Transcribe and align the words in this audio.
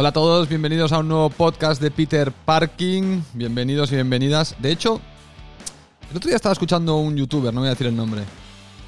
Hola 0.00 0.08
a 0.08 0.12
todos, 0.12 0.48
bienvenidos 0.48 0.92
a 0.92 1.00
un 1.00 1.08
nuevo 1.08 1.28
podcast 1.28 1.82
de 1.82 1.90
Peter 1.90 2.32
Parking. 2.32 3.20
Bienvenidos 3.34 3.92
y 3.92 3.96
bienvenidas. 3.96 4.56
De 4.58 4.72
hecho, 4.72 4.98
el 6.10 6.16
otro 6.16 6.28
día 6.28 6.36
estaba 6.36 6.54
escuchando 6.54 6.96
un 6.96 7.18
youtuber, 7.18 7.52
no 7.52 7.60
voy 7.60 7.66
a 7.66 7.72
decir 7.72 7.86
el 7.86 7.94
nombre. 7.94 8.22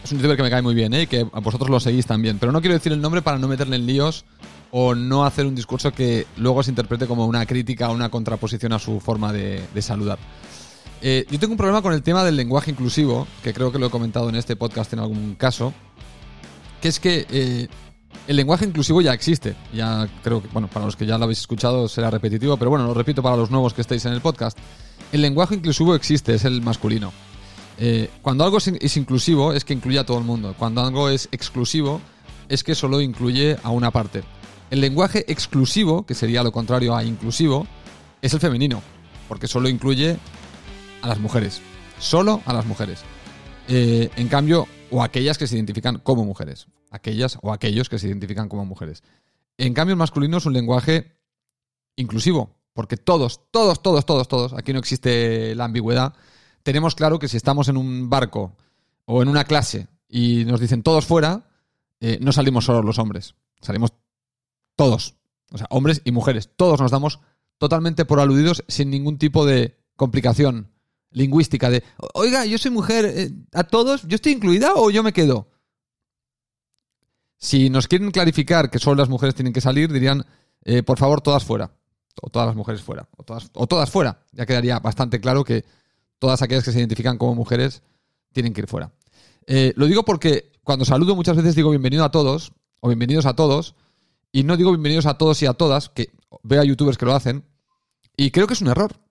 Es 0.03 0.11
un 0.11 0.17
youtuber 0.17 0.39
que 0.39 0.43
me 0.43 0.49
cae 0.49 0.63
muy 0.63 0.75
bien, 0.75 0.95
¿eh? 0.95 1.07
que 1.07 1.27
a 1.31 1.41
vosotros 1.41 1.69
lo 1.69 1.81
seguís 1.81 2.07
también. 2.07 2.39
Pero 2.39 2.51
no 2.51 2.63
quiero 2.63 2.73
decir 2.73 2.93
el 2.93 3.01
nombre 3.03 3.21
para 3.21 3.37
no 3.37 3.47
meterle 3.47 3.77
en 3.77 3.85
líos 3.85 4.25
o 4.71 4.95
no 4.95 5.27
hacer 5.27 5.45
un 5.45 5.55
discurso 5.55 5.93
que 5.93 6.27
luego 6.39 6.63
se 6.63 6.71
interprete 6.71 7.07
como 7.07 7.27
una 7.27 7.45
crítica 7.45 7.91
o 7.91 7.93
una 7.93 8.09
contraposición 8.09 8.73
a 8.73 8.79
su 8.79 8.99
forma 8.99 9.35
de, 9.35 9.67
saludar. 9.83 10.19
Eh, 11.03 11.27
yo 11.31 11.39
tengo 11.39 11.53
un 11.53 11.59
problema 11.59 11.83
con 11.83 11.93
el 11.93 12.03
tema 12.03 12.25
del 12.25 12.37
lenguaje 12.37 12.71
inclusivo, 12.71 13.27
que 13.43 13.53
creo 13.53 13.71
que 13.71 13.79
lo 13.79 13.89
he 13.89 13.91
comentado 13.91 14.31
en 14.31 14.37
este 14.37 14.57
podcast 14.57 14.95
en 14.95 15.01
algún 15.01 15.35
caso, 15.35 15.75
que 16.81 16.89
es 16.89 16.99
que 16.99 17.27
eh, 17.29 17.69
el 18.27 18.37
lenguaje 18.37 18.65
inclusivo 18.65 19.01
ya 19.01 19.13
existe. 19.13 19.55
Ya 19.73 20.09
creo 20.23 20.43
que, 20.43 20.49
bueno, 20.49 20.69
para 20.69 20.87
los 20.87 20.97
que 20.97 21.07
ya 21.07 21.19
lo 21.19 21.25
habéis 21.25 21.41
escuchado 21.41 21.89
será 21.89 22.11
repetitivo, 22.11 22.57
pero 22.57 22.71
bueno, 22.71 22.87
lo 22.87 22.95
repito 22.95 23.23
para 23.23 23.37
los 23.37 23.51
nuevos 23.51 23.75
que 23.75 23.81
estáis 23.81 24.05
en 24.05 24.13
el 24.13 24.21
podcast. 24.21 24.57
El 25.13 25.23
lenguaje 25.23 25.55
inclusivo 25.55 25.95
existe, 25.95 26.35
es 26.35 26.45
el 26.45 26.63
masculino. 26.63 27.13
Eh, 27.79 28.11
cuando 28.23 28.45
algo 28.45 28.59
es 28.59 28.97
inclusivo 28.97 29.53
es 29.53 29.65
que 29.65 29.73
incluye 29.73 29.99
a 29.99 30.05
todo 30.05 30.19
el 30.19 30.25
mundo. 30.25 30.55
Cuando 30.59 30.83
algo 30.83 31.09
es 31.09 31.29
exclusivo 31.33 32.01
es 32.49 32.63
que 32.63 32.75
solo 32.75 33.01
incluye 33.01 33.57
a 33.63 33.71
una 33.71 33.91
parte. 33.91 34.23
El 34.71 34.81
lenguaje 34.81 35.25
exclusivo, 35.31 36.07
que 36.07 36.15
sería 36.15 36.43
lo 36.43 36.53
contrario 36.53 36.95
a 36.97 37.05
inclusivo, 37.05 37.67
es 38.23 38.33
el 38.33 38.41
femenino, 38.41 38.83
porque 39.29 39.49
solo 39.49 39.69
incluye 39.69 40.17
a 41.03 41.09
las 41.09 41.19
mujeres. 41.19 41.61
Solo 41.99 42.41
a 42.47 42.53
las 42.53 42.67
mujeres. 42.67 43.01
Eh, 43.69 44.11
en 44.17 44.29
cambio, 44.29 44.67
o 44.91 45.03
aquellas 45.03 45.39
que 45.39 45.47
se 45.47 45.57
identifican 45.57 45.99
como 45.99 46.25
mujeres. 46.25 46.69
Aquellas 46.93 47.39
o 47.43 47.53
aquellos 47.53 47.89
que 47.89 47.99
se 47.99 48.07
identifican 48.07 48.49
como 48.49 48.65
mujeres. 48.65 49.03
En 49.59 49.75
cambio, 49.75 49.95
el 49.95 49.99
masculino 49.99 50.39
es 50.39 50.47
un 50.47 50.53
lenguaje 50.53 51.17
inclusivo, 51.97 52.57
porque 52.75 52.97
todos, 52.97 53.41
todos, 53.51 53.83
todos, 53.83 54.07
todos, 54.07 54.29
todos, 54.29 54.53
aquí 54.53 54.73
no 54.73 54.79
existe 54.79 55.55
la 55.55 55.65
ambigüedad, 55.65 56.15
tenemos 56.63 56.95
claro 56.95 57.19
que 57.19 57.29
si 57.29 57.37
estamos 57.37 57.69
en 57.69 57.77
un 57.77 58.09
barco 58.09 58.57
o 59.05 59.23
en 59.23 59.29
una 59.29 59.45
clase 59.45 59.89
y 60.09 60.45
nos 60.45 60.61
dicen 60.61 60.83
todos 60.83 61.07
fuera, 61.07 61.51
eh, 62.01 62.19
no 62.21 62.33
salimos 62.33 62.65
solo 62.65 62.83
los 62.83 62.99
hombres, 62.99 63.35
salimos 63.61 63.93
todos, 64.77 65.17
o 65.51 65.59
sea, 65.59 65.67
hombres 65.71 66.03
y 66.05 66.13
mujeres, 66.13 66.51
todos 66.57 66.81
nos 66.81 66.91
damos 66.91 67.21
totalmente 67.59 68.05
por 68.05 68.21
aludidos 68.21 68.65
sin 68.69 68.91
ningún 68.91 69.19
tipo 69.19 69.45
de 69.45 69.79
complicación 69.97 70.73
lingüística 71.11 71.69
de, 71.69 71.85
oiga, 72.15 72.47
yo 72.47 72.59
soy 72.59 72.71
mujer, 72.71 73.05
eh, 73.05 73.31
¿a 73.53 73.65
todos? 73.65 74.03
¿Yo 74.09 74.15
estoy 74.17 74.33
incluida 74.33 74.73
o 74.75 74.91
yo 74.91 75.03
me 75.03 75.13
quedo? 75.13 75.52
Si 77.43 77.69
nos 77.69 77.89
quieren 77.89 78.13
clarificar 78.13 78.71
que 78.71 78.79
solo 78.79 78.97
las 78.97 79.09
mujeres 79.09 79.35
tienen 79.35 79.53
que 79.53 79.61
salir, 79.61 79.93
dirían, 79.93 80.25
eh, 80.65 80.83
por 80.83 80.99
favor, 80.99 81.21
todas 81.21 81.45
fuera. 81.45 81.73
O 82.23 82.31
todas 82.31 82.47
las 82.47 82.57
mujeres 82.57 82.83
fuera. 82.83 83.09
O 83.17 83.25
todas, 83.25 83.51
o 83.55 83.67
todas 83.67 83.91
fuera. 83.91 84.25
Ya 84.33 84.47
quedaría 84.47 84.79
bastante 84.79 85.21
claro 85.21 85.45
que 85.45 85.65
todas 86.19 86.41
aquellas 86.41 86.65
que 86.65 86.73
se 86.73 86.79
identifican 86.79 87.19
como 87.19 87.35
mujeres 87.35 87.83
tienen 88.33 88.55
que 88.55 88.61
ir 88.61 88.69
fuera. 88.69 88.93
Eh, 89.47 89.73
lo 89.77 89.87
digo 89.87 90.05
porque 90.05 90.53
cuando 90.63 90.85
saludo 90.85 91.17
muchas 91.17 91.37
veces 91.37 91.57
digo 91.57 91.71
bienvenido 91.71 92.05
a 92.05 92.13
todos 92.13 92.53
o 92.79 92.89
bienvenidos 92.89 93.27
a 93.27 93.35
todos 93.35 93.75
y 94.31 94.45
no 94.45 94.57
digo 94.57 94.71
bienvenidos 94.71 95.07
a 95.07 95.19
todos 95.19 95.43
y 95.43 95.47
a 95.47 95.53
todas, 95.53 95.89
que 95.89 96.13
veo 96.45 96.61
a 96.61 96.65
youtubers 96.65 96.97
que 96.97 97.07
lo 97.07 97.15
hacen 97.15 97.45
y 98.17 98.31
creo 98.31 98.47
que 98.47 98.55
es 98.55 98.61
un 98.61 98.69
error 98.69 99.03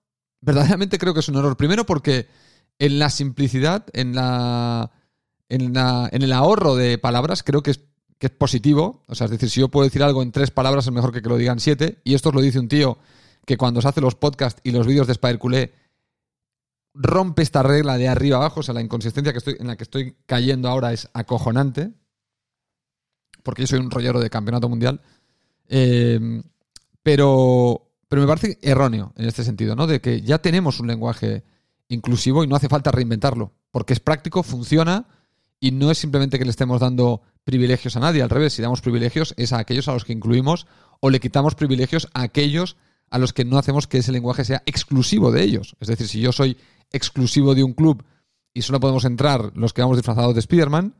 verdaderamente 0.42 0.98
creo 0.98 1.14
que 1.14 1.20
es 1.20 1.28
un 1.28 1.36
error. 1.36 1.56
Primero 1.56 1.86
porque 1.86 2.28
en 2.78 2.98
la 2.98 3.08
simplicidad, 3.08 3.86
en 3.94 4.14
la, 4.14 4.90
en, 5.48 5.72
la, 5.72 6.10
en 6.12 6.22
el 6.22 6.32
ahorro 6.32 6.74
de 6.76 6.98
palabras, 6.98 7.42
creo 7.42 7.62
que 7.62 7.70
es, 7.70 7.80
que 8.22 8.28
es 8.28 8.32
positivo. 8.32 9.02
O 9.08 9.16
sea, 9.16 9.24
es 9.24 9.32
decir, 9.32 9.50
si 9.50 9.58
yo 9.58 9.66
puedo 9.66 9.82
decir 9.82 10.00
algo 10.00 10.22
en 10.22 10.30
tres 10.30 10.52
palabras, 10.52 10.86
es 10.86 10.92
mejor 10.92 11.12
que 11.12 11.22
que 11.22 11.28
lo 11.28 11.36
digan 11.36 11.58
siete. 11.58 11.98
Y 12.04 12.14
esto 12.14 12.30
lo 12.30 12.40
dice 12.40 12.60
un 12.60 12.68
tío 12.68 12.98
que 13.44 13.56
cuando 13.56 13.82
se 13.82 13.88
hace 13.88 14.00
los 14.00 14.14
podcasts 14.14 14.60
y 14.62 14.70
los 14.70 14.86
vídeos 14.86 15.08
de 15.08 15.14
Spider 15.14 15.40
Culé 15.40 15.74
rompe 16.94 17.42
esta 17.42 17.64
regla 17.64 17.98
de 17.98 18.06
arriba 18.06 18.36
abajo. 18.36 18.60
O 18.60 18.62
sea, 18.62 18.74
la 18.74 18.80
inconsistencia 18.80 19.32
que 19.32 19.38
estoy, 19.38 19.56
en 19.58 19.66
la 19.66 19.74
que 19.74 19.82
estoy 19.82 20.14
cayendo 20.24 20.68
ahora 20.68 20.92
es 20.92 21.08
acojonante. 21.12 21.90
Porque 23.42 23.62
yo 23.62 23.66
soy 23.66 23.80
un 23.80 23.90
rollero 23.90 24.20
de 24.20 24.30
campeonato 24.30 24.68
mundial. 24.68 25.00
Eh, 25.66 26.44
pero, 27.02 27.90
pero 28.06 28.22
me 28.22 28.28
parece 28.28 28.60
erróneo 28.62 29.14
en 29.16 29.26
este 29.26 29.42
sentido, 29.42 29.74
¿no? 29.74 29.88
De 29.88 30.00
que 30.00 30.20
ya 30.20 30.38
tenemos 30.38 30.78
un 30.78 30.86
lenguaje 30.86 31.42
inclusivo 31.88 32.44
y 32.44 32.46
no 32.46 32.54
hace 32.54 32.68
falta 32.68 32.92
reinventarlo, 32.92 33.50
porque 33.72 33.94
es 33.94 33.98
práctico, 33.98 34.44
funciona 34.44 35.08
y 35.58 35.72
no 35.72 35.90
es 35.90 35.98
simplemente 35.98 36.38
que 36.38 36.44
le 36.44 36.52
estemos 36.52 36.80
dando 36.80 37.22
privilegios 37.44 37.96
a 37.96 38.00
nadie, 38.00 38.22
al 38.22 38.30
revés, 38.30 38.52
si 38.52 38.62
damos 38.62 38.80
privilegios 38.80 39.34
es 39.36 39.52
a 39.52 39.58
aquellos 39.58 39.88
a 39.88 39.92
los 39.92 40.04
que 40.04 40.12
incluimos 40.12 40.66
o 41.00 41.10
le 41.10 41.20
quitamos 41.20 41.54
privilegios 41.54 42.08
a 42.14 42.22
aquellos 42.22 42.76
a 43.10 43.18
los 43.18 43.32
que 43.32 43.44
no 43.44 43.58
hacemos 43.58 43.86
que 43.86 43.98
ese 43.98 44.12
lenguaje 44.12 44.44
sea 44.44 44.62
exclusivo 44.64 45.30
de 45.32 45.42
ellos. 45.42 45.76
Es 45.80 45.88
decir, 45.88 46.08
si 46.08 46.20
yo 46.20 46.32
soy 46.32 46.56
exclusivo 46.90 47.54
de 47.54 47.62
un 47.62 47.74
club 47.74 48.04
y 48.54 48.62
solo 48.62 48.80
podemos 48.80 49.04
entrar 49.04 49.52
los 49.54 49.72
que 49.72 49.82
vamos 49.82 49.98
disfrazados 49.98 50.34
de 50.34 50.40
Spider-Man, 50.40 50.94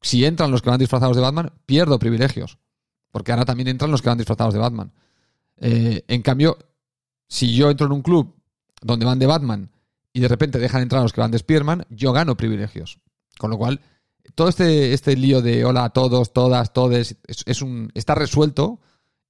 si 0.00 0.24
entran 0.24 0.50
los 0.50 0.62
que 0.62 0.70
van 0.70 0.78
disfrazados 0.78 1.16
de 1.16 1.22
Batman, 1.22 1.52
pierdo 1.66 1.98
privilegios. 1.98 2.58
Porque 3.10 3.32
ahora 3.32 3.44
también 3.44 3.68
entran 3.68 3.90
los 3.90 4.00
que 4.00 4.08
van 4.08 4.18
disfrazados 4.18 4.54
de 4.54 4.60
Batman. 4.60 4.92
Eh, 5.56 6.04
en 6.06 6.22
cambio, 6.22 6.58
si 7.26 7.54
yo 7.54 7.70
entro 7.70 7.86
en 7.86 7.92
un 7.92 8.02
club 8.02 8.34
donde 8.80 9.04
van 9.04 9.18
de 9.18 9.26
Batman 9.26 9.70
y 10.12 10.20
de 10.20 10.28
repente 10.28 10.58
dejan 10.58 10.82
entrar 10.82 11.02
los 11.02 11.12
que 11.12 11.20
van 11.20 11.30
de 11.30 11.38
Spearman, 11.38 11.84
yo 11.90 12.12
gano 12.12 12.36
privilegios. 12.36 12.98
Con 13.38 13.50
lo 13.50 13.58
cual, 13.58 13.80
todo 14.34 14.48
este, 14.48 14.92
este 14.92 15.16
lío 15.16 15.42
de 15.42 15.64
hola 15.64 15.84
a 15.84 15.90
todos, 15.90 16.32
todas, 16.32 16.72
todes, 16.72 17.16
es, 17.26 17.62
un, 17.62 17.90
está 17.94 18.14
resuelto 18.14 18.80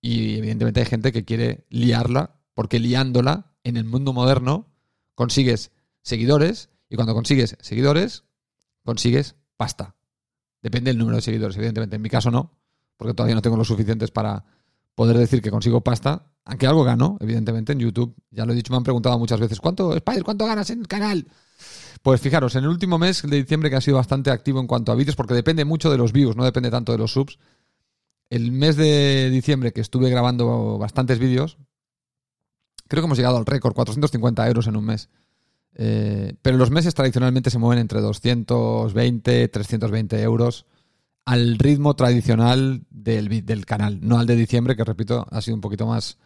y 0.00 0.36
evidentemente 0.38 0.80
hay 0.80 0.86
gente 0.86 1.12
que 1.12 1.24
quiere 1.24 1.66
liarla, 1.70 2.40
porque 2.54 2.78
liándola 2.78 3.52
en 3.64 3.76
el 3.76 3.84
mundo 3.84 4.12
moderno 4.12 4.66
consigues 5.14 5.72
seguidores 6.02 6.70
y 6.88 6.96
cuando 6.96 7.14
consigues 7.14 7.56
seguidores, 7.60 8.24
consigues 8.84 9.36
pasta. 9.56 9.96
Depende 10.62 10.90
del 10.90 10.98
número 10.98 11.16
de 11.16 11.22
seguidores, 11.22 11.56
evidentemente. 11.56 11.96
En 11.96 12.02
mi 12.02 12.08
caso 12.08 12.30
no, 12.30 12.58
porque 12.96 13.14
todavía 13.14 13.34
no 13.34 13.42
tengo 13.42 13.56
los 13.56 13.68
suficientes 13.68 14.10
para 14.10 14.44
poder 14.94 15.16
decir 15.16 15.40
que 15.40 15.50
consigo 15.50 15.82
pasta, 15.82 16.32
aunque 16.44 16.66
algo 16.66 16.82
gano, 16.82 17.18
evidentemente, 17.20 17.72
en 17.72 17.78
YouTube. 17.78 18.16
Ya 18.30 18.44
lo 18.44 18.52
he 18.52 18.56
dicho, 18.56 18.72
me 18.72 18.78
han 18.78 18.82
preguntado 18.82 19.18
muchas 19.18 19.38
veces, 19.38 19.60
¿cuánto, 19.60 19.94
Spider, 19.94 20.24
cuánto 20.24 20.46
ganas 20.46 20.70
en 20.70 20.80
el 20.80 20.88
canal? 20.88 21.28
Pues 22.02 22.20
fijaros, 22.20 22.54
en 22.54 22.64
el 22.64 22.70
último 22.70 22.98
mes 22.98 23.22
de 23.22 23.36
diciembre 23.36 23.70
que 23.70 23.76
ha 23.76 23.80
sido 23.80 23.96
bastante 23.96 24.30
activo 24.30 24.60
en 24.60 24.66
cuanto 24.66 24.92
a 24.92 24.94
vídeos, 24.94 25.16
porque 25.16 25.34
depende 25.34 25.64
mucho 25.64 25.90
de 25.90 25.98
los 25.98 26.12
views, 26.12 26.36
no 26.36 26.44
depende 26.44 26.70
tanto 26.70 26.92
de 26.92 26.98
los 26.98 27.12
subs. 27.12 27.38
El 28.30 28.52
mes 28.52 28.76
de 28.76 29.30
diciembre 29.30 29.72
que 29.72 29.80
estuve 29.80 30.10
grabando 30.10 30.78
bastantes 30.78 31.18
vídeos, 31.18 31.58
creo 32.86 33.02
que 33.02 33.06
hemos 33.06 33.18
llegado 33.18 33.36
al 33.36 33.46
récord, 33.46 33.74
450 33.74 34.46
euros 34.46 34.66
en 34.66 34.76
un 34.76 34.84
mes. 34.84 35.08
Eh, 35.74 36.34
pero 36.42 36.56
los 36.56 36.70
meses 36.70 36.94
tradicionalmente 36.94 37.50
se 37.50 37.58
mueven 37.58 37.80
entre 37.80 38.00
220, 38.00 39.48
320 39.48 40.22
euros 40.22 40.66
al 41.24 41.58
ritmo 41.58 41.94
tradicional 41.94 42.84
del, 42.90 43.44
del, 43.44 43.66
canal, 43.66 44.00
no 44.00 44.18
al 44.18 44.26
de 44.26 44.34
diciembre, 44.34 44.76
que 44.76 44.84
repito, 44.84 45.26
ha 45.30 45.42
sido 45.42 45.56
un 45.56 45.60
poquito 45.60 45.86
más, 45.86 46.16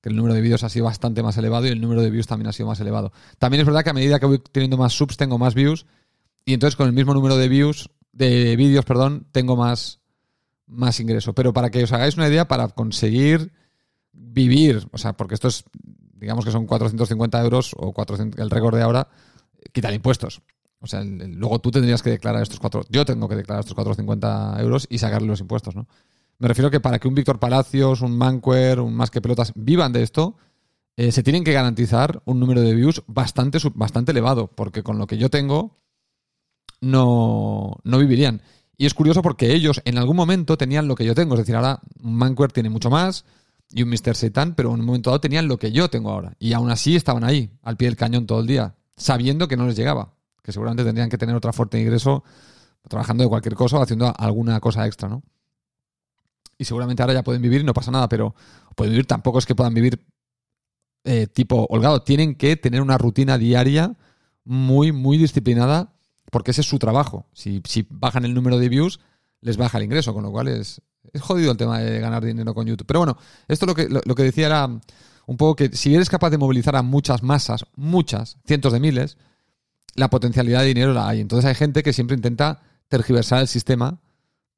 que 0.00 0.08
el 0.08 0.16
número 0.16 0.34
de 0.34 0.40
vídeos 0.40 0.64
ha 0.64 0.68
sido 0.68 0.86
bastante 0.86 1.22
más 1.22 1.36
elevado 1.36 1.66
y 1.66 1.70
el 1.70 1.80
número 1.80 2.02
de 2.02 2.10
views 2.10 2.26
también 2.26 2.48
ha 2.48 2.52
sido 2.52 2.68
más 2.68 2.80
elevado. 2.80 3.12
También 3.38 3.60
es 3.60 3.66
verdad 3.66 3.84
que 3.84 3.90
a 3.90 3.94
medida 3.94 4.18
que 4.18 4.26
voy 4.26 4.42
teniendo 4.52 4.76
más 4.76 4.92
subs, 4.92 5.16
tengo 5.16 5.38
más 5.38 5.54
views, 5.54 5.86
y 6.44 6.54
entonces 6.54 6.76
con 6.76 6.86
el 6.86 6.92
mismo 6.92 7.14
número 7.14 7.36
de 7.36 7.48
views, 7.48 7.90
de 8.12 8.56
vídeos, 8.56 8.84
perdón, 8.84 9.26
tengo 9.32 9.56
más, 9.56 10.00
más 10.66 11.00
ingreso. 11.00 11.34
Pero 11.34 11.52
para 11.52 11.70
que 11.70 11.84
os 11.84 11.92
hagáis 11.92 12.16
una 12.16 12.28
idea, 12.28 12.48
para 12.48 12.68
conseguir 12.68 13.52
vivir, 14.12 14.88
o 14.92 14.98
sea, 14.98 15.12
porque 15.12 15.34
esto 15.34 15.48
es, 15.48 15.64
digamos 16.14 16.44
que 16.44 16.50
son 16.50 16.66
450 16.66 17.42
euros 17.42 17.74
o 17.76 17.92
400, 17.92 18.40
el 18.40 18.50
récord 18.50 18.76
de 18.76 18.82
ahora, 18.82 19.08
quitar 19.72 19.92
impuestos. 19.92 20.42
O 20.80 20.86
sea, 20.86 21.04
luego 21.04 21.58
tú 21.58 21.70
tendrías 21.70 22.02
que 22.02 22.10
declarar 22.10 22.42
estos 22.42 22.58
cuatro. 22.58 22.84
Yo 22.88 23.04
tengo 23.04 23.28
que 23.28 23.36
declarar 23.36 23.60
estos 23.60 23.74
450 23.74 24.60
euros 24.60 24.86
y 24.88 24.98
sacarle 24.98 25.28
los 25.28 25.40
impuestos, 25.40 25.76
¿no? 25.76 25.86
Me 26.40 26.48
refiero 26.48 26.70
que 26.70 26.80
para 26.80 26.98
que 26.98 27.06
un 27.06 27.14
Víctor 27.14 27.38
Palacios, 27.38 28.00
un 28.00 28.18
Manquer, 28.18 28.80
un 28.80 28.94
Más 28.94 29.10
que 29.10 29.20
Pelotas 29.20 29.52
vivan 29.54 29.92
de 29.92 30.02
esto, 30.02 30.36
eh, 30.96 31.12
se 31.12 31.22
tienen 31.22 31.44
que 31.44 31.52
garantizar 31.52 32.22
un 32.24 32.40
número 32.40 32.62
de 32.62 32.74
views 32.74 33.02
bastante, 33.06 33.58
bastante 33.74 34.10
elevado, 34.10 34.48
porque 34.48 34.82
con 34.82 34.98
lo 34.98 35.06
que 35.06 35.18
yo 35.18 35.30
tengo 35.30 35.78
no, 36.80 37.78
no 37.84 37.98
vivirían. 37.98 38.42
Y 38.76 38.86
es 38.86 38.94
curioso 38.94 39.22
porque 39.22 39.52
ellos 39.52 39.80
en 39.84 39.98
algún 39.98 40.16
momento 40.16 40.56
tenían 40.56 40.88
lo 40.88 40.96
que 40.96 41.04
yo 41.04 41.14
tengo. 41.14 41.34
Es 41.34 41.40
decir, 41.40 41.54
ahora 41.54 41.80
un 42.02 42.16
Manquer 42.16 42.50
tiene 42.50 42.70
mucho 42.70 42.90
más 42.90 43.24
y 43.70 43.82
un 43.82 43.90
Mr. 43.90 44.16
Satan, 44.16 44.54
pero 44.54 44.74
en 44.74 44.80
un 44.80 44.86
momento 44.86 45.10
dado 45.10 45.20
tenían 45.20 45.46
lo 45.46 45.58
que 45.58 45.70
yo 45.70 45.88
tengo 45.90 46.10
ahora. 46.10 46.34
Y 46.40 46.54
aún 46.54 46.70
así 46.70 46.96
estaban 46.96 47.22
ahí, 47.22 47.50
al 47.62 47.76
pie 47.76 47.88
del 47.88 47.96
cañón 47.96 48.26
todo 48.26 48.40
el 48.40 48.46
día, 48.46 48.74
sabiendo 48.96 49.46
que 49.46 49.56
no 49.56 49.66
les 49.66 49.76
llegaba 49.76 50.14
que 50.42 50.52
seguramente 50.52 50.84
tendrían 50.84 51.10
que 51.10 51.18
tener 51.18 51.34
otra 51.34 51.52
fuerte 51.52 51.80
ingreso 51.80 52.24
trabajando 52.88 53.24
de 53.24 53.28
cualquier 53.28 53.54
cosa 53.54 53.78
o 53.78 53.82
haciendo 53.82 54.12
alguna 54.16 54.58
cosa 54.60 54.86
extra, 54.86 55.08
¿no? 55.08 55.22
Y 56.60 56.66
seguramente 56.66 57.02
ahora 57.02 57.14
ya 57.14 57.24
pueden 57.24 57.40
vivir 57.40 57.64
no 57.64 57.72
pasa 57.72 57.90
nada, 57.90 58.06
pero 58.06 58.34
pueden 58.76 58.92
vivir 58.92 59.06
tampoco 59.06 59.38
es 59.38 59.46
que 59.46 59.54
puedan 59.54 59.72
vivir 59.72 60.04
eh, 61.04 61.26
tipo 61.26 61.66
holgado. 61.70 62.02
Tienen 62.02 62.34
que 62.34 62.54
tener 62.56 62.82
una 62.82 62.98
rutina 62.98 63.38
diaria 63.38 63.96
muy, 64.44 64.92
muy 64.92 65.16
disciplinada 65.16 65.94
porque 66.30 66.50
ese 66.50 66.60
es 66.60 66.66
su 66.66 66.78
trabajo. 66.78 67.24
Si, 67.32 67.62
bajan 67.88 68.26
el 68.26 68.34
número 68.34 68.58
de 68.58 68.68
views, 68.68 69.00
les 69.40 69.56
baja 69.56 69.78
el 69.78 69.84
ingreso, 69.84 70.12
con 70.12 70.22
lo 70.22 70.30
cual 70.30 70.48
es, 70.48 70.82
es 71.14 71.22
jodido 71.22 71.50
el 71.50 71.56
tema 71.56 71.78
de 71.78 71.98
ganar 71.98 72.22
dinero 72.22 72.52
con 72.52 72.66
YouTube. 72.66 72.86
Pero 72.86 73.00
bueno, 73.00 73.16
esto 73.48 73.64
lo 73.64 73.74
que, 73.74 73.88
lo, 73.88 74.14
que 74.14 74.22
decía 74.22 74.44
era 74.44 74.66
un 74.66 75.36
poco 75.38 75.56
que 75.56 75.74
si 75.74 75.94
eres 75.94 76.10
capaz 76.10 76.28
de 76.28 76.36
movilizar 76.36 76.76
a 76.76 76.82
muchas 76.82 77.22
masas, 77.22 77.64
muchas, 77.74 78.36
cientos 78.44 78.74
de 78.74 78.80
miles, 78.80 79.16
la 79.94 80.10
potencialidad 80.10 80.60
de 80.60 80.66
dinero 80.66 80.92
la 80.92 81.08
hay. 81.08 81.22
Entonces 81.22 81.48
hay 81.48 81.54
gente 81.54 81.82
que 81.82 81.94
siempre 81.94 82.16
intenta 82.16 82.60
tergiversar 82.88 83.40
el 83.40 83.48
sistema 83.48 84.02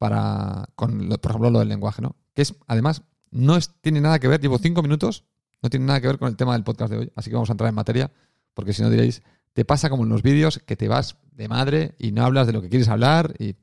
para, 0.03 0.69
con, 0.75 1.11
por 1.11 1.31
ejemplo, 1.31 1.49
lo 1.49 1.61
del 1.61 1.69
lenguaje, 1.69 2.03
¿no? 2.03 2.17
Que 2.35 2.43
es, 2.43 2.57
además, 2.67 3.05
no 3.31 3.57
tiene 3.83 4.01
nada 4.01 4.19
que 4.19 4.27
ver, 4.27 4.41
llevo 4.41 4.59
cinco 4.59 4.83
minutos, 4.83 5.23
no 5.63 5.71
tiene 5.71 5.87
nada 5.87 6.01
que 6.01 6.09
ver 6.09 6.19
con 6.19 6.27
el 6.27 6.35
tema 6.35 6.55
del 6.55 6.65
podcast 6.65 6.91
de 6.91 6.99
hoy, 6.99 7.13
así 7.15 7.31
que 7.31 7.37
vamos 7.37 7.51
a 7.51 7.53
entrar 7.53 7.69
en 7.69 7.77
materia, 7.77 8.11
porque 8.53 8.73
si 8.73 8.83
no 8.83 8.91
diréis, 8.91 9.23
te 9.53 9.65
pasa 9.65 9.91
como 9.91 10.03
en 10.03 10.09
los 10.09 10.25
vídeos 10.25 10.59
que 10.67 10.75
te 10.75 10.89
vas 10.89 11.19
de 11.31 11.47
madre 11.47 11.95
y 12.01 12.11
no 12.11 12.25
hablas 12.25 12.49
de 12.49 12.53
lo 12.53 12.61
que 12.61 12.69
quieres 12.69 12.89
hablar 12.89 13.33
y, 13.39 13.55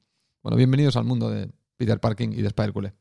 bueno, 0.41 0.56
bienvenidos 0.56 0.95
al 0.95 1.03
mundo 1.03 1.30
de 1.30 1.51
Peter 1.75 2.00
Parking 2.00 2.30
y 2.30 2.42
de 2.42 2.47
Spider 2.47 2.71
Cule. 2.71 2.94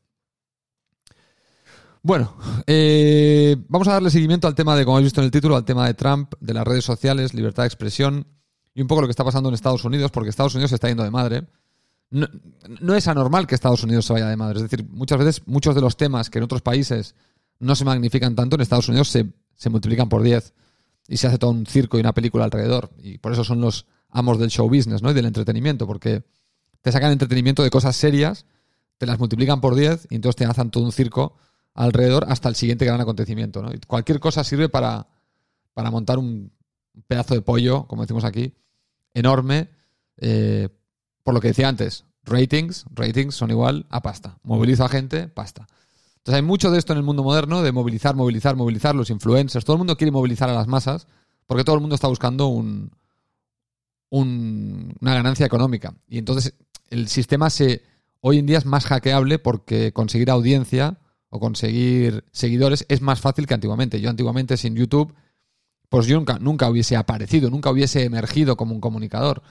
Bueno, 2.01 2.35
eh, 2.67 3.55
vamos 3.69 3.87
a 3.87 3.93
darle 3.93 4.09
seguimiento 4.09 4.49
al 4.49 4.55
tema 4.55 4.75
de, 4.75 4.83
como 4.83 4.97
habéis 4.97 5.13
visto 5.13 5.21
en 5.21 5.25
el 5.25 5.31
título, 5.31 5.55
al 5.55 5.63
tema 5.63 5.87
de 5.87 5.93
Trump, 5.93 6.33
de 6.41 6.53
las 6.53 6.67
redes 6.67 6.83
sociales, 6.83 7.33
libertad 7.33 7.63
de 7.63 7.67
expresión 7.67 8.27
y 8.73 8.81
un 8.81 8.89
poco 8.89 8.99
lo 8.99 9.07
que 9.07 9.11
está 9.11 9.23
pasando 9.23 9.47
en 9.47 9.55
Estados 9.55 9.85
Unidos, 9.85 10.11
porque 10.11 10.29
Estados 10.29 10.55
Unidos 10.55 10.71
se 10.71 10.75
está 10.75 10.89
yendo 10.89 11.03
de 11.03 11.11
madre. 11.11 11.47
No, 12.11 12.95
es 12.95 13.07
anormal 13.07 13.45
que 13.45 13.55
Estados 13.55 13.83
Unidos 13.83 14.05
se 14.05 14.13
vaya 14.13 14.27
de 14.27 14.35
madre. 14.35 14.57
Es 14.57 14.63
decir, 14.63 14.87
muchas 14.89 15.19
veces 15.19 15.43
muchos 15.45 15.75
de 15.75 15.81
los 15.81 15.95
temas 15.95 16.29
que 16.29 16.39
en 16.39 16.43
otros 16.43 16.61
países 16.61 17.15
no 17.59 17.75
se 17.75 17.85
magnifican 17.85 18.35
tanto, 18.35 18.55
en 18.55 18.61
Estados 18.61 18.89
Unidos 18.89 19.09
se, 19.09 19.27
se 19.55 19.69
multiplican 19.69 20.09
por 20.09 20.23
10 20.23 20.53
y 21.07 21.17
se 21.17 21.27
hace 21.27 21.37
todo 21.37 21.51
un 21.51 21.65
circo 21.65 21.97
y 21.97 21.99
una 22.01 22.13
película 22.13 22.45
alrededor. 22.45 22.91
Y 22.97 23.17
por 23.19 23.31
eso 23.31 23.43
son 23.43 23.61
los 23.61 23.85
amos 24.09 24.39
del 24.39 24.49
show 24.49 24.67
business 24.67 25.01
¿no? 25.01 25.11
y 25.11 25.13
del 25.13 25.25
entretenimiento, 25.25 25.85
porque 25.85 26.23
te 26.81 26.91
sacan 26.91 27.11
entretenimiento 27.11 27.63
de 27.63 27.69
cosas 27.69 27.95
serias, 27.95 28.45
te 28.97 29.05
las 29.05 29.19
multiplican 29.19 29.61
por 29.61 29.75
10 29.75 30.07
y 30.09 30.15
entonces 30.15 30.35
te 30.35 30.45
hacen 30.45 30.71
todo 30.71 30.83
un 30.83 30.91
circo 30.91 31.37
alrededor 31.73 32.25
hasta 32.29 32.49
el 32.49 32.55
siguiente 32.55 32.85
gran 32.85 33.01
acontecimiento. 33.01 33.61
¿no? 33.61 33.71
Cualquier 33.87 34.19
cosa 34.19 34.43
sirve 34.43 34.69
para, 34.69 35.07
para 35.73 35.91
montar 35.91 36.17
un 36.17 36.51
pedazo 37.07 37.35
de 37.35 37.41
pollo, 37.41 37.85
como 37.87 38.01
decimos 38.01 38.23
aquí, 38.23 38.53
enorme, 39.13 39.69
eh, 40.17 40.69
por 41.23 41.33
lo 41.33 41.41
que 41.41 41.49
decía 41.49 41.67
antes, 41.67 42.05
ratings, 42.23 42.85
ratings 42.93 43.35
son 43.35 43.51
igual 43.51 43.85
a 43.89 44.01
pasta. 44.01 44.37
Movilizo 44.43 44.85
a 44.85 44.89
gente, 44.89 45.27
pasta. 45.27 45.67
Entonces 46.17 46.35
hay 46.35 46.41
mucho 46.41 46.71
de 46.71 46.79
esto 46.79 46.93
en 46.93 46.97
el 46.97 47.03
mundo 47.03 47.23
moderno, 47.23 47.61
de 47.61 47.71
movilizar, 47.71 48.15
movilizar, 48.15 48.55
movilizar 48.55 48.95
los 48.95 49.09
influencers. 49.09 49.65
Todo 49.65 49.75
el 49.75 49.79
mundo 49.79 49.97
quiere 49.97 50.11
movilizar 50.11 50.49
a 50.49 50.53
las 50.53 50.67
masas 50.67 51.07
porque 51.47 51.63
todo 51.63 51.75
el 51.75 51.81
mundo 51.81 51.95
está 51.95 52.07
buscando 52.07 52.47
un, 52.47 52.91
una 54.09 55.13
ganancia 55.13 55.45
económica. 55.45 55.93
Y 56.07 56.17
entonces 56.17 56.53
el 56.89 57.07
sistema 57.07 57.49
se 57.49 57.83
hoy 58.21 58.39
en 58.39 58.45
día 58.45 58.57
es 58.57 58.65
más 58.65 58.85
hackeable 58.85 59.39
porque 59.39 59.93
conseguir 59.93 60.29
audiencia 60.29 60.99
o 61.29 61.39
conseguir 61.39 62.25
seguidores 62.31 62.85
es 62.89 63.01
más 63.01 63.21
fácil 63.21 63.47
que 63.47 63.53
antiguamente. 63.53 64.01
Yo 64.01 64.09
antiguamente 64.09 64.57
sin 64.57 64.75
YouTube, 64.75 65.13
pues 65.89 66.07
yo 66.07 66.17
nunca, 66.17 66.37
nunca 66.39 66.69
hubiese 66.69 66.95
aparecido, 66.95 67.49
nunca 67.49 67.71
hubiese 67.71 68.03
emergido 68.03 68.57
como 68.57 68.73
un 68.73 68.81
comunicador. 68.81 69.41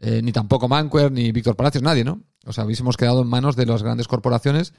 Eh, 0.00 0.22
ni 0.22 0.32
tampoco 0.32 0.66
Manquer, 0.66 1.12
ni 1.12 1.30
Víctor 1.30 1.56
Palacios, 1.56 1.82
nadie, 1.82 2.04
¿no? 2.04 2.22
O 2.46 2.52
sea, 2.54 2.64
hubiésemos 2.64 2.96
quedado 2.96 3.20
en 3.20 3.28
manos 3.28 3.54
de 3.54 3.66
las 3.66 3.82
grandes 3.82 4.08
corporaciones 4.08 4.72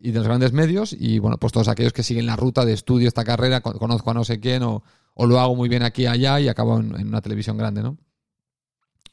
y 0.00 0.12
de 0.12 0.18
los 0.18 0.26
grandes 0.26 0.52
medios 0.52 0.94
y, 0.98 1.18
bueno, 1.18 1.36
pues 1.36 1.52
todos 1.52 1.68
aquellos 1.68 1.92
que 1.92 2.02
siguen 2.02 2.24
la 2.24 2.36
ruta 2.36 2.64
de 2.64 2.72
estudio 2.72 3.06
esta 3.06 3.22
carrera, 3.22 3.60
conozco 3.60 4.10
a 4.10 4.14
no 4.14 4.24
sé 4.24 4.40
quién 4.40 4.62
o, 4.62 4.82
lo 5.16 5.38
hago 5.38 5.54
muy 5.54 5.68
bien 5.68 5.82
aquí 5.82 6.06
allá 6.06 6.40
y 6.40 6.48
acabo 6.48 6.78
en, 6.78 7.06
una 7.06 7.20
televisión 7.20 7.58
grande, 7.58 7.82
¿no? 7.82 7.98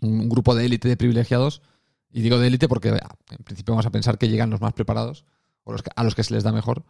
Un, 0.02 0.30
grupo 0.30 0.56
de 0.56 0.66
élite 0.66 0.88
de 0.88 0.96
privilegiados 0.96 1.62
y 2.10 2.22
digo 2.22 2.40
de 2.40 2.48
élite 2.48 2.70
porque 2.70 2.90
en 2.90 3.44
principio 3.44 3.74
vamos 3.74 3.86
a 3.86 3.92
pensar 3.92 4.18
que 4.18 4.30
llegan 4.30 4.50
los 4.50 4.62
más 4.62 4.72
preparados 4.72 5.26
o 5.66 5.74
los 5.74 5.84
a 5.94 6.04
los 6.06 6.16
que 6.16 6.24
se 6.24 6.34
les 6.34 6.44
da 6.44 6.54
mejor, 6.54 6.86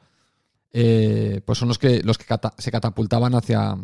eh, 0.72 1.42
pues 1.44 1.58
son 1.58 1.68
los 1.68 1.80
que, 1.80 2.04
los 2.04 2.20
que 2.20 2.26
se 2.60 2.72
catapultaban 2.72 3.34
hacia, 3.34 3.76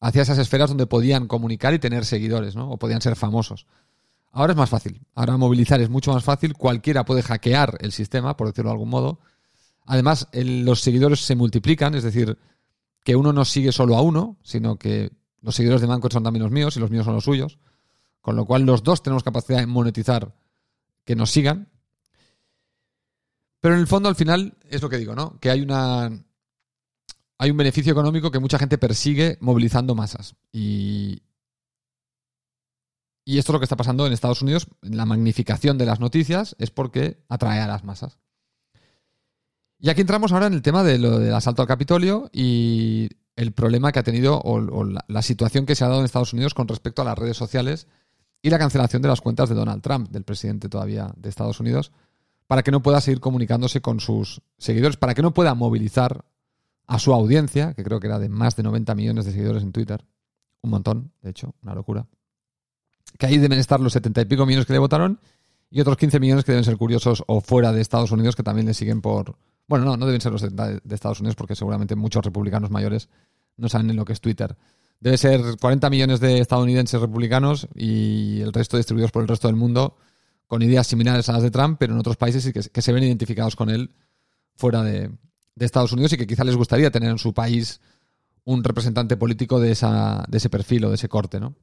hacia 0.00 0.22
esas 0.22 0.38
esferas 0.38 0.68
donde 0.68 0.86
podían 0.86 1.28
comunicar 1.28 1.72
y 1.74 1.78
tener 1.78 2.04
seguidores, 2.04 2.56
¿no? 2.56 2.70
O 2.70 2.78
podían 2.78 3.00
ser 3.00 3.14
famosos. 3.14 3.66
Ahora 4.32 4.52
es 4.52 4.56
más 4.56 4.70
fácil. 4.70 5.00
Ahora 5.14 5.36
movilizar 5.36 5.80
es 5.80 5.90
mucho 5.90 6.12
más 6.12 6.24
fácil. 6.24 6.54
Cualquiera 6.54 7.04
puede 7.04 7.22
hackear 7.22 7.78
el 7.80 7.92
sistema, 7.92 8.36
por 8.36 8.46
decirlo 8.46 8.70
de 8.70 8.74
algún 8.74 8.90
modo. 8.90 9.20
Además, 9.86 10.28
los 10.32 10.80
seguidores 10.80 11.20
se 11.20 11.34
multiplican, 11.34 11.94
es 11.94 12.04
decir, 12.04 12.38
que 13.02 13.16
uno 13.16 13.32
no 13.32 13.44
sigue 13.44 13.72
solo 13.72 13.96
a 13.96 14.02
uno, 14.02 14.36
sino 14.42 14.76
que 14.76 15.10
los 15.40 15.54
seguidores 15.54 15.80
de 15.80 15.88
Manco 15.88 16.08
son 16.10 16.22
también 16.22 16.44
los 16.44 16.52
míos 16.52 16.76
y 16.76 16.80
los 16.80 16.90
míos 16.90 17.04
son 17.04 17.14
los 17.14 17.24
suyos. 17.24 17.58
Con 18.20 18.36
lo 18.36 18.44
cual, 18.44 18.62
los 18.62 18.82
dos 18.82 19.02
tenemos 19.02 19.24
capacidad 19.24 19.58
de 19.58 19.66
monetizar 19.66 20.34
que 21.04 21.16
nos 21.16 21.30
sigan. 21.30 21.68
Pero 23.60 23.74
en 23.74 23.80
el 23.80 23.86
fondo, 23.86 24.08
al 24.08 24.14
final, 24.14 24.56
es 24.68 24.80
lo 24.80 24.88
que 24.88 24.98
digo, 24.98 25.14
¿no? 25.14 25.38
Que 25.40 25.50
hay 25.50 25.60
una. 25.60 26.10
Hay 27.38 27.50
un 27.50 27.56
beneficio 27.56 27.90
económico 27.92 28.30
que 28.30 28.38
mucha 28.38 28.58
gente 28.58 28.76
persigue 28.76 29.38
movilizando 29.40 29.94
masas. 29.94 30.36
Y, 30.52 31.22
y 33.24 33.38
esto 33.38 33.52
es 33.52 33.54
lo 33.54 33.60
que 33.60 33.64
está 33.64 33.76
pasando 33.76 34.06
en 34.06 34.12
Estados 34.12 34.42
Unidos. 34.42 34.66
La 34.80 35.06
magnificación 35.06 35.78
de 35.78 35.86
las 35.86 36.00
noticias 36.00 36.56
es 36.58 36.70
porque 36.70 37.22
atrae 37.28 37.60
a 37.60 37.66
las 37.66 37.84
masas. 37.84 38.18
Y 39.78 39.88
aquí 39.88 40.02
entramos 40.02 40.32
ahora 40.32 40.46
en 40.46 40.54
el 40.54 40.62
tema 40.62 40.82
del 40.82 41.32
asalto 41.32 41.62
al 41.62 41.68
Capitolio 41.68 42.28
y 42.32 43.08
el 43.36 43.52
problema 43.52 43.92
que 43.92 43.98
ha 43.98 44.02
tenido 44.02 44.38
o, 44.38 44.84
la, 44.84 45.22
situación 45.22 45.64
que 45.64 45.74
se 45.74 45.84
ha 45.84 45.88
dado 45.88 46.00
en 46.00 46.04
Estados 46.04 46.34
Unidos 46.34 46.52
con 46.52 46.68
respecto 46.68 47.00
a 47.00 47.04
las 47.06 47.18
redes 47.18 47.36
sociales 47.36 47.86
y 48.42 48.50
la 48.50 48.58
cancelación 48.58 49.00
de 49.00 49.08
las 49.08 49.20
cuentas 49.20 49.48
de 49.48 49.54
Donald 49.54 49.82
Trump, 49.82 50.10
del 50.10 50.24
presidente 50.24 50.68
todavía 50.68 51.12
de 51.16 51.28
Estados 51.28 51.60
Unidos, 51.60 51.92
para 52.46 52.62
que 52.62 52.70
no 52.70 52.82
pueda 52.82 53.00
seguir 53.00 53.20
comunicándose 53.20 53.80
con 53.80 54.00
sus 54.00 54.42
seguidores, 54.58 54.96
para 54.96 55.14
que 55.14 55.22
no 55.22 55.32
pueda 55.32 55.54
movilizar 55.54 56.24
a 56.86 56.98
su 56.98 57.14
audiencia, 57.14 57.72
que 57.74 57.84
creo 57.84 58.00
que 58.00 58.08
era 58.08 58.18
de 58.18 58.28
más 58.28 58.56
de 58.56 58.64
90 58.64 58.94
millones 58.94 59.24
de 59.24 59.32
seguidores 59.32 59.62
en 59.62 59.72
Twitter. 59.72 60.04
Un 60.62 60.70
montón, 60.70 61.12
de 61.22 61.30
hecho, 61.30 61.54
una 61.62 61.74
locura 61.74 62.06
que 63.18 63.26
ahí 63.26 63.38
deben 63.38 63.58
estar 63.58 63.80
los 63.80 63.92
setenta 63.92 64.20
y 64.20 64.24
pico 64.24 64.46
millones 64.46 64.66
que 64.66 64.72
le 64.72 64.78
votaron 64.78 65.20
y 65.70 65.80
otros 65.80 65.96
15 65.96 66.18
millones 66.20 66.44
que 66.44 66.52
deben 66.52 66.64
ser 66.64 66.76
curiosos 66.76 67.22
o 67.26 67.40
fuera 67.40 67.72
de 67.72 67.80
Estados 67.80 68.10
Unidos 68.10 68.34
que 68.34 68.42
también 68.42 68.66
le 68.66 68.74
siguen 68.74 69.00
por... 69.00 69.36
Bueno, 69.68 69.84
no, 69.84 69.96
no 69.96 70.06
deben 70.06 70.20
ser 70.20 70.32
los 70.32 70.42
de 70.42 70.80
Estados 70.90 71.20
Unidos 71.20 71.36
porque 71.36 71.54
seguramente 71.54 71.94
muchos 71.94 72.24
republicanos 72.24 72.70
mayores 72.70 73.08
no 73.56 73.68
saben 73.68 73.90
en 73.90 73.96
lo 73.96 74.04
que 74.04 74.12
es 74.12 74.20
Twitter. 74.20 74.56
Debe 74.98 75.16
ser 75.16 75.40
40 75.60 75.88
millones 75.88 76.20
de 76.20 76.40
estadounidenses 76.40 77.00
republicanos 77.00 77.68
y 77.74 78.40
el 78.40 78.52
resto 78.52 78.76
distribuidos 78.76 79.12
por 79.12 79.22
el 79.22 79.28
resto 79.28 79.46
del 79.46 79.56
mundo 79.56 79.96
con 80.46 80.62
ideas 80.62 80.88
similares 80.88 81.28
a 81.28 81.32
las 81.32 81.42
de 81.42 81.52
Trump, 81.52 81.76
pero 81.78 81.92
en 81.92 82.00
otros 82.00 82.16
países 82.16 82.44
y 82.44 82.52
que, 82.52 82.82
se 82.82 82.92
ven 82.92 83.04
identificados 83.04 83.54
con 83.54 83.70
él 83.70 83.92
fuera 84.56 84.82
de, 84.82 85.10
de, 85.54 85.64
Estados 85.64 85.92
Unidos 85.92 86.12
y 86.12 86.16
que 86.16 86.26
quizá 86.26 86.42
les 86.42 86.56
gustaría 86.56 86.90
tener 86.90 87.08
en 87.08 87.18
su 87.18 87.32
país 87.32 87.80
un 88.44 88.64
representante 88.64 89.16
político 89.16 89.60
de, 89.60 89.70
esa, 89.70 90.24
de 90.28 90.38
ese 90.38 90.50
perfil 90.50 90.86
o 90.86 90.88
de 90.88 90.96
ese 90.96 91.08
corte, 91.08 91.38
¿no? 91.38 91.54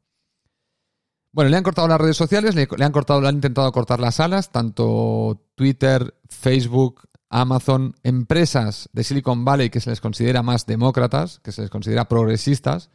Bueno, 1.38 1.51
le 1.51 1.58
han 1.58 1.63
cortado 1.63 1.88
las 1.88 2.01
redes 2.01 2.17
sociales, 2.17 2.56
le, 2.56 2.67
han 2.84 2.91
cortado, 2.91 3.22
le 3.22 3.27
han 3.27 3.36
intentado 3.36 3.72
cortar 3.72 4.00
las 4.00 4.20
alas, 4.20 4.51
tanto 4.51 5.39
Twitter, 5.53 6.15
Facebook, 6.27 7.08
Amazon, 7.29 7.94
empresas 8.01 8.89
de 8.91 9.03
Silicon 9.03 9.46
Valley 9.46 9.70
que 9.70 9.79
se 9.79 9.91
les 9.91 10.01
considera 10.01 10.41
más 10.41 10.65
demócratas, 10.65 11.39
que 11.44 11.51
se 11.51 11.62
les 11.62 11.70
considera 11.70 12.08
progresistas, 12.08 12.89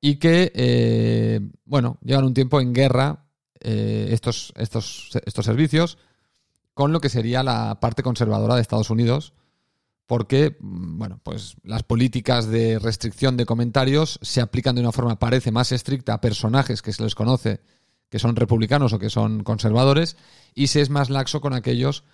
y 0.00 0.16
que, 0.16 0.50
eh, 0.54 1.40
bueno, 1.66 1.98
llevan 2.02 2.24
un 2.24 2.32
tiempo 2.32 2.58
en 2.58 2.72
guerra 2.72 3.26
eh, 3.60 4.08
estos, 4.12 4.54
estos, 4.56 5.10
estos 5.26 5.44
servicios 5.44 5.98
con 6.72 6.90
lo 6.90 7.00
que 7.02 7.10
sería 7.10 7.42
la 7.42 7.80
parte 7.80 8.02
conservadora 8.02 8.54
de 8.54 8.62
Estados 8.62 8.88
Unidos, 8.88 9.34
porque, 10.08 10.56
bueno, 10.60 11.20
pues 11.22 11.56
las 11.62 11.82
políticas 11.82 12.46
de 12.46 12.78
restricción 12.78 13.36
de 13.36 13.44
comentarios 13.44 14.18
se 14.22 14.40
aplican 14.40 14.74
de 14.74 14.80
una 14.80 14.90
forma, 14.90 15.18
parece, 15.18 15.52
más 15.52 15.70
estricta 15.70 16.14
a 16.14 16.20
personajes 16.22 16.80
que 16.80 16.94
se 16.94 17.02
les 17.02 17.14
conoce 17.14 17.60
que 18.08 18.18
son 18.18 18.34
republicanos 18.34 18.94
o 18.94 18.98
que 18.98 19.10
son 19.10 19.44
conservadores, 19.44 20.16
y 20.54 20.68
se 20.68 20.80
es 20.80 20.88
más 20.88 21.10
laxo 21.10 21.42
con 21.42 21.52
aquellos 21.52 22.04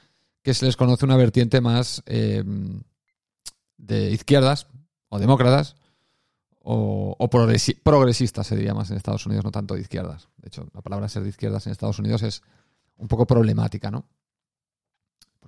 que 0.42 0.54
se 0.54 0.66
les 0.66 0.76
conoce 0.76 1.04
una 1.04 1.16
vertiente 1.16 1.60
más 1.60 2.02
eh, 2.06 2.42
de 3.76 4.10
izquierdas 4.10 4.66
o 5.08 5.20
demócratas 5.20 5.76
o, 6.58 7.14
o 7.16 7.30
progresistas, 7.30 8.44
se 8.48 8.56
diría 8.56 8.74
más 8.74 8.90
en 8.90 8.96
Estados 8.96 9.24
Unidos, 9.24 9.44
no 9.44 9.52
tanto 9.52 9.74
de 9.74 9.82
izquierdas. 9.82 10.30
De 10.38 10.48
hecho, 10.48 10.66
la 10.74 10.82
palabra 10.82 11.08
ser 11.08 11.22
de 11.22 11.28
izquierdas 11.28 11.64
en 11.66 11.70
Estados 11.70 12.00
Unidos 12.00 12.24
es 12.24 12.42
un 12.96 13.06
poco 13.06 13.24
problemática, 13.24 13.92
¿no? 13.92 14.04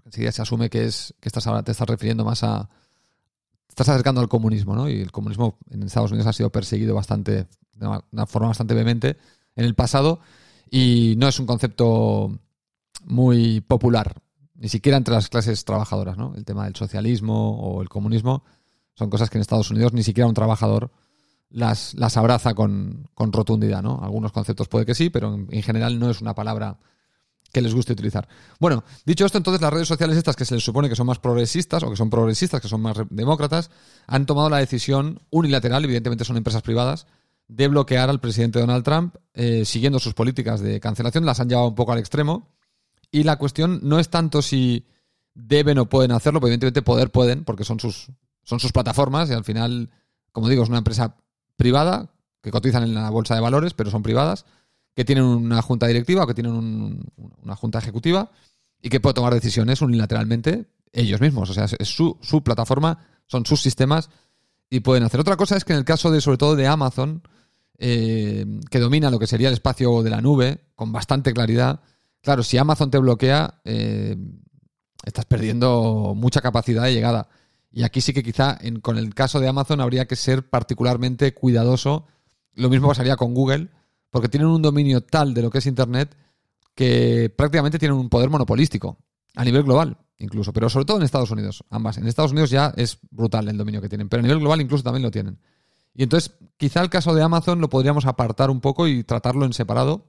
Enseguida 0.07 0.33
se 0.33 0.43
asume 0.43 0.71
que 0.71 0.85
es 0.87 1.15
que 1.21 1.29
estás 1.29 1.45
te 1.65 1.73
estás 1.73 1.89
refiriendo 1.89 2.25
más 2.25 2.43
a 2.43 2.71
estás 3.69 3.91
acercando 3.91 4.23
al 4.23 4.29
comunismo, 4.29 4.75
¿no? 4.75 4.89
Y 4.89 5.01
el 5.03 5.13
comunismo 5.13 5.59
en 5.71 5.83
Estados 5.83 6.11
Unidos 6.11 6.27
ha 6.27 6.33
sido 6.33 6.51
perseguido 6.51 6.95
bastante 6.95 7.47
de 7.75 8.01
una 8.11 8.27
forma 8.27 8.49
bastante 8.49 8.73
vehemente 8.73 9.19
en 9.55 9.67
el 9.67 9.75
pasado 9.75 10.21
y 10.71 11.15
no 11.19 11.29
es 11.29 11.39
un 11.39 11.47
concepto 11.47 12.39
muy 13.05 13.61
popular, 13.61 14.23
ni 14.55 14.69
siquiera 14.69 14.97
entre 14.97 15.13
las 15.13 15.29
clases 15.29 15.65
trabajadoras, 15.65 16.17
¿no? 16.17 16.35
El 16.37 16.45
tema 16.45 16.65
del 16.65 16.75
socialismo 16.75 17.59
o 17.61 17.83
el 17.83 17.89
comunismo 17.89 18.45
son 18.95 19.11
cosas 19.11 19.29
que 19.29 19.37
en 19.37 19.43
Estados 19.43 19.71
Unidos 19.71 19.93
ni 19.93 20.03
siquiera 20.03 20.27
un 20.27 20.35
trabajador 20.35 20.91
las, 21.51 21.95
las 21.95 22.17
abraza 22.17 22.55
con, 22.55 23.11
con 23.15 23.33
rotundidad, 23.33 23.83
¿no? 23.83 24.01
Algunos 24.03 24.33
conceptos 24.33 24.69
puede 24.69 24.87
que 24.87 24.95
sí, 24.95 25.11
pero 25.11 25.35
en 25.35 25.63
general 25.63 25.99
no 25.99 26.09
es 26.09 26.21
una 26.21 26.35
palabra 26.35 26.79
que 27.57 27.63
les 27.63 27.75
guste 27.75 27.95
utilizar. 27.95 28.29
Bueno, 28.61 28.85
dicho 29.07 29.25
esto, 29.25 29.39
entonces 29.39 29.63
las 29.63 29.73
redes 29.73 29.89
sociales 29.89 30.19
estas 30.19 30.37
que 30.37 30.45
se 30.45 30.55
les 30.55 30.63
supone 30.63 30.91
que 30.91 30.95
son 30.95 31.07
más 31.07 31.19
progresistas 31.19 31.83
o 31.83 31.89
que 31.89 31.97
son 31.97 32.11
progresistas, 32.11 32.61
que 32.61 32.69
son 32.69 32.83
más 32.83 32.99
demócratas, 33.09 33.71
han 34.07 34.27
tomado 34.27 34.51
la 34.51 34.59
decisión 34.59 35.23
unilateral, 35.31 35.83
evidentemente 35.83 36.27
son 36.27 36.37
empresas 36.37 36.61
privadas, 36.61 37.07
de 37.49 37.69
bloquear 37.69 38.11
al 38.11 38.21
presidente 38.21 38.61
Donald 38.61 38.85
Trump, 38.85 39.15
eh, 39.33 39.65
siguiendo 39.65 39.99
sus 39.99 40.13
políticas 40.13 40.61
de 40.61 40.81
cancelación, 40.81 41.25
las 41.25 41.41
han 41.41 41.49
llevado 41.49 41.69
un 41.69 41.75
poco 41.75 41.93
al 41.93 41.99
extremo. 41.99 42.53
Y 43.11 43.23
la 43.23 43.37
cuestión 43.37 43.81
no 43.83 43.99
es 43.99 44.11
tanto 44.11 44.43
si 44.43 44.87
deben 45.33 45.79
o 45.79 45.89
pueden 45.89 46.13
hacerlo, 46.13 46.41
evidentemente 46.43 46.83
poder 46.83 47.11
pueden, 47.11 47.45
porque 47.45 47.65
son 47.65 47.81
sus, 47.81 48.11
son 48.43 48.61
sus 48.61 48.73
plataformas 48.73 49.31
y 49.31 49.33
al 49.33 49.45
final, 49.45 49.89
como 50.31 50.51
digo, 50.51 50.63
es 50.63 50.69
una 50.69 50.79
empresa 50.79 51.17
privada 51.57 52.11
que 52.43 52.51
cotizan 52.51 52.83
en 52.83 52.93
la 52.93 53.09
bolsa 53.09 53.35
de 53.35 53.41
valores, 53.41 53.73
pero 53.73 53.91
son 53.91 54.03
privadas 54.03 54.45
que 54.97 55.05
tienen 55.05 55.25
una 55.25 55.61
junta 55.61 55.87
directiva 55.87 56.25
o 56.25 56.27
que 56.27 56.33
tienen 56.33 57.07
una 57.43 57.55
junta 57.55 57.79
ejecutiva 57.79 58.31
y 58.81 58.89
que 58.89 58.99
puede 58.99 59.13
tomar 59.13 59.35
decisiones 59.35 59.83
unilateralmente 59.83 60.71
ellos 60.91 61.21
mismos. 61.21 61.51
O 61.51 61.53
sea, 61.53 61.67
es 61.67 61.89
su, 61.89 62.43
plataforma, 62.43 62.99
son 63.27 63.45
sus 63.45 63.61
sistemas 63.61 64.09
y 64.71 64.81
pueden 64.81 65.05
hacer. 65.05 65.21
Otra 65.21 65.37
cosa 65.37 65.55
es 65.59 65.67
que 65.67 65.75
en 65.75 65.81
el 65.81 65.85
caso 65.85 66.11
de, 66.11 66.23
sobre 66.23 66.39
todo, 66.39 66.57
de 66.57 66.67
Amazon, 66.67 67.23
eh, 67.77 68.47
que 68.71 68.81
domina 68.81 69.11
lo 69.11 69.19
que 69.19 69.27
sería 69.27 69.49
el 69.49 69.55
espacio 69.55 70.03
de 70.03 70.09
la 70.09 70.23
nube 70.23 70.61
con 70.75 70.93
bastante 70.93 71.35
claridad, 71.35 71.81
claro, 72.23 72.43
si 72.43 72.57
Amazon 72.57 72.91
te 72.91 72.97
bloquea, 72.97 73.61
eh, 73.65 74.17
estás 75.05 75.27
perdiendo 75.27 76.15
mucha 76.17 76.41
capacidad 76.41 76.85
de 76.85 76.95
llegada. 76.95 77.29
Y 77.71 77.83
aquí 77.83 78.01
sí 78.01 78.15
que 78.15 78.23
quizá 78.23 78.57
en, 78.63 78.81
con 78.81 78.97
el 78.97 79.15
caso 79.15 79.41
de 79.41 79.49
Amazon 79.49 79.83
habría 79.83 80.07
que 80.07 80.17
ser 80.17 80.49
particularmente 80.49 81.35
cuidadoso. 81.35 82.07
Lo 82.55 82.71
mismo 82.71 82.89
pasaría 82.89 83.17
con 83.17 83.35
Google 83.35 83.69
porque 84.11 84.29
tienen 84.29 84.49
un 84.49 84.63
dominio 84.63 85.03
tal 85.03 85.35
de 85.35 85.43
lo 85.43 85.51
que 85.51 85.59
es 85.59 85.67
Internet 85.67 86.17
que 86.75 87.33
prácticamente 87.35 87.79
tienen 87.79 87.97
un 87.97 88.09
poder 88.09 88.31
monopolístico 88.31 88.99
a 89.35 89.45
nivel 89.45 89.63
global, 89.63 89.97
incluso, 90.19 90.53
pero 90.53 90.69
sobre 90.69 90.85
todo 90.85 90.99
en 90.99 91.03
Estados 91.03 91.31
Unidos, 91.31 91.65
ambas. 91.71 91.99
En 91.99 92.07
Estados 92.07 92.33
Unidos 92.33 92.51
ya 92.51 92.73
es 92.77 92.99
brutal 93.11 93.49
el 93.49 93.57
dominio 93.57 93.81
que 93.81 93.89
tienen, 93.89 94.09
pero 94.09 94.21
a 94.21 94.23
nivel 94.23 94.39
global 94.39 94.61
incluso 94.61 94.85
también 94.85 95.03
lo 95.03 95.11
tienen. 95.11 95.39
Y 95.95 96.03
entonces, 96.03 96.33
quizá 96.59 96.83
el 96.83 96.91
caso 96.91 97.15
de 97.15 97.23
Amazon 97.23 97.61
lo 97.61 97.71
podríamos 97.71 98.05
apartar 98.05 98.51
un 98.51 98.61
poco 98.61 98.87
y 98.87 99.03
tratarlo 99.05 99.47
en 99.47 99.55
separado 99.55 100.05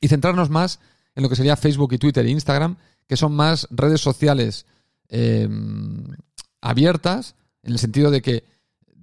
y 0.00 0.08
centrarnos 0.08 0.48
más 0.48 0.80
en 1.14 1.22
lo 1.22 1.28
que 1.28 1.36
sería 1.36 1.56
Facebook 1.56 1.92
y 1.92 1.98
Twitter 1.98 2.24
e 2.24 2.30
Instagram, 2.30 2.76
que 3.06 3.16
son 3.16 3.34
más 3.34 3.68
redes 3.70 4.00
sociales 4.00 4.66
eh, 5.08 5.48
abiertas, 6.62 7.34
en 7.62 7.72
el 7.72 7.78
sentido 7.78 8.10
de 8.10 8.22
que 8.22 8.44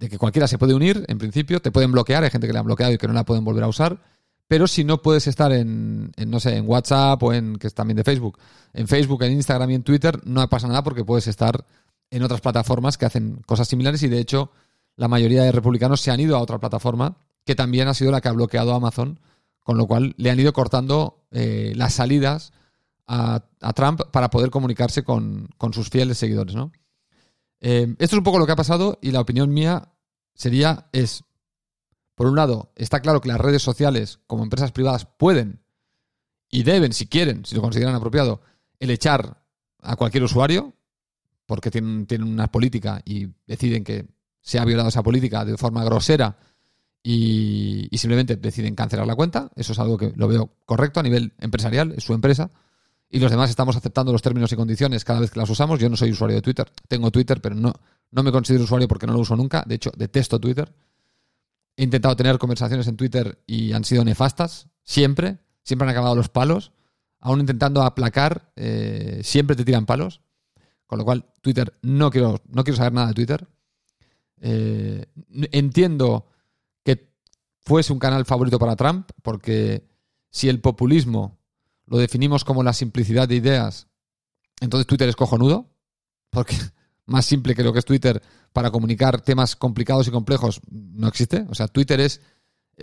de 0.03 0.09
que 0.09 0.17
cualquiera 0.17 0.49
se 0.49 0.57
puede 0.57 0.73
unir, 0.73 1.05
en 1.07 1.17
principio, 1.17 1.61
te 1.61 1.71
pueden 1.71 1.93
bloquear, 1.93 2.25
hay 2.25 2.29
gente 2.29 2.45
que 2.45 2.51
le 2.51 2.59
han 2.59 2.65
bloqueado 2.65 2.91
y 2.91 2.97
que 2.97 3.07
no 3.07 3.13
la 3.13 3.23
pueden 3.23 3.45
volver 3.45 3.63
a 3.63 3.69
usar, 3.69 4.01
pero 4.49 4.67
si 4.67 4.83
no 4.83 5.01
puedes 5.01 5.27
estar 5.27 5.53
en, 5.53 6.11
no 6.27 6.41
sé, 6.41 6.57
en 6.57 6.67
WhatsApp 6.67 7.23
o 7.23 7.31
en, 7.31 7.55
que 7.55 7.67
es 7.67 7.73
también 7.73 7.95
de 7.95 8.03
Facebook, 8.03 8.37
en 8.73 8.89
Facebook, 8.89 9.23
en 9.23 9.31
Instagram 9.31 9.71
y 9.71 9.75
en 9.75 9.83
Twitter, 9.83 10.19
no 10.25 10.45
pasa 10.49 10.67
nada 10.67 10.83
porque 10.83 11.05
puedes 11.05 11.27
estar 11.27 11.65
en 12.11 12.21
otras 12.21 12.41
plataformas 12.41 12.97
que 12.97 13.05
hacen 13.05 13.41
cosas 13.45 13.69
similares 13.69 14.03
y 14.03 14.09
de 14.09 14.19
hecho 14.19 14.51
la 14.97 15.07
mayoría 15.07 15.43
de 15.43 15.53
republicanos 15.53 16.01
se 16.01 16.11
han 16.11 16.19
ido 16.19 16.35
a 16.35 16.41
otra 16.41 16.59
plataforma 16.59 17.15
que 17.45 17.55
también 17.55 17.87
ha 17.87 17.93
sido 17.93 18.11
la 18.11 18.19
que 18.19 18.27
ha 18.27 18.33
bloqueado 18.33 18.73
a 18.73 18.75
Amazon, 18.75 19.21
con 19.63 19.77
lo 19.77 19.87
cual 19.87 20.15
le 20.17 20.31
han 20.31 20.39
ido 20.39 20.51
cortando 20.51 21.23
eh, 21.31 21.71
las 21.77 21.93
salidas 21.93 22.51
a, 23.07 23.41
Trump 23.73 24.01
para 24.11 24.29
poder 24.29 24.49
comunicarse 24.49 25.05
con, 25.05 25.47
con 25.57 25.71
sus 25.71 25.89
fieles 25.89 26.17
seguidores, 26.17 26.55
¿no? 26.55 26.73
Eh, 27.65 27.87
esto 27.97 28.15
es 28.15 28.19
un 28.19 28.25
poco 28.25 28.39
lo 28.39 28.45
que 28.45 28.51
ha 28.51 28.57
pasado 28.57 28.99
y 29.01 29.11
la 29.11 29.21
opinión 29.21 29.53
mía 29.53 29.92
sería, 30.33 30.87
es, 30.91 31.23
por 32.15 32.27
un 32.27 32.35
lado, 32.35 32.71
está 32.75 33.01
claro 33.01 33.21
que 33.21 33.29
las 33.29 33.39
redes 33.39 33.61
sociales 33.61 34.19
como 34.27 34.43
empresas 34.43 34.71
privadas 34.71 35.05
pueden 35.05 35.61
y 36.49 36.63
deben, 36.63 36.93
si 36.93 37.07
quieren, 37.07 37.45
si 37.45 37.55
lo 37.55 37.61
consideran 37.61 37.95
apropiado, 37.95 38.41
el 38.79 38.91
echar 38.91 39.43
a 39.81 39.95
cualquier 39.95 40.23
usuario, 40.23 40.73
porque 41.45 41.71
tienen, 41.71 42.05
tienen 42.05 42.27
una 42.27 42.51
política 42.51 43.01
y 43.05 43.27
deciden 43.47 43.83
que 43.83 44.05
se 44.41 44.59
ha 44.59 44.65
violado 44.65 44.89
esa 44.89 45.03
política 45.03 45.45
de 45.45 45.57
forma 45.57 45.83
grosera 45.83 46.37
y, 47.01 47.87
y, 47.91 47.97
simplemente 47.97 48.35
deciden 48.37 48.75
cancelar 48.75 49.07
la 49.07 49.15
cuenta. 49.15 49.51
Eso 49.55 49.73
es 49.73 49.79
algo 49.79 49.97
que 49.97 50.13
lo 50.15 50.27
veo 50.27 50.51
correcto 50.65 50.99
a 50.99 51.03
nivel 51.03 51.33
empresarial, 51.39 51.93
es 51.97 52.03
su 52.03 52.13
empresa 52.13 52.49
y 53.09 53.19
los 53.19 53.29
demás 53.29 53.49
estamos 53.49 53.75
aceptando 53.75 54.11
los 54.11 54.21
términos 54.21 54.51
y 54.51 54.55
condiciones 54.55 55.05
cada 55.05 55.19
vez 55.19 55.31
que 55.31 55.39
las 55.39 55.49
usamos. 55.49 55.79
Yo 55.79 55.89
no 55.89 55.95
soy 55.95 56.11
usuario 56.11 56.35
de 56.37 56.41
Twitter, 56.41 56.71
tengo 56.87 57.11
Twitter, 57.11 57.41
pero 57.41 57.53
no, 57.55 57.73
no 58.11 58.23
me 58.23 58.31
considero 58.31 58.63
usuario 58.63 58.87
porque 58.87 59.05
no 59.05 59.13
lo 59.13 59.19
uso 59.19 59.35
nunca. 59.35 59.63
De 59.67 59.75
hecho, 59.75 59.91
detesto 59.95 60.39
Twitter. 60.39 60.73
He 61.75 61.83
intentado 61.83 62.15
tener 62.15 62.37
conversaciones 62.37 62.87
en 62.87 62.97
Twitter 62.97 63.43
y 63.47 63.73
han 63.73 63.83
sido 63.83 64.03
nefastas, 64.03 64.67
siempre. 64.83 65.37
Siempre 65.63 65.87
han 65.87 65.91
acabado 65.91 66.15
los 66.15 66.29
palos. 66.29 66.71
Aún 67.19 67.39
intentando 67.39 67.83
aplacar, 67.83 68.51
eh, 68.55 69.21
siempre 69.23 69.55
te 69.55 69.63
tiran 69.63 69.85
palos. 69.85 70.21
Con 70.85 70.99
lo 70.99 71.05
cual, 71.05 71.25
Twitter, 71.41 71.73
no 71.81 72.11
quiero, 72.11 72.41
no 72.49 72.63
quiero 72.63 72.77
saber 72.77 72.93
nada 72.93 73.07
de 73.07 73.13
Twitter. 73.13 73.47
Eh, 74.41 75.05
entiendo 75.51 76.27
que 76.83 77.09
fuese 77.61 77.93
un 77.93 77.99
canal 77.99 78.25
favorito 78.25 78.59
para 78.59 78.75
Trump, 78.75 79.09
porque 79.21 79.87
si 80.29 80.49
el 80.49 80.59
populismo 80.59 81.39
lo 81.85 81.97
definimos 81.97 82.43
como 82.43 82.63
la 82.63 82.73
simplicidad 82.73 83.27
de 83.27 83.35
ideas, 83.35 83.87
entonces 84.61 84.87
Twitter 84.87 85.09
es 85.09 85.15
cojonudo, 85.15 85.69
porque 86.29 86.55
más 87.05 87.25
simple 87.25 87.55
que 87.55 87.63
lo 87.63 87.73
que 87.73 87.79
es 87.79 87.85
Twitter 87.85 88.21
para 88.51 88.71
comunicar 88.71 89.21
temas 89.21 89.55
complicados 89.55 90.07
y 90.07 90.11
complejos 90.11 90.61
no 90.69 91.07
existe. 91.07 91.45
O 91.49 91.55
sea, 91.55 91.67
Twitter 91.67 91.99
es 91.99 92.21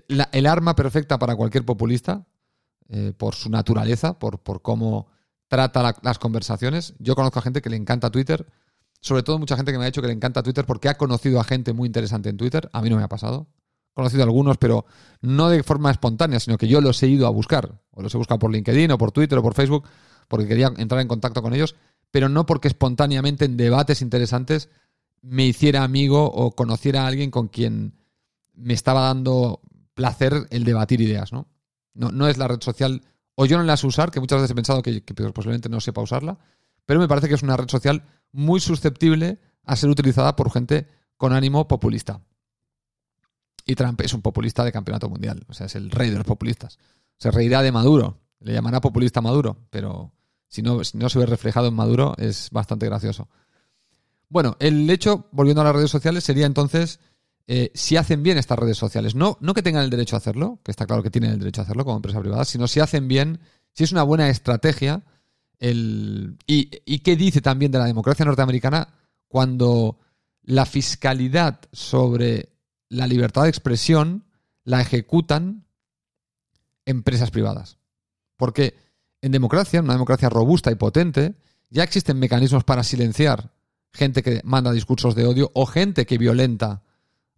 el 0.09 0.47
arma 0.47 0.76
perfecta 0.76 1.19
para 1.19 1.37
cualquier 1.37 1.64
populista, 1.64 2.26
eh, 2.88 3.12
por 3.16 3.35
su 3.35 3.50
naturaleza, 3.50 4.19
por, 4.19 4.40
por 4.40 4.62
cómo 4.62 5.09
trata 5.49 5.97
las 6.02 6.19
conversaciones. 6.19 6.95
Yo 6.99 7.14
conozco 7.14 7.38
a 7.38 7.42
gente 7.42 7.62
que 7.62 7.71
le 7.71 7.76
encanta 7.76 8.11
Twitter, 8.11 8.47
sobre 9.00 9.23
todo 9.23 9.38
mucha 9.38 9.57
gente 9.57 9.73
que 9.73 9.78
me 9.78 9.85
ha 9.85 9.87
dicho 9.87 10.02
que 10.02 10.09
le 10.09 10.12
encanta 10.12 10.42
Twitter 10.42 10.66
porque 10.66 10.88
ha 10.88 10.99
conocido 10.99 11.40
a 11.40 11.45
gente 11.45 11.73
muy 11.73 11.87
interesante 11.87 12.28
en 12.28 12.37
Twitter. 12.37 12.69
A 12.73 12.83
mí 12.83 12.90
no 12.90 12.97
me 12.97 13.02
ha 13.02 13.09
pasado 13.09 13.49
conocido 13.94 14.23
algunos, 14.23 14.56
pero 14.59 14.85
no 15.20 15.49
de 15.49 15.62
forma 15.62 15.90
espontánea, 15.90 16.40
sino 16.40 16.56
que 16.59 16.68
yo 16.68 16.80
los 16.80 17.02
he 17.02 17.09
ido 17.09 17.26
a 17.26 17.30
buscar. 17.30 17.80
O 17.90 18.02
los 18.02 18.14
he 18.14 18.18
buscado 18.18 18.38
por 18.38 18.52
LinkedIn 18.52 18.92
o 18.92 18.99
por 18.99 19.12
Twitter 19.12 19.38
o 19.38 19.42
por 19.42 19.54
Facebook, 19.54 19.85
porque 20.28 20.47
quería 20.47 20.73
entrar 20.76 21.00
en 21.00 21.09
contacto 21.09 21.42
con 21.42 21.54
ellos, 21.54 21.76
pero 22.11 22.28
no 22.28 22.47
porque 22.47 22.68
espontáneamente 22.68 23.44
en 23.44 23.56
debates 23.56 24.02
interesantes 24.02 24.68
me 25.23 25.47
hiciera 25.47 25.85
amigo 25.85 26.25
o 26.25 26.52
conociera 26.52 27.04
a 27.04 27.06
alguien 27.06 27.30
con 27.30 27.49
quien 27.49 27.94
me 28.54 28.75
estaba 28.75 29.02
dando 29.02 29.61
placer 29.94 30.47
el 30.50 30.64
debatir 30.64 31.00
ideas, 31.00 31.32
¿no? 31.32 31.47
No, 31.94 32.11
no 32.11 32.28
es 32.28 32.38
la 32.38 32.49
red 32.49 32.61
social, 32.61 33.02
o 33.35 33.44
yo 33.47 33.59
no 33.59 33.64
la 33.64 33.76
sé 33.76 33.87
usar, 33.87 34.11
que 34.11 34.20
muchas 34.20 34.38
veces 34.38 34.52
he 34.52 34.54
pensado 34.54 34.82
que, 34.82 35.02
que 35.02 35.14
posiblemente 35.14 35.68
no 35.68 35.80
sepa 35.80 36.00
usarla, 36.00 36.38
pero 36.87 37.00
me 37.00 37.09
parece 37.09 37.28
que 37.28 37.35
es 37.35 37.42
una 37.42 37.56
red 37.56 37.68
social 37.68 38.04
muy 38.32 38.61
susceptible 38.61 39.40
a 39.64 39.76
ser 39.76 39.90
utilizada 39.90 40.37
por 40.37 40.50
gente 40.50 40.87
con 41.16 41.32
ánimo 41.32 41.68
populista. 41.68 42.23
Y 43.67 43.75
Trump 43.75 44.00
es 44.00 44.14
un 44.14 44.23
populista 44.23 44.64
de 44.64 44.73
campeonato 44.73 45.09
mundial. 45.09 45.45
O 45.49 45.55
sea, 45.55 45.67
es 45.67 45.75
el 45.75 45.90
rey 45.90 46.11
de 46.11 46.17
los 46.17 46.26
populistas. 46.26 46.79
Se 47.19 47.31
reirá 47.31 47.62
de 47.62 47.73
Maduro. 47.73 48.19
Le 48.40 48.52
llamará 48.52 48.81
populista 48.81 49.21
Maduro. 49.21 49.57
Pero 49.71 50.12
si 50.49 50.62
no, 50.62 50.81
no 50.95 51.09
se 51.09 51.19
ve 51.19 51.26
reflejado 51.26 51.69
en 51.69 51.75
Maduro, 51.75 52.14
es 52.19 52.50
bastante 52.50 52.87
gracioso. 52.87 53.29
Bueno, 54.29 54.57
el 54.61 54.88
hecho, 54.90 55.29
volviendo 55.33 55.61
a 55.61 55.64
las 55.64 55.75
redes 55.75 55.90
sociales, 55.90 56.25
sería 56.25 56.47
entonces 56.47 57.00
eh, 57.47 57.73
si 57.75 57.97
hacen 57.97 58.23
bien 58.23 58.38
estas 58.38 58.59
redes 58.59 58.79
sociales. 58.79 59.14
No, 59.14 59.37
no 59.40 59.55
que 59.55 59.62
tengan 59.62 59.85
el 59.85 59.90
derecho 59.90 60.17
a 60.17 60.19
hacerlo, 60.19 60.61
que 60.64 60.71
está 60.71 60.87
claro 60.87 61.02
que 61.02 61.11
tienen 61.11 61.33
el 61.33 61.38
derecho 61.40 61.61
a 61.61 61.64
hacerlo 61.64 61.85
como 61.85 61.97
empresa 61.97 62.21
privada, 62.21 62.45
sino 62.45 62.69
si 62.69 62.81
hacen 62.81 63.09
bien, 63.09 63.40
si 63.73 63.85
es 63.85 63.93
una 63.93 64.05
buena 64.05 64.29
estrategia. 64.29 65.02
El, 65.59 66.38
y, 66.47 66.71
y 66.85 67.00
qué 67.00 67.17
dice 67.17 67.40
también 67.40 67.73
de 67.73 67.79
la 67.79 67.85
democracia 67.87 68.25
norteamericana 68.25 68.95
cuando 69.29 69.99
la 70.43 70.64
fiscalidad 70.64 71.61
sobre 71.73 72.50
la 72.90 73.06
libertad 73.06 73.44
de 73.44 73.49
expresión 73.49 74.26
la 74.64 74.82
ejecutan 74.82 75.64
empresas 76.85 77.30
privadas. 77.30 77.78
Porque 78.37 78.75
en 79.23 79.32
democracia, 79.32 79.78
en 79.78 79.85
una 79.85 79.94
democracia 79.94 80.28
robusta 80.28 80.70
y 80.70 80.75
potente, 80.75 81.35
ya 81.70 81.85
existen 81.85 82.18
mecanismos 82.18 82.64
para 82.64 82.82
silenciar 82.82 83.54
gente 83.92 84.23
que 84.23 84.40
manda 84.44 84.73
discursos 84.73 85.14
de 85.14 85.25
odio 85.25 85.50
o 85.54 85.66
gente 85.66 86.04
que 86.04 86.18
violenta 86.18 86.82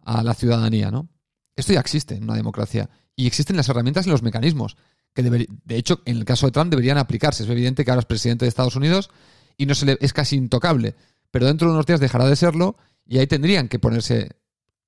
a 0.01 0.23
la 0.23 0.33
ciudadanía, 0.33 0.91
¿no? 0.91 1.09
Esto 1.55 1.73
ya 1.73 1.79
existe 1.79 2.15
en 2.15 2.23
una 2.23 2.35
democracia. 2.35 2.89
Y 3.15 3.27
existen 3.27 3.55
las 3.55 3.69
herramientas 3.69 4.07
y 4.07 4.09
los 4.09 4.23
mecanismos 4.23 4.75
que, 5.13 5.21
de 5.21 5.77
hecho, 5.77 6.01
en 6.05 6.17
el 6.17 6.25
caso 6.25 6.47
de 6.47 6.51
Trump 6.51 6.71
deberían 6.71 6.97
aplicarse. 6.97 7.43
Es 7.43 7.49
evidente 7.49 7.85
que 7.85 7.91
ahora 7.91 7.99
es 7.99 8.05
presidente 8.05 8.45
de 8.45 8.49
Estados 8.49 8.75
Unidos 8.75 9.11
y 9.55 9.67
no 9.67 9.75
se 9.75 9.85
le, 9.85 9.97
es 10.01 10.13
casi 10.13 10.35
intocable. 10.35 10.95
Pero 11.29 11.45
dentro 11.45 11.67
de 11.67 11.73
unos 11.75 11.85
días 11.85 11.99
dejará 11.99 12.25
de 12.25 12.35
serlo 12.35 12.75
y 13.05 13.19
ahí 13.19 13.27
tendrían 13.27 13.67
que 13.67 13.77
ponerse 13.77 14.31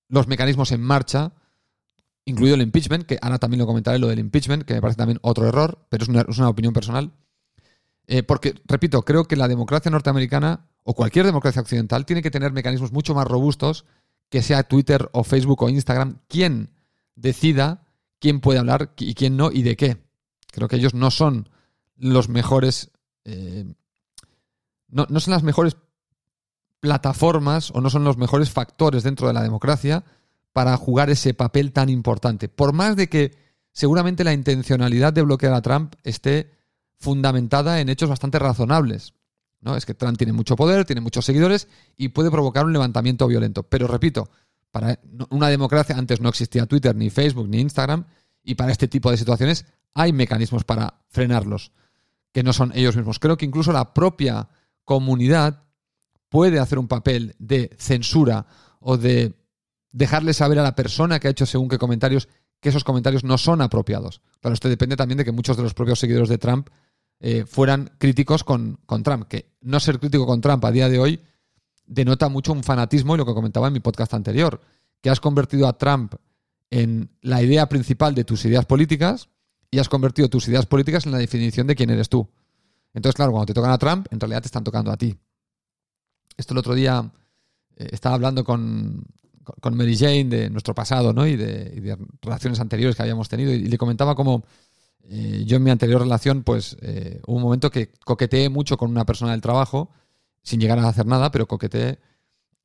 los 0.07 0.27
mecanismos 0.27 0.71
en 0.71 0.81
marcha, 0.81 1.33
incluido 2.25 2.55
el 2.55 2.61
impeachment, 2.61 3.05
que 3.05 3.17
ahora 3.21 3.39
también 3.39 3.59
lo 3.59 3.67
comentaré, 3.67 3.99
lo 3.99 4.07
del 4.07 4.19
impeachment, 4.19 4.63
que 4.63 4.73
me 4.73 4.81
parece 4.81 4.97
también 4.97 5.19
otro 5.21 5.47
error, 5.47 5.85
pero 5.89 6.03
es 6.03 6.09
una, 6.09 6.49
opinión 6.49 6.73
personal. 6.73 7.11
Eh, 8.07 8.23
porque, 8.23 8.55
repito, 8.65 9.01
creo 9.03 9.25
que 9.25 9.35
la 9.35 9.47
democracia 9.47 9.89
norteamericana 9.89 10.67
o 10.83 10.93
cualquier 10.93 11.25
democracia 11.25 11.61
occidental 11.61 12.05
tiene 12.05 12.21
que 12.21 12.31
tener 12.31 12.51
mecanismos 12.51 12.91
mucho 12.91 13.15
más 13.15 13.27
robustos 13.27 13.85
que 14.29 14.41
sea 14.41 14.63
Twitter 14.63 15.09
o 15.13 15.23
Facebook 15.23 15.63
o 15.63 15.69
Instagram 15.69 16.19
quien 16.27 16.69
decida 17.15 17.87
quién 18.19 18.41
puede 18.41 18.59
hablar 18.59 18.93
y 18.97 19.15
quién 19.15 19.37
no 19.37 19.51
y 19.51 19.63
de 19.63 19.75
qué. 19.75 19.97
Creo 20.51 20.67
que 20.67 20.75
ellos 20.75 20.93
no 20.93 21.09
son 21.09 21.49
los 21.97 22.29
mejores. 22.29 22.91
eh, 23.23 23.65
no, 24.87 25.07
no 25.09 25.19
son 25.19 25.31
las 25.31 25.43
mejores 25.43 25.75
plataformas 26.79 27.71
o 27.71 27.81
no 27.81 27.89
son 27.89 28.03
los 28.03 28.17
mejores 28.17 28.51
factores 28.51 29.03
dentro 29.03 29.27
de 29.27 29.33
la 29.33 29.43
democracia 29.43 30.03
para 30.53 30.77
jugar 30.77 31.09
ese 31.09 31.33
papel 31.33 31.71
tan 31.71 31.89
importante. 31.89 32.47
Por 32.47 32.73
más 32.73 32.95
de 32.95 33.09
que 33.09 33.35
seguramente 33.71 34.23
la 34.23 34.33
intencionalidad 34.33 35.11
de 35.11 35.21
bloquear 35.21 35.53
a 35.53 35.61
Trump 35.61 35.95
esté 36.03 36.51
fundamentada 36.97 37.81
en 37.81 37.89
hechos 37.89 38.09
bastante 38.09 38.39
razonables. 38.39 39.13
¿no? 39.61 39.75
Es 39.75 39.85
que 39.85 39.93
Trump 39.93 40.17
tiene 40.17 40.31
mucho 40.31 40.55
poder, 40.55 40.85
tiene 40.85 41.01
muchos 41.01 41.25
seguidores 41.25 41.67
y 41.97 42.09
puede 42.09 42.31
provocar 42.31 42.65
un 42.65 42.73
levantamiento 42.73 43.27
violento. 43.27 43.63
Pero 43.63 43.87
repito, 43.87 44.29
para 44.71 44.99
una 45.29 45.49
democracia 45.49 45.97
antes 45.97 46.21
no 46.21 46.29
existía 46.29 46.65
Twitter, 46.67 46.95
ni 46.95 47.09
Facebook, 47.09 47.49
ni 47.49 47.59
Instagram, 47.59 48.05
y 48.43 48.55
para 48.55 48.71
este 48.71 48.87
tipo 48.87 49.11
de 49.11 49.17
situaciones 49.17 49.65
hay 49.93 50.13
mecanismos 50.13 50.63
para 50.63 51.01
frenarlos, 51.09 51.71
que 52.31 52.43
no 52.43 52.53
son 52.53 52.71
ellos 52.75 52.95
mismos. 52.95 53.19
Creo 53.19 53.37
que 53.37 53.45
incluso 53.45 53.71
la 53.71 53.93
propia 53.93 54.49
comunidad 54.83 55.64
puede 56.35 56.59
hacer 56.59 56.79
un 56.79 56.89
papel 56.89 57.33
de 57.39 57.73
censura 57.79 58.45
o 58.81 58.97
de 58.97 59.35
dejarle 59.93 60.33
saber 60.33 60.59
a 60.59 60.63
la 60.63 60.75
persona 60.75 61.17
que 61.17 61.29
ha 61.29 61.31
hecho 61.31 61.45
según 61.45 61.69
qué 61.69 61.77
comentarios 61.77 62.27
que 62.59 62.67
esos 62.67 62.83
comentarios 62.83 63.23
no 63.23 63.37
son 63.37 63.61
apropiados. 63.61 64.19
Claro, 64.41 64.53
esto 64.53 64.67
depende 64.67 64.97
también 64.97 65.19
de 65.19 65.23
que 65.23 65.31
muchos 65.31 65.55
de 65.55 65.63
los 65.63 65.73
propios 65.73 65.97
seguidores 65.97 66.27
de 66.27 66.37
Trump 66.37 66.67
eh, 67.21 67.45
fueran 67.47 67.89
críticos 67.99 68.43
con, 68.43 68.81
con, 68.85 69.01
Trump, 69.01 69.29
que 69.29 69.53
no 69.61 69.79
ser 69.79 69.97
crítico 69.97 70.25
con 70.25 70.41
Trump 70.41 70.65
a 70.65 70.73
día 70.73 70.89
de 70.89 70.99
hoy 70.99 71.21
denota 71.85 72.27
mucho 72.27 72.51
un 72.51 72.65
fanatismo 72.65 73.15
y 73.15 73.17
lo 73.17 73.25
que 73.25 73.33
comentaba 73.33 73.67
en 73.67 73.73
mi 73.73 73.79
podcast 73.79 74.13
anterior, 74.13 74.59
que 74.99 75.09
has 75.09 75.21
convertido 75.21 75.69
a 75.69 75.77
Trump 75.77 76.15
en 76.69 77.11
la 77.21 77.41
idea 77.41 77.69
principal 77.69 78.13
de 78.13 78.25
tus 78.25 78.43
ideas 78.43 78.65
políticas 78.65 79.29
y 79.71 79.79
has 79.79 79.87
convertido 79.87 80.27
tus 80.27 80.49
ideas 80.49 80.65
políticas 80.65 81.05
en 81.05 81.13
la 81.13 81.17
definición 81.17 81.65
de 81.65 81.77
quién 81.77 81.91
eres 81.91 82.09
tú. 82.09 82.29
Entonces, 82.93 83.15
claro, 83.15 83.31
cuando 83.31 83.45
te 83.45 83.53
tocan 83.53 83.71
a 83.71 83.77
Trump, 83.77 84.07
en 84.11 84.19
realidad 84.19 84.41
te 84.41 84.47
están 84.47 84.65
tocando 84.65 84.91
a 84.91 84.97
ti. 84.97 85.17
Esto 86.37 86.53
el 86.53 86.59
otro 86.59 86.75
día 86.75 87.11
eh, 87.75 87.89
estaba 87.91 88.15
hablando 88.15 88.43
con, 88.43 89.05
con 89.61 89.75
Mary 89.75 89.97
Jane 89.97 90.25
de 90.25 90.49
nuestro 90.49 90.73
pasado 90.73 91.13
¿no? 91.13 91.25
y, 91.25 91.35
de, 91.35 91.97
relaciones 92.21 92.59
anteriores 92.59 92.95
que 92.95 93.03
habíamos 93.03 93.29
tenido 93.29 93.53
y, 93.53 93.59
le 93.59 93.77
comentaba 93.77 94.15
como 94.15 94.43
eh, 95.03 95.43
yo 95.45 95.57
en 95.57 95.63
mi 95.63 95.69
anterior 95.71 96.01
relación 96.01 96.43
pues 96.43 96.77
eh, 96.81 97.21
hubo 97.27 97.37
un 97.37 97.43
momento 97.43 97.69
que 97.69 97.91
coqueteé 98.03 98.49
mucho 98.49 98.77
con 98.77 98.89
una 98.89 99.05
persona 99.05 99.31
del 99.31 99.41
trabajo 99.41 99.89
sin 100.41 100.59
llegar 100.59 100.79
a 100.79 100.87
hacer 100.87 101.05
nada, 101.05 101.31
pero 101.31 101.47
coqueteé 101.47 101.99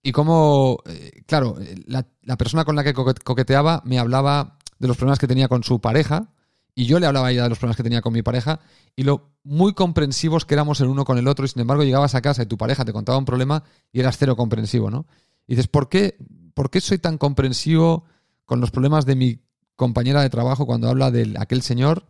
y 0.03 0.13
como, 0.13 0.79
eh, 0.87 1.23
claro, 1.27 1.57
la, 1.87 2.07
la, 2.23 2.39
persona 2.39 2.65
con 2.65 2.75
la 2.75 2.83
que 2.85 2.95
coqueteaba 2.95 3.83
me 3.85 3.99
hablaba 3.99 4.57
de 4.79 4.89
los 4.89 4.97
problemas 4.97 5.19
que 5.19 5.27
tenía 5.27 5.49
con 5.49 5.63
su 5.63 5.81
pareja 5.81 6.31
y 6.75 6.87
yo 6.87 6.99
le 7.01 7.07
hablaba 7.07 7.29
a 7.29 7.31
ella 7.31 7.45
de 7.45 7.49
los 7.49 7.59
problemas 7.59 7.77
que 7.77 7.83
tenía 7.83 8.01
con 8.01 8.13
mi 8.13 8.23
pareja 8.23 8.61
y 8.97 9.03
lo 9.03 9.31
muy 9.43 9.73
comprensivos 9.75 10.45
que 10.45 10.55
éramos 10.55 10.81
el 10.81 10.89
uno 10.89 11.05
con 11.05 11.19
el 11.19 11.29
otro 11.29 11.45
y 11.45 11.49
sin 11.49 11.61
embargo 11.61 11.83
llegabas 11.83 12.15
a 12.15 12.21
casa 12.21 12.43
y 12.43 12.47
tu 12.47 12.57
pareja 12.57 12.85
te 12.85 12.93
contaba 12.93 13.19
un 13.19 13.25
problema 13.25 13.65
y 13.93 14.01
eras 14.01 14.17
cero 14.19 14.37
comprensivo, 14.37 14.91
¿no? 14.91 15.07
Y 15.47 15.55
dices, 15.55 15.69
¿por 15.69 15.89
qué, 15.89 16.17
¿por 16.55 16.71
qué 16.71 16.81
soy 16.81 16.99
tan 16.99 17.19
comprensivo 17.19 18.05
con 18.45 18.61
los 18.61 18.71
problemas 18.71 19.07
de 19.07 19.17
mi 19.17 19.41
compañera 19.77 20.23
de 20.23 20.31
trabajo 20.31 20.67
cuando 20.67 20.89
habla 20.89 21.11
de 21.11 21.35
aquel 21.39 21.63
señor 21.63 22.07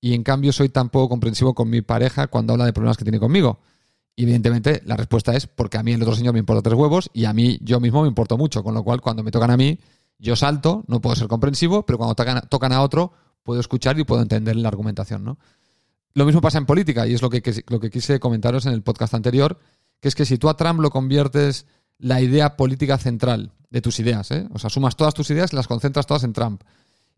y 0.00 0.14
en 0.14 0.22
cambio 0.22 0.52
soy 0.52 0.68
tan 0.68 0.90
poco 0.90 1.08
comprensivo 1.08 1.54
con 1.54 1.70
mi 1.70 1.82
pareja 1.82 2.26
cuando 2.26 2.52
habla 2.54 2.64
de 2.64 2.72
problemas 2.72 2.96
que 2.96 3.04
tiene 3.04 3.20
conmigo? 3.20 3.60
Y 4.16 4.22
evidentemente 4.22 4.80
la 4.84 4.96
respuesta 4.96 5.34
es 5.34 5.46
porque 5.46 5.76
a 5.76 5.82
mí 5.82 5.92
el 5.92 6.02
otro 6.02 6.14
señor 6.14 6.34
me 6.34 6.38
importa 6.38 6.62
tres 6.62 6.78
huevos 6.78 7.10
y 7.12 7.24
a 7.24 7.32
mí 7.32 7.58
yo 7.62 7.80
mismo 7.80 8.02
me 8.02 8.08
importo 8.08 8.38
mucho, 8.38 8.62
con 8.62 8.74
lo 8.74 8.84
cual 8.84 9.00
cuando 9.00 9.22
me 9.22 9.30
tocan 9.30 9.50
a 9.50 9.56
mí 9.56 9.78
yo 10.18 10.36
salto, 10.36 10.84
no 10.86 11.00
puedo 11.00 11.16
ser 11.16 11.28
comprensivo, 11.28 11.84
pero 11.84 11.98
cuando 11.98 12.14
tocan, 12.14 12.42
tocan 12.48 12.72
a 12.72 12.80
otro 12.80 13.12
puedo 13.44 13.60
escuchar 13.60 13.96
y 13.98 14.04
puedo 14.04 14.22
entender 14.22 14.56
la 14.56 14.68
argumentación, 14.68 15.22
¿no? 15.22 15.38
Lo 16.14 16.24
mismo 16.24 16.40
pasa 16.40 16.58
en 16.58 16.66
política 16.66 17.06
y 17.06 17.14
es 17.14 17.22
lo 17.22 17.30
que, 17.30 17.64
lo 17.68 17.78
que 17.78 17.90
quise 17.90 18.18
comentaros 18.18 18.66
en 18.66 18.72
el 18.72 18.82
podcast 18.82 19.14
anterior, 19.14 19.58
que 20.00 20.08
es 20.08 20.14
que 20.14 20.24
si 20.24 20.38
tú 20.38 20.48
a 20.48 20.56
Trump 20.56 20.80
lo 20.80 20.90
conviertes 20.90 21.66
la 21.98 22.20
idea 22.20 22.56
política 22.56 22.98
central 22.98 23.52
de 23.70 23.80
tus 23.80 23.98
ideas, 24.00 24.30
¿eh? 24.30 24.46
o 24.52 24.58
sea, 24.58 24.70
sumas 24.70 24.96
todas 24.96 25.14
tus 25.14 25.30
ideas 25.30 25.52
y 25.52 25.56
las 25.56 25.66
concentras 25.66 26.06
todas 26.06 26.24
en 26.24 26.32
Trump 26.32 26.62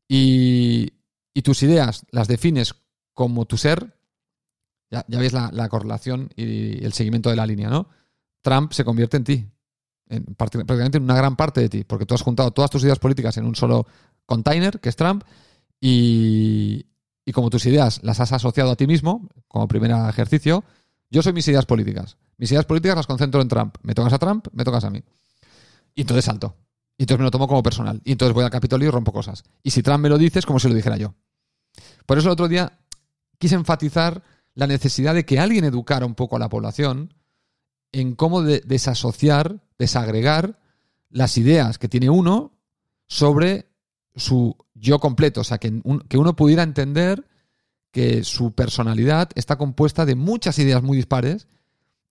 y, 0.09 0.92
y 1.35 1.42
tus 1.42 1.62
ideas 1.62 2.05
las 2.11 2.29
defines 2.29 2.74
como 3.12 3.44
tu 3.44 3.57
ser, 3.57 3.94
ya, 4.90 5.05
ya 5.09 5.18
veis 5.18 5.33
la, 5.33 5.50
la, 5.53 5.68
correlación 5.68 6.31
y 6.37 6.85
el 6.85 6.92
seguimiento 6.92 7.29
de 7.31 7.37
la 7.37 7.46
línea, 7.46 7.68
¿no? 7.68 7.88
Trump 8.40 8.72
se 8.72 8.85
convierte 8.85 9.16
en 9.16 9.24
ti, 9.24 9.46
en, 10.09 10.24
prácticamente 10.37 10.98
en 10.98 11.05
una 11.05 11.16
gran 11.16 11.37
parte 11.37 11.61
de 11.61 11.68
ti, 11.68 11.85
porque 11.85 12.07
tú 12.07 12.14
has 12.14 12.22
juntado 12.22 12.50
todas 12.53 12.70
tus 12.70 12.85
ideas 12.85 12.98
políticas 12.98 13.37
en 13.37 13.44
un 13.44 13.57
solo 13.57 13.87
container, 14.24 14.81
que 14.81 14.88
es 14.88 14.96
Trump, 14.96 15.24
y, 15.88 17.33
como 17.33 17.49
tus 17.49 17.64
ideas 17.66 18.01
las 18.03 18.18
has 18.18 18.33
asociado 18.33 18.72
a 18.72 18.77
ti 18.77 18.88
mismo, 18.88 19.29
como 19.46 19.68
primer 19.68 19.92
ejercicio, 20.09 20.64
yo 21.11 21.22
soy 21.22 21.33
mis 21.33 21.46
ideas 21.46 21.64
políticas. 21.64 22.16
Mis 22.38 22.51
ideas 22.51 22.64
políticas 22.64 22.96
las 22.96 23.07
concentro 23.07 23.40
en 23.40 23.46
Trump. 23.46 23.77
Me 23.83 23.94
tocas 23.94 24.12
a 24.12 24.18
Trump, 24.18 24.49
me 24.53 24.64
tocas 24.64 24.83
a 24.83 24.90
mí. 24.90 25.03
Y 25.94 26.01
entonces 26.01 26.25
salto. 26.25 26.57
Y 26.99 27.05
entonces 27.05 27.20
me 27.20 27.25
lo 27.25 27.31
tomo 27.31 27.46
como 27.46 27.62
personal. 27.62 28.01
Y 28.05 28.12
entonces 28.12 28.35
voy 28.35 28.44
al 28.44 28.51
Capitolio 28.51 28.88
y 28.88 28.90
rompo 28.90 29.12
cosas. 29.12 29.44
Y 29.62 29.70
si 29.70 29.83
Trump 29.83 30.01
me 30.01 30.09
lo 30.09 30.18
dice, 30.18 30.40
es 30.40 30.46
como 30.46 30.59
si 30.59 30.68
lo 30.68 30.75
dijera 30.75 30.96
yo. 30.96 31.14
Por 32.05 32.18
eso 32.18 32.27
el 32.29 32.33
otro 32.33 32.49
día 32.49 32.81
quise 33.38 33.55
enfatizar 33.55 34.25
la 34.55 34.66
necesidad 34.66 35.14
de 35.14 35.25
que 35.25 35.38
alguien 35.38 35.64
educara 35.64 36.05
un 36.05 36.16
poco 36.16 36.35
a 36.35 36.40
la 36.40 36.49
población 36.49 37.14
en 37.92 38.16
cómo 38.16 38.42
de 38.42 38.61
desasociar, 38.66 39.62
desagregar 39.79 40.59
las 41.11 41.38
ideas 41.38 41.79
que 41.79 41.88
tiene 41.88 42.11
uno 42.11 42.59
sobre 43.07 43.65
su 44.16 44.57
yo 44.74 44.98
completo. 44.98 45.42
O 45.42 45.44
sea, 45.44 45.59
que, 45.59 45.81
que 46.09 46.18
uno 46.18 46.35
pudiera 46.35 46.62
entender 46.62 47.26
que 47.92 48.24
su 48.24 48.52
personalidad 48.52 49.31
está 49.35 49.57
compuesta 49.57 50.05
de 50.05 50.16
muchas 50.16 50.59
ideas 50.59 50.83
muy 50.83 50.96
dispares 50.96 51.48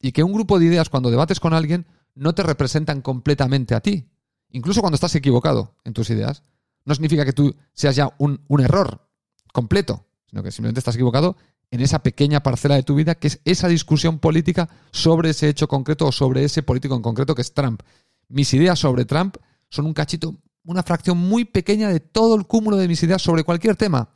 y 0.01 0.11
que 0.11 0.23
un 0.23 0.33
grupo 0.33 0.59
de 0.59 0.65
ideas 0.65 0.89
cuando 0.89 1.11
debates 1.11 1.39
con 1.39 1.53
alguien 1.53 1.85
no 2.15 2.33
te 2.33 2.43
representan 2.43 3.01
completamente 3.01 3.75
a 3.75 3.81
ti, 3.81 4.07
incluso 4.49 4.81
cuando 4.81 4.95
estás 4.95 5.15
equivocado 5.15 5.75
en 5.83 5.93
tus 5.93 6.09
ideas. 6.09 6.43
No 6.85 6.93
significa 6.93 7.25
que 7.25 7.33
tú 7.33 7.55
seas 7.73 7.95
ya 7.95 8.13
un, 8.19 8.41
un 8.47 8.61
error 8.61 9.07
completo, 9.51 10.05
sino 10.29 10.43
que 10.43 10.51
simplemente 10.51 10.79
estás 10.79 10.95
equivocado 10.95 11.35
en 11.71 11.81
esa 11.81 11.99
pequeña 11.99 12.41
parcela 12.41 12.75
de 12.75 12.83
tu 12.83 12.95
vida 12.95 13.15
que 13.15 13.27
es 13.27 13.41
esa 13.45 13.67
discusión 13.67 14.19
política 14.19 14.69
sobre 14.91 15.31
ese 15.31 15.49
hecho 15.49 15.67
concreto 15.67 16.07
o 16.07 16.11
sobre 16.11 16.43
ese 16.43 16.63
político 16.63 16.95
en 16.95 17.01
concreto 17.01 17.35
que 17.35 17.41
es 17.41 17.53
Trump. 17.53 17.81
Mis 18.27 18.53
ideas 18.53 18.79
sobre 18.79 19.05
Trump 19.05 19.37
son 19.69 19.85
un 19.85 19.93
cachito, 19.93 20.35
una 20.65 20.83
fracción 20.83 21.17
muy 21.17 21.45
pequeña 21.45 21.89
de 21.89 21.99
todo 21.99 22.35
el 22.35 22.45
cúmulo 22.45 22.77
de 22.77 22.87
mis 22.87 23.01
ideas 23.03 23.21
sobre 23.21 23.43
cualquier 23.43 23.75
tema. 23.75 24.09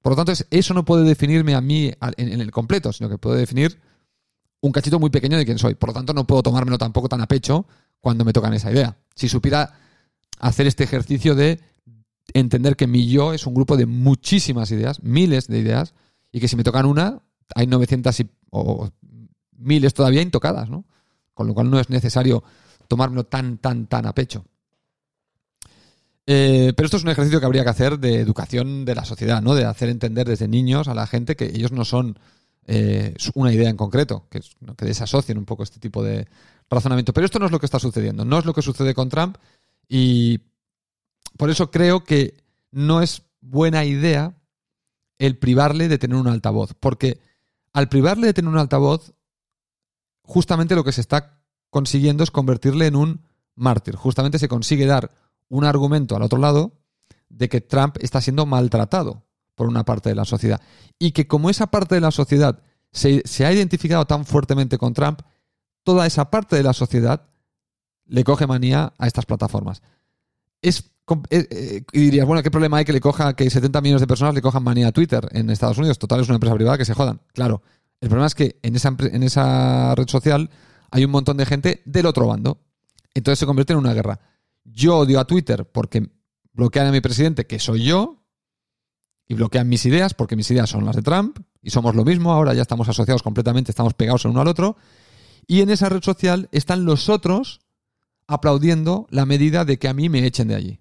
Por 0.00 0.12
lo 0.12 0.16
tanto, 0.16 0.32
eso 0.50 0.74
no 0.74 0.84
puede 0.84 1.04
definirme 1.04 1.54
a 1.54 1.60
mí 1.60 1.90
en 2.16 2.40
el 2.40 2.50
completo, 2.50 2.92
sino 2.92 3.08
que 3.08 3.18
puede 3.18 3.38
definir 3.38 3.80
un 4.60 4.72
cachito 4.72 4.98
muy 4.98 5.10
pequeño 5.10 5.36
de 5.36 5.44
quién 5.44 5.58
soy. 5.58 5.74
Por 5.74 5.90
lo 5.90 5.94
tanto, 5.94 6.14
no 6.14 6.26
puedo 6.26 6.42
tomármelo 6.42 6.78
tampoco 6.78 7.08
tan 7.08 7.20
a 7.20 7.26
pecho 7.26 7.66
cuando 8.00 8.24
me 8.24 8.32
tocan 8.32 8.54
esa 8.54 8.70
idea. 8.70 8.96
Si 9.14 9.28
supiera 9.28 9.78
hacer 10.38 10.66
este 10.66 10.84
ejercicio 10.84 11.34
de 11.34 11.60
entender 12.32 12.76
que 12.76 12.86
mi 12.86 13.08
yo 13.08 13.32
es 13.32 13.46
un 13.46 13.54
grupo 13.54 13.76
de 13.76 13.86
muchísimas 13.86 14.70
ideas, 14.70 15.02
miles 15.02 15.48
de 15.48 15.58
ideas, 15.58 15.94
y 16.32 16.40
que 16.40 16.48
si 16.48 16.56
me 16.56 16.64
tocan 16.64 16.86
una, 16.86 17.22
hay 17.54 17.66
900 17.66 18.20
y, 18.20 18.30
o 18.50 18.90
miles 19.56 19.94
todavía 19.94 20.22
intocadas, 20.22 20.68
¿no? 20.68 20.84
Con 21.32 21.46
lo 21.46 21.54
cual 21.54 21.70
no 21.70 21.78
es 21.78 21.90
necesario 21.90 22.44
tomármelo 22.88 23.24
tan, 23.24 23.58
tan, 23.58 23.86
tan 23.86 24.06
a 24.06 24.14
pecho. 24.14 24.44
Eh, 26.26 26.72
pero 26.74 26.86
esto 26.86 26.96
es 26.96 27.02
un 27.04 27.10
ejercicio 27.10 27.38
que 27.38 27.46
habría 27.46 27.64
que 27.64 27.70
hacer 27.70 27.98
de 27.98 28.20
educación 28.20 28.84
de 28.84 28.94
la 28.94 29.04
sociedad, 29.04 29.42
¿no? 29.42 29.54
De 29.54 29.64
hacer 29.64 29.88
entender 29.88 30.26
desde 30.26 30.48
niños 30.48 30.88
a 30.88 30.94
la 30.94 31.06
gente 31.06 31.36
que 31.36 31.46
ellos 31.46 31.72
no 31.72 31.84
son 31.84 32.18
eh, 32.66 33.14
una 33.34 33.52
idea 33.52 33.68
en 33.68 33.76
concreto, 33.76 34.26
que, 34.30 34.40
que 34.76 34.84
desasocien 34.86 35.36
un 35.36 35.44
poco 35.44 35.62
este 35.62 35.80
tipo 35.80 36.02
de 36.02 36.26
razonamiento. 36.70 37.12
Pero 37.12 37.26
esto 37.26 37.38
no 37.38 37.46
es 37.46 37.52
lo 37.52 37.60
que 37.60 37.66
está 37.66 37.78
sucediendo, 37.78 38.24
no 38.24 38.38
es 38.38 38.46
lo 38.46 38.54
que 38.54 38.62
sucede 38.62 38.94
con 38.94 39.10
Trump 39.10 39.36
y 39.88 40.40
por 41.36 41.50
eso 41.50 41.70
creo 41.70 42.04
que 42.04 42.42
no 42.70 43.02
es 43.02 43.22
buena 43.40 43.84
idea 43.84 44.34
el 45.18 45.36
privarle 45.36 45.88
de 45.88 45.98
tener 45.98 46.16
un 46.16 46.28
altavoz, 46.28 46.74
porque 46.74 47.20
al 47.72 47.88
privarle 47.88 48.28
de 48.28 48.34
tener 48.34 48.50
un 48.50 48.58
altavoz, 48.58 49.12
justamente 50.22 50.74
lo 50.74 50.84
que 50.84 50.92
se 50.92 51.00
está 51.00 51.40
consiguiendo 51.70 52.24
es 52.24 52.30
convertirle 52.30 52.86
en 52.86 52.96
un 52.96 53.20
mártir. 53.56 53.96
Justamente 53.96 54.38
se 54.38 54.48
consigue 54.48 54.86
dar 54.86 55.10
un 55.54 55.64
argumento 55.64 56.16
al 56.16 56.22
otro 56.22 56.38
lado 56.38 56.72
de 57.28 57.48
que 57.48 57.60
Trump 57.60 57.96
está 58.00 58.20
siendo 58.20 58.46
maltratado 58.46 59.24
por 59.54 59.68
una 59.68 59.84
parte 59.84 60.08
de 60.08 60.14
la 60.14 60.24
sociedad. 60.24 60.60
Y 60.98 61.12
que 61.12 61.26
como 61.26 61.48
esa 61.48 61.68
parte 61.68 61.94
de 61.94 62.00
la 62.00 62.10
sociedad 62.10 62.60
se, 62.90 63.22
se, 63.24 63.46
ha 63.46 63.52
identificado 63.52 64.04
tan 64.06 64.24
fuertemente 64.24 64.78
con 64.78 64.94
Trump, 64.94 65.20
toda 65.84 66.06
esa 66.06 66.30
parte 66.30 66.56
de 66.56 66.62
la 66.62 66.72
sociedad 66.72 67.28
le 68.06 68.24
coge 68.24 68.46
manía 68.46 68.94
a 68.98 69.06
estas 69.06 69.26
plataformas. 69.26 69.82
Es, 70.60 70.90
eh, 71.30 71.46
eh, 71.50 71.84
y 71.92 72.00
dirías, 72.00 72.26
bueno, 72.26 72.42
¿qué 72.42 72.50
problema 72.50 72.78
hay 72.78 72.84
que 72.84 72.92
le 72.92 73.00
coja, 73.00 73.34
que 73.34 73.48
70 73.48 73.80
millones 73.80 74.00
de 74.00 74.06
personas 74.06 74.34
le 74.34 74.42
cojan 74.42 74.62
manía 74.62 74.88
a 74.88 74.92
Twitter 74.92 75.28
en 75.32 75.50
Estados 75.50 75.78
Unidos? 75.78 75.98
Total, 75.98 76.20
es 76.20 76.28
una 76.28 76.36
empresa 76.36 76.54
privada 76.56 76.78
que 76.78 76.84
se 76.84 76.94
jodan. 76.94 77.20
Claro. 77.32 77.62
El 78.00 78.08
problema 78.08 78.26
es 78.26 78.34
que 78.34 78.58
en 78.62 78.74
esa, 78.74 78.94
en 78.98 79.22
esa 79.22 79.94
red 79.94 80.08
social 80.08 80.50
hay 80.90 81.04
un 81.04 81.10
montón 81.10 81.36
de 81.36 81.46
gente 81.46 81.82
del 81.84 82.06
otro 82.06 82.26
bando. 82.26 82.60
Entonces 83.14 83.38
se 83.38 83.46
convierte 83.46 83.72
en 83.72 83.78
una 83.78 83.94
guerra. 83.94 84.18
Yo 84.64 84.98
odio 84.98 85.20
a 85.20 85.26
Twitter 85.26 85.70
porque 85.70 86.10
bloquean 86.52 86.86
a 86.86 86.92
mi 86.92 87.00
presidente, 87.00 87.46
que 87.46 87.58
soy 87.58 87.84
yo, 87.84 88.24
y 89.26 89.34
bloquean 89.34 89.68
mis 89.68 89.86
ideas 89.86 90.14
porque 90.14 90.36
mis 90.36 90.50
ideas 90.50 90.70
son 90.70 90.84
las 90.84 90.96
de 90.96 91.02
Trump 91.02 91.38
y 91.62 91.70
somos 91.70 91.94
lo 91.94 92.04
mismo, 92.04 92.32
ahora 92.32 92.54
ya 92.54 92.62
estamos 92.62 92.88
asociados 92.88 93.22
completamente, 93.22 93.70
estamos 93.70 93.94
pegados 93.94 94.24
el 94.24 94.32
uno 94.32 94.42
al 94.42 94.48
otro, 94.48 94.76
y 95.46 95.60
en 95.60 95.70
esa 95.70 95.88
red 95.88 96.02
social 96.02 96.48
están 96.52 96.84
los 96.84 97.08
otros 97.08 97.60
aplaudiendo 98.26 99.06
la 99.10 99.26
medida 99.26 99.64
de 99.64 99.78
que 99.78 99.88
a 99.88 99.94
mí 99.94 100.08
me 100.08 100.24
echen 100.26 100.48
de 100.48 100.54
allí. 100.54 100.80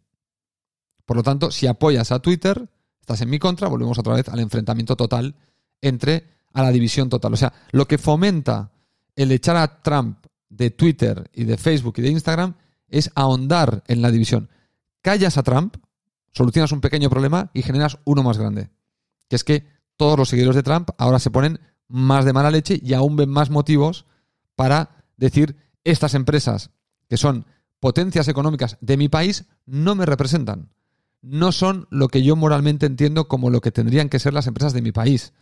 Por 1.06 1.18
lo 1.18 1.24
tanto, 1.24 1.52
si 1.52 1.68
apoyas 1.68 2.12
a 2.12 2.20
Twitter, 2.20 2.70
estás 3.00 3.22
en 3.22 3.30
mi 3.30 3.40
contra, 3.40 3.68
volvemos 3.68 3.98
otra 3.98 4.16
vez 4.16 4.30
al 4.30 4.40
enfrentamiento 4.40 4.96
total 4.96 5.36
entre 5.82 6.28
a 6.54 6.64
la 6.64 6.72
división 6.72 7.10
total. 7.10 7.34
O 7.34 7.38
sea, 7.38 7.54
lo 7.72 7.88
que 7.88 7.98
fomenta 7.98 8.72
el 9.16 9.32
echar 9.32 9.58
a 9.58 9.82
Trump 9.82 10.26
de 10.50 10.72
Twitter 10.72 11.30
y 11.34 11.44
de 11.44 11.58
Facebook 11.58 11.96
y 11.98 12.02
de 12.02 12.12
Instagram 12.12 12.56
es 12.94 13.12
ahondar 13.16 13.84
en 13.88 14.02
la 14.02 14.12
división. 14.12 14.50
Callas 15.02 15.38
a 15.38 15.44
Trump, 15.44 15.78
solucionas 16.32 16.72
un 16.72 16.82
pequeño 16.82 17.10
problema 17.10 17.52
y 17.54 17.64
generas 17.64 17.98
uno 18.06 18.24
más 18.24 18.38
grande. 18.38 18.70
Que 19.28 19.36
es 19.36 19.44
que 19.44 19.68
todos 19.98 20.18
los 20.18 20.30
seguidores 20.30 20.56
de 20.56 20.64
Trump 20.64 20.90
ahora 20.98 21.20
se 21.20 21.32
ponen 21.32 21.60
más 21.88 22.24
de 22.24 22.34
mala 22.34 22.52
leche 22.52 22.80
y 22.82 22.94
aún 22.94 23.16
ven 23.16 23.30
más 23.30 23.50
motivos 23.50 24.06
para 24.56 25.06
decir 25.18 25.58
estas 25.84 26.14
empresas 26.14 26.70
que 27.10 27.18
son 27.18 27.46
potencias 27.80 28.28
económicas 28.28 28.78
de 28.80 28.98
mi 28.98 29.10
país 29.10 29.46
no 29.66 29.96
me 29.96 30.06
representan. 30.06 30.70
No 31.22 31.52
son 31.52 31.88
lo 31.90 32.08
que 32.10 32.24
yo 32.24 32.36
moralmente 32.36 32.86
entiendo 32.86 33.28
como 33.28 33.50
lo 33.50 33.62
que 33.62 33.72
tendrían 33.72 34.10
que 34.10 34.20
ser 34.20 34.34
las 34.34 34.48
empresas 34.48 34.74
de 34.74 34.82
mi 34.82 34.92
país. 34.92 35.34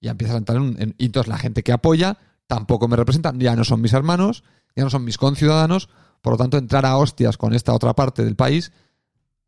Ya 0.00 0.12
empiezas 0.12 0.34
a 0.34 0.38
entrar 0.38 0.58
en, 0.58 0.94
y 0.98 1.06
entonces 1.06 1.28
la 1.28 1.38
gente 1.38 1.62
que 1.62 1.72
apoya 1.72 2.18
tampoco 2.46 2.88
me 2.88 2.96
representa, 2.96 3.32
ya 3.36 3.56
no 3.56 3.64
son 3.64 3.80
mis 3.80 3.92
hermanos, 3.92 4.44
ya 4.74 4.84
no 4.84 4.90
son 4.90 5.04
mis 5.04 5.18
conciudadanos, 5.18 5.88
por 6.20 6.34
lo 6.34 6.36
tanto 6.36 6.58
entrar 6.58 6.86
a 6.86 6.96
hostias 6.96 7.36
con 7.36 7.54
esta 7.54 7.72
otra 7.72 7.94
parte 7.94 8.24
del 8.24 8.36
país 8.36 8.72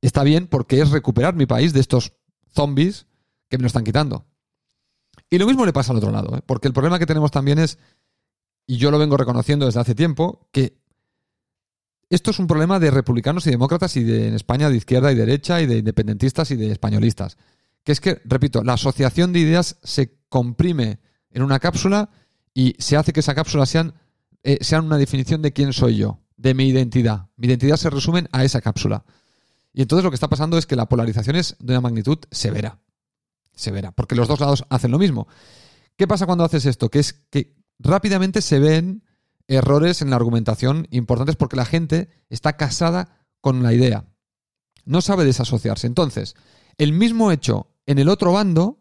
está 0.00 0.22
bien 0.22 0.46
porque 0.46 0.80
es 0.80 0.90
recuperar 0.90 1.34
mi 1.34 1.46
país 1.46 1.72
de 1.72 1.80
estos 1.80 2.12
zombies 2.54 3.06
que 3.48 3.58
me 3.58 3.62
lo 3.62 3.66
están 3.66 3.84
quitando. 3.84 4.26
Y 5.30 5.38
lo 5.38 5.46
mismo 5.46 5.66
le 5.66 5.72
pasa 5.72 5.92
al 5.92 5.98
otro 5.98 6.10
lado, 6.10 6.36
¿eh? 6.36 6.42
porque 6.46 6.68
el 6.68 6.74
problema 6.74 6.98
que 6.98 7.06
tenemos 7.06 7.30
también 7.30 7.58
es, 7.58 7.78
y 8.66 8.76
yo 8.76 8.90
lo 8.90 8.98
vengo 8.98 9.16
reconociendo 9.16 9.66
desde 9.66 9.80
hace 9.80 9.94
tiempo, 9.94 10.48
que 10.52 10.78
esto 12.10 12.30
es 12.30 12.38
un 12.38 12.46
problema 12.46 12.78
de 12.78 12.90
republicanos 12.90 13.46
y 13.46 13.50
demócratas 13.50 13.96
y 13.96 14.04
de 14.04 14.28
en 14.28 14.34
España 14.34 14.70
de 14.70 14.76
izquierda 14.76 15.12
y 15.12 15.14
derecha 15.14 15.60
y 15.60 15.66
de 15.66 15.78
independentistas 15.78 16.50
y 16.50 16.56
de 16.56 16.70
españolistas. 16.70 17.36
Que 17.84 17.92
es 17.92 18.00
que, 18.00 18.20
repito, 18.24 18.64
la 18.64 18.74
asociación 18.74 19.32
de 19.32 19.40
ideas 19.40 19.78
se 19.82 20.18
comprime 20.28 21.00
en 21.30 21.42
una 21.42 21.58
cápsula 21.58 22.10
y 22.54 22.74
se 22.78 22.96
hace 22.96 23.12
que 23.12 23.20
esa 23.20 23.34
cápsula 23.34 23.66
sean, 23.66 23.94
eh, 24.42 24.58
sean 24.62 24.86
una 24.86 24.96
definición 24.96 25.42
de 25.42 25.52
quién 25.52 25.72
soy 25.74 25.96
yo, 25.96 26.20
de 26.38 26.54
mi 26.54 26.68
identidad. 26.68 27.26
Mi 27.36 27.48
identidad 27.48 27.76
se 27.76 27.90
resume 27.90 28.26
a 28.32 28.44
esa 28.44 28.62
cápsula. 28.62 29.04
Y 29.74 29.82
entonces 29.82 30.04
lo 30.04 30.10
que 30.10 30.14
está 30.14 30.28
pasando 30.28 30.56
es 30.56 30.66
que 30.66 30.76
la 30.76 30.88
polarización 30.88 31.36
es 31.36 31.56
de 31.58 31.74
una 31.74 31.82
magnitud 31.82 32.18
severa. 32.30 32.80
Severa. 33.54 33.92
Porque 33.92 34.14
los 34.14 34.28
dos 34.28 34.40
lados 34.40 34.64
hacen 34.70 34.90
lo 34.90 34.98
mismo. 34.98 35.28
¿Qué 35.96 36.06
pasa 36.06 36.26
cuando 36.26 36.44
haces 36.44 36.64
esto? 36.64 36.90
Que 36.90 37.00
es 37.00 37.12
que 37.12 37.56
rápidamente 37.78 38.40
se 38.40 38.60
ven 38.60 39.04
errores 39.48 40.00
en 40.00 40.10
la 40.10 40.16
argumentación 40.16 40.86
importantes 40.90 41.36
porque 41.36 41.56
la 41.56 41.64
gente 41.64 42.08
está 42.30 42.56
casada 42.56 43.26
con 43.40 43.62
la 43.62 43.72
idea. 43.72 44.04
No 44.84 45.00
sabe 45.00 45.24
desasociarse. 45.24 45.86
Entonces, 45.86 46.34
el 46.78 46.92
mismo 46.92 47.32
hecho 47.32 47.68
en 47.86 47.98
el 47.98 48.08
otro 48.08 48.32
bando 48.32 48.80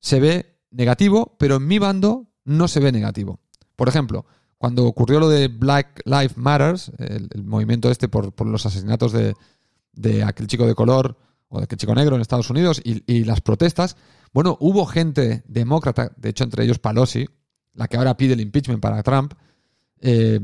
se 0.00 0.20
ve 0.20 0.60
negativo, 0.70 1.36
pero 1.38 1.56
en 1.56 1.66
mi 1.66 1.78
bando 1.78 2.28
no 2.44 2.68
se 2.68 2.80
ve 2.80 2.92
negativo. 2.92 3.40
Por 3.76 3.88
ejemplo, 3.88 4.26
cuando 4.60 4.84
ocurrió 4.84 5.20
lo 5.20 5.30
de 5.30 5.48
Black 5.48 6.02
Lives 6.04 6.36
Matters, 6.36 6.92
el, 6.98 7.30
movimiento 7.44 7.90
este 7.90 8.08
por, 8.08 8.46
los 8.46 8.66
asesinatos 8.66 9.10
de, 9.10 10.22
aquel 10.22 10.48
chico 10.48 10.66
de 10.66 10.74
color 10.74 11.16
o 11.48 11.56
de 11.56 11.64
aquel 11.64 11.78
chico 11.78 11.94
negro 11.94 12.14
en 12.14 12.20
Estados 12.20 12.50
Unidos 12.50 12.78
y, 12.84 13.24
las 13.24 13.40
protestas, 13.40 13.96
bueno, 14.34 14.58
hubo 14.60 14.84
gente 14.84 15.44
demócrata, 15.48 16.12
de 16.14 16.28
hecho 16.28 16.44
entre 16.44 16.64
ellos 16.64 16.78
Pelosi, 16.78 17.26
la 17.72 17.88
que 17.88 17.96
ahora 17.96 18.18
pide 18.18 18.34
el 18.34 18.42
impeachment 18.42 18.82
para 18.82 19.02
Trump, 19.02 19.32
eh, 20.02 20.38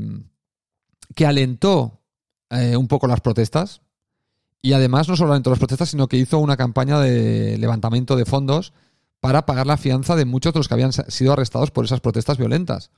que 1.13 1.27
alentó 1.27 2.01
eh, 2.49 2.75
un 2.75 2.87
poco 2.87 3.05
las 3.05 3.21
protestas 3.21 3.81
y 4.63 4.73
además 4.73 5.07
no 5.07 5.15
solo 5.15 5.33
alentó 5.33 5.51
las 5.51 5.59
protestas, 5.59 5.89
sino 5.89 6.07
que 6.07 6.17
hizo 6.17 6.39
una 6.39 6.57
campaña 6.57 6.99
de 6.99 7.59
levantamiento 7.59 8.15
de 8.15 8.25
fondos 8.25 8.73
para 9.19 9.45
pagar 9.45 9.67
la 9.67 9.77
fianza 9.77 10.15
de 10.15 10.25
muchos 10.25 10.53
de 10.53 10.59
los 10.59 10.67
que 10.67 10.73
habían 10.73 10.91
sido 10.91 11.33
arrestados 11.33 11.69
por 11.69 11.85
esas 11.85 12.01
protestas 12.01 12.39
violentas. 12.39 12.89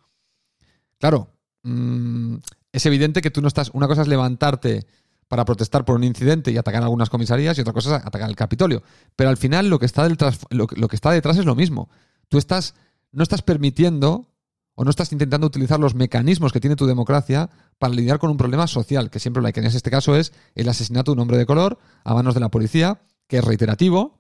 Claro, 1.00 1.30
mm, 1.64 2.36
es 2.72 2.86
evidente 2.86 3.22
que 3.22 3.32
tú 3.32 3.42
no 3.42 3.48
estás. 3.48 3.72
Una 3.74 3.88
cosa 3.88 4.04
es 4.04 4.08
levantarte 4.08 4.86
para 5.28 5.46
protestar 5.46 5.86
por 5.86 5.96
un 5.96 6.04
incidente 6.04 6.52
y 6.52 6.58
atacar 6.58 6.84
algunas 6.84 7.10
comisarías 7.10 7.58
y 7.58 7.62
otra 7.62 7.74
cosa 7.74 7.98
es 7.98 8.06
atacar 8.06 8.30
el 8.30 8.36
Capitolio. 8.36 8.84
Pero 9.16 9.30
al 9.30 9.38
final 9.38 9.70
lo 9.70 9.80
que 9.80 9.86
está, 9.86 10.08
lo, 10.50 10.68
que 10.68 10.96
está 10.96 11.12
detrás 11.12 11.38
es 11.38 11.46
lo 11.46 11.56
mismo. 11.56 11.90
Tú 12.28 12.38
estás, 12.38 12.76
no 13.12 13.24
estás 13.24 13.42
permitiendo 13.44 14.28
o 14.76 14.84
no 14.84 14.90
estás 14.90 15.12
intentando 15.12 15.46
utilizar 15.46 15.80
los 15.80 15.94
mecanismos 15.94 16.52
que 16.52 16.60
tiene 16.60 16.76
tu 16.76 16.88
democracia 16.88 17.50
para 17.78 17.94
lidiar 17.94 18.18
con 18.18 18.32
un 18.32 18.38
problema 18.38 18.66
social, 18.66 19.10
que 19.10 19.20
siempre 19.20 19.42
lo 19.42 19.48
hay, 19.48 19.54
que 19.54 19.60
en 19.60 19.68
este 19.68 19.92
caso 19.92 20.16
es 20.16 20.34
el 20.56 20.68
asesinato 20.68 21.12
de 21.12 21.14
un 21.14 21.20
hombre 21.20 21.38
de 21.38 21.46
color 21.46 21.78
a 22.04 22.14
manos 22.14 22.34
de 22.34 22.40
la 22.40 22.50
policía, 22.50 23.02
que 23.28 23.38
es 23.38 23.44
reiterativo, 23.44 24.20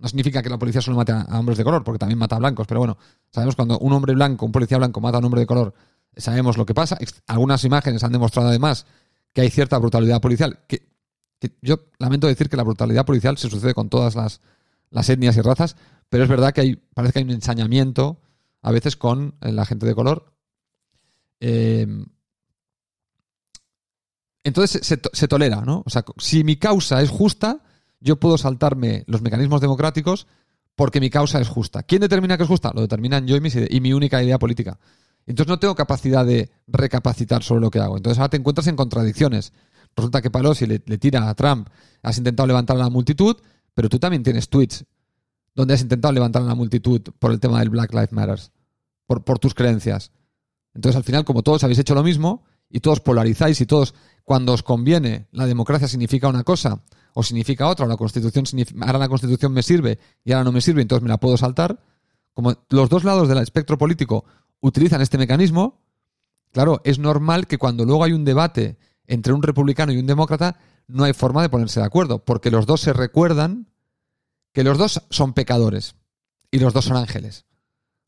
no 0.00 0.08
significa 0.08 0.42
que 0.42 0.48
la 0.48 0.58
policía 0.58 0.80
solo 0.80 0.96
mate 0.96 1.12
a, 1.12 1.38
hombres 1.38 1.58
de 1.58 1.64
color, 1.64 1.84
porque 1.84 1.98
también 1.98 2.18
mata 2.18 2.36
a 2.36 2.38
blancos, 2.38 2.66
pero 2.66 2.80
bueno, 2.80 2.96
sabemos 3.30 3.54
cuando 3.54 3.78
un 3.78 3.92
hombre 3.92 4.14
blanco, 4.14 4.46
un 4.46 4.52
policía 4.52 4.78
blanco 4.78 5.00
mata 5.00 5.18
a 5.18 5.20
un 5.20 5.26
hombre 5.26 5.42
de 5.42 5.46
color, 5.46 5.74
sabemos 6.16 6.56
lo 6.56 6.66
que 6.66 6.74
pasa. 6.74 6.98
Algunas 7.26 7.64
imágenes 7.64 8.04
han 8.04 8.12
demostrado 8.12 8.48
además 8.48 8.86
que 9.32 9.42
hay 9.42 9.50
cierta 9.50 9.78
brutalidad 9.78 10.20
policial, 10.20 10.60
que, 10.66 10.88
yo 11.62 11.78
lamento 11.98 12.26
decir 12.26 12.48
que 12.48 12.56
la 12.56 12.64
brutalidad 12.64 13.06
policial 13.06 13.38
se 13.38 13.48
sucede 13.48 13.74
con 13.74 13.88
todas 13.88 14.14
las, 14.14 15.08
etnias 15.08 15.36
y 15.36 15.40
razas, 15.40 15.76
pero 16.08 16.24
es 16.24 16.28
verdad 16.28 16.52
que 16.52 16.60
hay, 16.60 16.76
parece 16.76 17.12
que 17.12 17.18
hay 17.20 17.24
un 17.24 17.30
ensañamiento 17.30 18.20
a 18.62 18.72
veces 18.72 18.96
con 18.96 19.36
eh, 19.40 19.52
la 19.52 19.64
gente 19.64 19.86
de 19.86 19.94
color. 19.94 20.32
Eh, 21.40 21.86
entonces 24.42 24.86
se, 24.86 25.00
se, 25.12 25.28
tolera, 25.28 25.62
¿no? 25.62 25.82
O 25.86 25.90
sea, 25.90 26.04
si 26.18 26.44
mi 26.44 26.56
causa 26.56 27.00
es 27.02 27.10
justa, 27.10 27.62
yo 28.00 28.18
puedo 28.18 28.36
saltarme 28.36 29.04
los 29.06 29.22
mecanismos 29.22 29.60
democráticos 29.60 30.26
porque 30.74 31.00
mi 31.00 31.10
causa 31.10 31.40
es 31.40 31.48
justa. 31.48 31.82
¿Quién 31.82 32.00
determina 32.00 32.38
que 32.38 32.44
es 32.44 32.48
justa? 32.48 32.72
Lo 32.74 32.80
determinan 32.80 33.26
yo 33.26 33.36
y 33.36 33.80
mi, 33.80 33.92
única 33.92 34.22
idea 34.22 34.38
política. 34.38 34.78
Entonces 35.26 35.48
no 35.48 35.58
tengo 35.58 35.74
capacidad 35.74 36.24
de 36.24 36.50
recapacitar 36.66 37.42
sobre 37.42 37.60
lo 37.60 37.70
que 37.70 37.78
hago. 37.78 37.96
Entonces 37.96 38.18
ahora 38.18 38.30
te 38.30 38.36
encuentras 38.36 38.66
en 38.66 38.76
contradicciones. 38.76 39.52
Resulta 39.96 40.22
que 40.22 40.30
Pelosi 40.30 40.66
le, 40.66 40.82
le 40.84 40.98
tira 40.98 41.28
a 41.28 41.34
Trump, 41.34 41.68
has 42.02 42.18
intentado 42.18 42.46
levantar 42.46 42.76
a 42.76 42.80
la 42.80 42.90
multitud, 42.90 43.36
pero 43.74 43.88
tú 43.88 43.98
también 43.98 44.22
tienes 44.22 44.48
tweets 44.48 44.84
donde 45.54 45.74
has 45.74 45.82
intentado 45.82 46.12
levantar 46.12 46.42
a 46.42 46.46
la 46.46 46.54
multitud 46.54 47.02
por 47.18 47.32
el 47.32 47.40
tema 47.40 47.60
del 47.60 47.70
Black 47.70 47.92
Lives 47.92 48.12
Matter, 48.12 48.40
por, 49.06 49.24
por 49.24 49.38
tus 49.38 49.54
creencias. 49.54 50.12
Entonces 50.74 50.96
al 50.96 51.04
final, 51.04 51.24
como 51.24 51.42
todos 51.42 51.64
habéis 51.64 51.78
hecho 51.80 51.94
lo 51.94 52.02
mismo 52.02 52.44
y 52.68 52.80
todos 52.80 53.00
polarizáis 53.00 53.60
y 53.60 53.66
todos, 53.66 53.94
cuando 54.24 54.52
os 54.52 54.62
conviene, 54.62 55.26
la 55.32 55.46
democracia 55.46 55.88
significa 55.88 56.28
una 56.28 56.44
cosa 56.44 56.82
o 57.14 57.22
significa 57.22 57.66
otra, 57.66 57.86
o 57.86 57.88
la 57.88 57.96
constitución 57.96 58.46
ahora 58.82 58.98
la 58.98 59.08
constitución 59.08 59.52
me 59.52 59.62
sirve 59.62 59.98
y 60.24 60.32
ahora 60.32 60.44
no 60.44 60.52
me 60.52 60.60
sirve, 60.60 60.82
entonces 60.82 61.02
me 61.02 61.08
la 61.08 61.18
puedo 61.18 61.36
saltar. 61.36 61.80
Como 62.32 62.54
los 62.68 62.88
dos 62.88 63.02
lados 63.02 63.28
del 63.28 63.38
espectro 63.38 63.76
político 63.76 64.24
utilizan 64.60 65.00
este 65.00 65.18
mecanismo, 65.18 65.82
claro, 66.52 66.80
es 66.84 66.98
normal 66.98 67.46
que 67.46 67.58
cuando 67.58 67.84
luego 67.84 68.04
hay 68.04 68.12
un 68.12 68.24
debate 68.24 68.78
entre 69.06 69.32
un 69.32 69.42
republicano 69.42 69.92
y 69.92 69.98
un 69.98 70.06
demócrata, 70.06 70.58
no 70.86 71.04
hay 71.04 71.12
forma 71.12 71.42
de 71.42 71.48
ponerse 71.48 71.80
de 71.80 71.86
acuerdo, 71.86 72.24
porque 72.24 72.50
los 72.50 72.66
dos 72.66 72.80
se 72.80 72.92
recuerdan 72.92 73.68
que 74.52 74.64
los 74.64 74.78
dos 74.78 75.02
son 75.10 75.32
pecadores 75.32 75.96
y 76.50 76.58
los 76.58 76.72
dos 76.72 76.84
son 76.84 76.96
ángeles. 76.96 77.46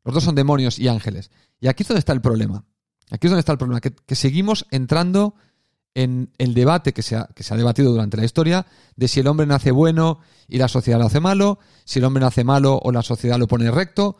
Los 0.04 0.14
dos 0.14 0.24
son 0.24 0.34
demonios 0.34 0.78
y 0.78 0.88
ángeles. 0.88 1.30
Y 1.60 1.68
aquí 1.68 1.82
es 1.82 1.88
donde 1.88 2.00
está 2.00 2.12
el 2.12 2.20
problema. 2.20 2.64
Aquí 3.10 3.26
es 3.26 3.30
donde 3.30 3.40
está 3.40 3.52
el 3.52 3.58
problema, 3.58 3.80
que 3.80 4.14
seguimos 4.14 4.66
entrando 4.70 5.34
en 5.94 6.30
el 6.38 6.54
debate 6.54 6.92
que 6.92 7.02
se, 7.02 7.16
ha, 7.16 7.28
que 7.34 7.42
se 7.42 7.52
ha 7.52 7.56
debatido 7.56 7.90
durante 7.92 8.16
la 8.16 8.24
historia 8.24 8.66
de 8.96 9.08
si 9.08 9.20
el 9.20 9.26
hombre 9.26 9.46
nace 9.46 9.70
bueno 9.70 10.20
y 10.48 10.58
la 10.58 10.68
sociedad 10.68 10.98
lo 10.98 11.06
hace 11.06 11.20
malo, 11.20 11.58
si 11.84 11.98
el 11.98 12.04
hombre 12.04 12.22
nace 12.22 12.44
malo 12.44 12.80
o 12.82 12.92
la 12.92 13.02
sociedad 13.02 13.38
lo 13.38 13.46
pone 13.46 13.70
recto. 13.70 14.16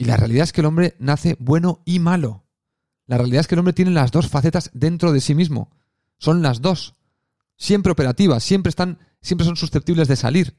Y 0.00 0.06
la 0.06 0.16
realidad 0.16 0.44
es 0.44 0.54
que 0.54 0.62
el 0.62 0.66
hombre 0.66 0.96
nace 0.98 1.36
bueno 1.38 1.82
y 1.84 1.98
malo. 1.98 2.46
La 3.06 3.18
realidad 3.18 3.40
es 3.40 3.46
que 3.46 3.54
el 3.54 3.58
hombre 3.58 3.74
tiene 3.74 3.90
las 3.90 4.10
dos 4.10 4.28
facetas 4.28 4.70
dentro 4.72 5.12
de 5.12 5.20
sí 5.20 5.34
mismo. 5.34 5.76
Son 6.16 6.40
las 6.40 6.62
dos. 6.62 6.94
Siempre 7.58 7.92
operativas, 7.92 8.42
siempre 8.42 8.70
están, 8.70 8.98
siempre 9.20 9.44
son 9.44 9.56
susceptibles 9.56 10.08
de 10.08 10.16
salir. 10.16 10.56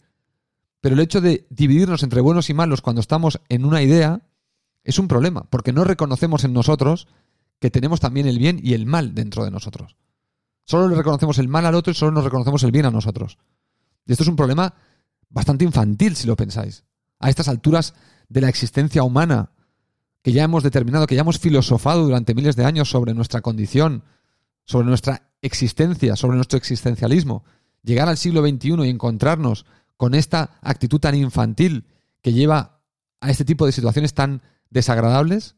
Pero 0.79 0.93
el 0.93 1.01
hecho 1.01 1.21
de 1.21 1.47
dividirnos 1.49 2.03
entre 2.03 2.21
buenos 2.21 2.51
y 2.51 2.53
malos 2.53 2.83
cuando 2.83 3.01
estamos 3.01 3.41
en 3.49 3.65
una 3.65 3.81
idea 3.81 4.21
es 4.83 4.99
un 4.99 5.07
problema, 5.07 5.49
porque 5.49 5.73
no 5.73 5.85
reconocemos 5.85 6.43
en 6.43 6.53
nosotros 6.53 7.07
que 7.59 7.71
tenemos 7.71 7.99
también 7.99 8.27
el 8.27 8.37
bien 8.37 8.59
y 8.61 8.75
el 8.75 8.85
mal 8.85 9.15
dentro 9.15 9.43
de 9.43 9.49
nosotros. 9.49 9.97
Solo 10.67 10.87
le 10.87 10.95
reconocemos 10.95 11.39
el 11.39 11.47
mal 11.47 11.65
al 11.65 11.73
otro 11.73 11.89
y 11.89 11.95
solo 11.95 12.11
nos 12.11 12.25
reconocemos 12.25 12.61
el 12.61 12.71
bien 12.71 12.85
a 12.85 12.91
nosotros. 12.91 13.39
Y 14.05 14.11
esto 14.11 14.23
es 14.23 14.29
un 14.29 14.35
problema 14.35 14.71
bastante 15.29 15.65
infantil, 15.65 16.15
si 16.15 16.27
lo 16.27 16.35
pensáis. 16.35 16.83
A 17.17 17.31
estas 17.31 17.47
alturas 17.47 17.95
de 18.31 18.41
la 18.41 18.49
existencia 18.49 19.03
humana, 19.03 19.51
que 20.21 20.31
ya 20.31 20.43
hemos 20.43 20.63
determinado, 20.63 21.05
que 21.05 21.15
ya 21.15 21.21
hemos 21.21 21.39
filosofado 21.39 22.03
durante 22.03 22.33
miles 22.33 22.55
de 22.55 22.63
años 22.63 22.89
sobre 22.89 23.13
nuestra 23.13 23.41
condición, 23.41 24.03
sobre 24.65 24.87
nuestra 24.87 25.33
existencia, 25.41 26.15
sobre 26.15 26.37
nuestro 26.37 26.57
existencialismo, 26.57 27.43
llegar 27.83 28.07
al 28.07 28.17
siglo 28.17 28.41
XXI 28.41 28.85
y 28.85 28.89
encontrarnos 28.89 29.65
con 29.97 30.13
esta 30.13 30.59
actitud 30.61 30.99
tan 30.99 31.15
infantil 31.15 31.85
que 32.21 32.31
lleva 32.31 32.79
a 33.19 33.29
este 33.29 33.43
tipo 33.43 33.65
de 33.65 33.73
situaciones 33.73 34.13
tan 34.13 34.41
desagradables, 34.69 35.55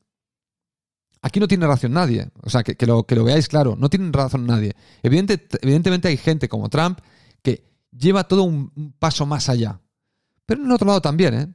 aquí 1.22 1.40
no 1.40 1.48
tiene 1.48 1.68
razón 1.68 1.94
nadie. 1.94 2.32
O 2.42 2.50
sea, 2.50 2.64
que, 2.64 2.86
lo, 2.88 3.04
que 3.04 3.16
lo 3.16 3.24
veáis 3.24 3.48
claro, 3.48 3.76
no 3.78 3.90
tiene 3.90 4.12
razón 4.12 4.48
nadie. 4.48 4.76
evidentemente 5.04 6.08
hay 6.08 6.18
gente 6.18 6.50
como 6.50 6.70
Trump 6.70 7.00
que 7.44 7.70
lleva 7.92 8.24
todo 8.24 8.44
un, 8.44 8.96
paso 8.98 9.28
más 9.28 9.48
allá. 9.48 9.80
Pero 10.46 10.62
en 10.62 10.68
el 10.68 10.74
otro 10.74 10.88
lado 10.88 11.02
también, 11.02 11.34
¿eh? 11.36 11.54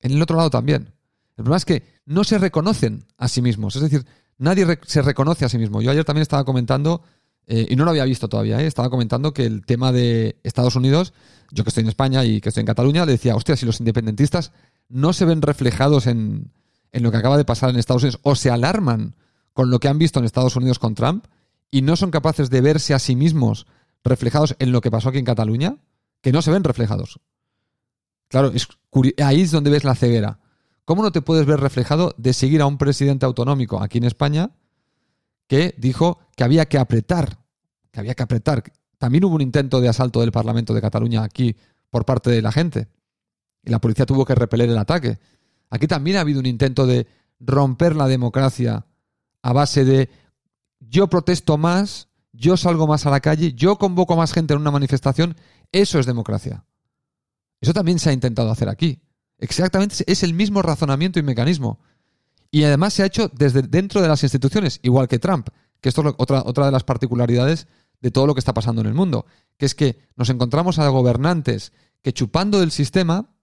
En 0.00 0.12
el 0.12 0.22
otro 0.22 0.36
lado 0.36 0.50
también. 0.50 0.92
El 1.36 1.44
problema 1.44 1.56
es 1.56 1.64
que 1.64 1.82
no 2.06 2.24
se 2.24 2.38
reconocen 2.38 3.04
a 3.18 3.28
sí 3.28 3.42
mismos. 3.42 3.76
Es 3.76 3.82
decir, 3.82 4.06
nadie 4.38 4.78
se 4.86 5.02
reconoce 5.02 5.44
a 5.44 5.48
sí 5.48 5.58
mismo. 5.58 5.82
Yo 5.82 5.90
ayer 5.90 6.04
también 6.04 6.22
estaba 6.22 6.44
comentando, 6.44 7.02
eh, 7.46 7.66
y 7.68 7.76
no 7.76 7.84
lo 7.84 7.90
había 7.90 8.04
visto 8.04 8.28
todavía, 8.28 8.60
¿eh? 8.60 8.66
estaba 8.66 8.90
comentando 8.90 9.32
que 9.32 9.44
el 9.44 9.64
tema 9.66 9.92
de 9.92 10.38
Estados 10.42 10.76
Unidos, 10.76 11.12
yo 11.50 11.64
que 11.64 11.70
estoy 11.70 11.82
en 11.82 11.88
España 11.88 12.24
y 12.24 12.40
que 12.40 12.48
estoy 12.48 12.62
en 12.62 12.66
Cataluña, 12.66 13.04
le 13.04 13.12
decía, 13.12 13.36
hostia, 13.36 13.56
si 13.56 13.66
los 13.66 13.80
independentistas 13.80 14.52
no 14.88 15.12
se 15.12 15.24
ven 15.24 15.42
reflejados 15.42 16.06
en, 16.06 16.52
en 16.92 17.02
lo 17.02 17.10
que 17.10 17.18
acaba 17.18 17.36
de 17.36 17.44
pasar 17.44 17.70
en 17.70 17.76
Estados 17.76 18.02
Unidos 18.02 18.20
o 18.22 18.34
se 18.34 18.50
alarman 18.50 19.14
con 19.52 19.70
lo 19.70 19.78
que 19.78 19.88
han 19.88 19.98
visto 19.98 20.18
en 20.18 20.24
Estados 20.24 20.56
Unidos 20.56 20.78
con 20.78 20.94
Trump 20.94 21.26
y 21.70 21.82
no 21.82 21.96
son 21.96 22.10
capaces 22.10 22.50
de 22.50 22.60
verse 22.60 22.94
a 22.94 22.98
sí 22.98 23.16
mismos 23.16 23.66
reflejados 24.04 24.56
en 24.58 24.72
lo 24.72 24.80
que 24.80 24.90
pasó 24.90 25.08
aquí 25.08 25.18
en 25.18 25.24
Cataluña, 25.24 25.76
que 26.22 26.32
no 26.32 26.42
se 26.42 26.50
ven 26.50 26.64
reflejados. 26.64 27.20
Claro, 28.28 28.50
es 28.52 28.68
ahí 29.22 29.42
es 29.42 29.50
donde 29.50 29.70
ves 29.70 29.84
la 29.84 29.94
ceguera. 29.94 30.40
¿Cómo 30.84 31.02
no 31.02 31.12
te 31.12 31.22
puedes 31.22 31.46
ver 31.46 31.60
reflejado 31.60 32.14
de 32.16 32.32
seguir 32.32 32.62
a 32.62 32.66
un 32.66 32.78
presidente 32.78 33.26
autonómico 33.26 33.82
aquí 33.82 33.98
en 33.98 34.04
España 34.04 34.50
que 35.48 35.74
dijo 35.78 36.20
que 36.36 36.44
había 36.44 36.66
que 36.66 36.78
apretar, 36.78 37.38
que 37.90 38.00
había 38.00 38.14
que 38.14 38.22
apretar? 38.22 38.62
También 38.98 39.24
hubo 39.24 39.34
un 39.34 39.42
intento 39.42 39.80
de 39.80 39.88
asalto 39.88 40.20
del 40.20 40.32
Parlamento 40.32 40.72
de 40.74 40.80
Cataluña 40.80 41.22
aquí 41.22 41.56
por 41.90 42.04
parte 42.04 42.30
de 42.30 42.42
la 42.42 42.52
gente 42.52 42.88
y 43.64 43.70
la 43.70 43.80
policía 43.80 44.06
tuvo 44.06 44.24
que 44.24 44.34
repeler 44.34 44.70
el 44.70 44.78
ataque. 44.78 45.18
Aquí 45.70 45.86
también 45.86 46.16
ha 46.16 46.20
habido 46.20 46.40
un 46.40 46.46
intento 46.46 46.86
de 46.86 47.06
romper 47.40 47.96
la 47.96 48.06
democracia 48.06 48.86
a 49.42 49.52
base 49.52 49.84
de 49.84 50.08
yo 50.78 51.08
protesto 51.08 51.58
más, 51.58 52.08
yo 52.32 52.56
salgo 52.56 52.86
más 52.86 53.06
a 53.06 53.10
la 53.10 53.20
calle, 53.20 53.52
yo 53.54 53.76
convoco 53.76 54.16
más 54.16 54.32
gente 54.32 54.54
en 54.54 54.60
una 54.60 54.70
manifestación. 54.70 55.36
Eso 55.72 55.98
es 55.98 56.06
democracia. 56.06 56.64
Eso 57.60 57.72
también 57.72 57.98
se 57.98 58.10
ha 58.10 58.12
intentado 58.12 58.50
hacer 58.50 58.68
aquí. 58.68 59.00
Exactamente, 59.38 60.04
es 60.06 60.22
el 60.22 60.34
mismo 60.34 60.62
razonamiento 60.62 61.18
y 61.18 61.22
mecanismo. 61.22 61.80
Y 62.50 62.64
además 62.64 62.94
se 62.94 63.02
ha 63.02 63.06
hecho 63.06 63.30
desde 63.34 63.62
dentro 63.62 64.00
de 64.00 64.08
las 64.08 64.22
instituciones, 64.22 64.80
igual 64.82 65.08
que 65.08 65.18
Trump, 65.18 65.48
que 65.80 65.88
esto 65.88 66.08
es 66.08 66.14
otra, 66.16 66.42
otra 66.44 66.66
de 66.66 66.72
las 66.72 66.84
particularidades 66.84 67.66
de 68.00 68.10
todo 68.10 68.26
lo 68.26 68.34
que 68.34 68.40
está 68.40 68.54
pasando 68.54 68.80
en 68.80 68.86
el 68.86 68.94
mundo, 68.94 69.26
que 69.56 69.66
es 69.66 69.74
que 69.74 69.98
nos 70.16 70.30
encontramos 70.30 70.78
a 70.78 70.88
gobernantes 70.88 71.72
que 72.02 72.12
chupando 72.12 72.60
del 72.60 72.70
sistema 72.70 73.34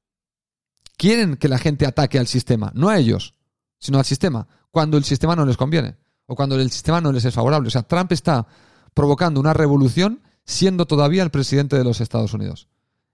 quieren 0.98 1.36
que 1.36 1.50
la 1.50 1.58
gente 1.58 1.86
ataque 1.86 2.18
al 2.18 2.28
sistema, 2.28 2.72
no 2.76 2.90
a 2.90 2.98
ellos, 2.98 3.34
sino 3.80 3.98
al 3.98 4.06
sistema, 4.06 4.48
cuando 4.72 4.98
el 4.98 5.04
sistema 5.04 5.36
no 5.36 5.46
les 5.46 5.58
conviene 5.58 5.98
o 6.26 6.36
cuando 6.36 6.56
el 6.60 6.72
sistema 6.72 7.02
no 7.02 7.12
les 7.12 7.26
es 7.26 7.34
favorable. 7.34 7.68
O 7.68 7.72
sea, 7.72 7.84
Trump 7.84 8.12
está 8.12 8.48
provocando 8.94 9.40
una 9.40 9.54
revolución 9.54 10.22
siendo 10.46 10.86
todavía 10.86 11.24
el 11.24 11.32
presidente 11.32 11.78
de 11.78 11.84
los 11.84 12.00
Estados 12.00 12.34
Unidos 12.34 12.68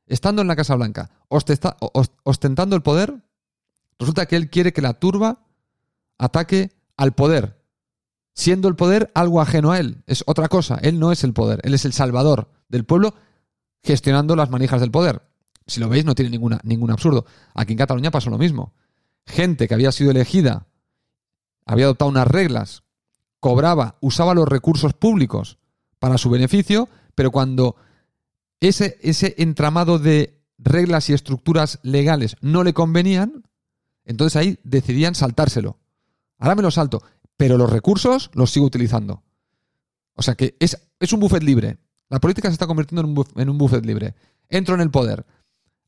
estando 0.09 0.41
en 0.41 0.47
la 0.47 0.55
Casa 0.55 0.75
Blanca, 0.75 1.11
ostentando 1.29 2.75
el 2.75 2.81
poder, 2.81 3.15
resulta 3.97 4.25
que 4.25 4.35
él 4.35 4.49
quiere 4.49 4.73
que 4.73 4.81
la 4.81 4.93
turba 4.93 5.45
ataque 6.17 6.71
al 6.97 7.13
poder, 7.13 7.63
siendo 8.33 8.67
el 8.67 8.75
poder 8.75 9.11
algo 9.13 9.39
ajeno 9.39 9.71
a 9.71 9.79
él. 9.79 10.03
Es 10.07 10.23
otra 10.27 10.49
cosa. 10.49 10.77
Él 10.81 10.99
no 10.99 11.11
es 11.11 11.23
el 11.23 11.33
poder, 11.33 11.61
él 11.63 11.73
es 11.73 11.85
el 11.85 11.93
salvador 11.93 12.49
del 12.67 12.85
pueblo 12.85 13.13
gestionando 13.83 14.35
las 14.35 14.49
manijas 14.49 14.81
del 14.81 14.91
poder. 14.91 15.21
Si 15.65 15.79
lo 15.79 15.87
veis, 15.87 16.03
no 16.03 16.15
tiene 16.15 16.31
ninguna, 16.31 16.59
ningún 16.63 16.91
absurdo. 16.91 17.25
Aquí 17.53 17.73
en 17.73 17.77
Cataluña 17.77 18.11
pasó 18.11 18.29
lo 18.29 18.37
mismo. 18.37 18.73
Gente 19.25 19.67
que 19.67 19.75
había 19.75 19.91
sido 19.91 20.11
elegida, 20.11 20.67
había 21.65 21.85
adoptado 21.85 22.09
unas 22.09 22.27
reglas, 22.27 22.83
cobraba, 23.39 23.97
usaba 24.01 24.33
los 24.33 24.47
recursos 24.47 24.93
públicos 24.93 25.59
para 25.99 26.17
su 26.17 26.29
beneficio, 26.29 26.89
pero 27.13 27.29
cuando 27.29 27.75
ese, 28.59 28.97
ese 29.01 29.35
entramado 29.37 29.99
de 29.99 30.41
reglas 30.57 31.09
y 31.09 31.13
estructuras 31.13 31.79
legales 31.83 32.35
no 32.41 32.63
le 32.63 32.73
convenían, 32.73 33.43
entonces 34.05 34.35
ahí 34.35 34.59
decidían 34.63 35.15
saltárselo. 35.15 35.79
Ahora 36.37 36.55
me 36.55 36.61
lo 36.61 36.71
salto, 36.71 37.01
pero 37.37 37.57
los 37.57 37.69
recursos 37.69 38.29
los 38.33 38.51
sigo 38.51 38.65
utilizando. 38.65 39.23
O 40.15 40.21
sea 40.21 40.35
que 40.35 40.55
es, 40.59 40.77
es 40.99 41.13
un 41.13 41.19
buffet 41.19 41.43
libre. 41.43 41.77
La 42.09 42.19
política 42.19 42.49
se 42.49 42.53
está 42.53 42.67
convirtiendo 42.67 43.01
en 43.01 43.17
un, 43.17 43.25
en 43.35 43.49
un 43.49 43.57
buffet 43.57 43.85
libre. 43.85 44.15
Entro 44.49 44.75
en 44.75 44.81
el 44.81 44.91
poder. 44.91 45.25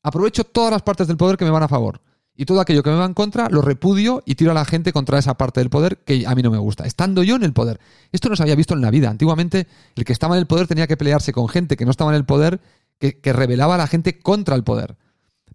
Aprovecho 0.04 0.44
todas 0.44 0.72
las 0.72 0.82
partes 0.82 1.08
del 1.08 1.18
poder 1.18 1.38
que 1.38 1.46
me 1.46 1.52
van 1.52 1.64
a 1.64 1.68
favor. 1.68 2.02
Y 2.36 2.46
todo 2.46 2.62
aquello 2.62 2.82
que 2.82 2.90
me 2.90 2.96
va 2.96 3.06
en 3.06 3.14
contra 3.14 3.50
lo 3.50 3.62
repudio 3.62 4.24
y 4.26 4.36
tiro 4.36 4.52
a 4.52 4.54
la 4.54 4.66
gente 4.66 4.94
contra 4.94 5.20
esa 5.20 5.38
parte 5.38 5.60
del 5.60 5.70
poder 5.70 5.98
que 6.00 6.26
a 6.26 6.34
mí 6.34 6.42
no 6.42 6.50
me 6.50 6.58
gusta, 6.58 6.86
estando 6.86 7.24
yo 7.24 7.36
en 7.36 7.44
el 7.44 7.54
poder. 7.54 7.80
Esto 8.12 8.30
no 8.30 8.36
se 8.36 8.44
había 8.44 8.56
visto 8.56 8.74
en 8.74 8.82
la 8.82 8.90
vida. 8.90 9.10
Antiguamente 9.10 9.68
el 9.96 10.06
que 10.06 10.14
estaba 10.14 10.36
en 10.36 10.40
el 10.40 10.48
poder 10.48 10.68
tenía 10.68 10.88
que 10.88 10.98
pelearse 10.98 11.34
con 11.34 11.50
gente 11.50 11.76
que 11.76 11.86
no 11.86 11.92
estaba 11.92 12.12
en 12.12 12.16
el 12.16 12.26
poder, 12.26 12.62
que, 13.00 13.20
que 13.20 13.34
rebelaba 13.34 13.76
a 13.76 13.78
la 13.78 13.88
gente 13.88 14.20
contra 14.20 14.56
el 14.56 14.64
poder. 14.64 14.98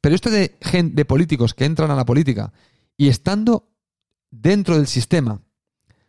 Pero 0.01 0.15
esto 0.15 0.31
de, 0.31 0.57
de 0.61 1.05
políticos 1.05 1.55
que 1.55 1.65
entran 1.65 1.91
a 1.91 1.97
la 1.97 2.05
política 2.05 2.53
y 2.97 3.09
estando 3.09 3.71
dentro 4.31 4.77
del 4.77 4.87
sistema, 4.87 5.41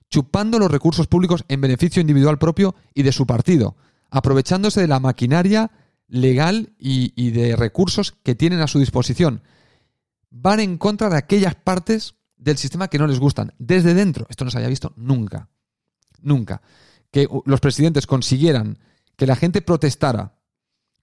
chupando 0.10 0.60
los 0.60 0.70
recursos 0.70 1.08
públicos 1.08 1.46
en 1.48 1.62
beneficio 1.62 2.02
individual 2.02 2.38
propio 2.38 2.76
y 2.94 3.04
de 3.04 3.14
su 3.14 3.26
partido, 3.26 3.78
aprovechándose 4.10 4.82
de 4.82 4.88
la 4.88 5.00
maquinaria 5.00 5.72
legal 6.08 6.74
y 6.78 7.32
de 7.32 7.56
recursos 7.56 8.16
que 8.24 8.36
tienen 8.36 8.60
a 8.60 8.68
su 8.68 8.80
disposición 8.80 9.42
van 10.42 10.60
en 10.60 10.78
contra 10.78 11.10
de 11.10 11.18
aquellas 11.18 11.56
partes 11.56 12.16
del 12.38 12.58
sistema 12.58 12.88
que 12.88 13.00
no 13.00 13.08
les 13.08 13.20
gustan, 13.20 13.54
desde 13.58 13.94
dentro. 13.94 14.28
Esto 14.30 14.46
no 14.46 14.52
se 14.52 14.60
haya 14.60 14.68
visto 14.68 14.94
nunca. 14.96 15.50
Nunca. 16.22 16.62
Que 17.12 17.28
los 17.46 17.60
presidentes 17.60 18.08
consiguieran 18.08 18.80
que 19.16 19.26
la 19.26 19.36
gente 19.36 19.62
protestara 19.62 20.36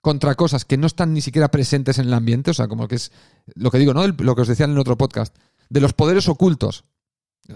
contra 0.00 0.34
cosas 0.34 0.64
que 0.64 0.76
no 0.76 0.86
están 0.86 1.12
ni 1.12 1.20
siquiera 1.20 1.50
presentes 1.50 1.98
en 1.98 2.06
el 2.06 2.14
ambiente, 2.14 2.50
o 2.50 2.54
sea, 2.54 2.68
como 2.68 2.86
que 2.86 2.96
es 2.96 3.10
lo 3.54 3.70
que 3.70 3.78
digo, 3.78 3.94
¿no? 3.94 4.06
Lo 4.06 4.34
que 4.36 4.42
os 4.42 4.48
decía 4.48 4.66
en 4.66 4.78
otro 4.78 4.98
podcast, 4.98 5.34
de 5.68 5.80
los 5.80 5.94
poderes 5.94 6.28
ocultos. 6.28 6.84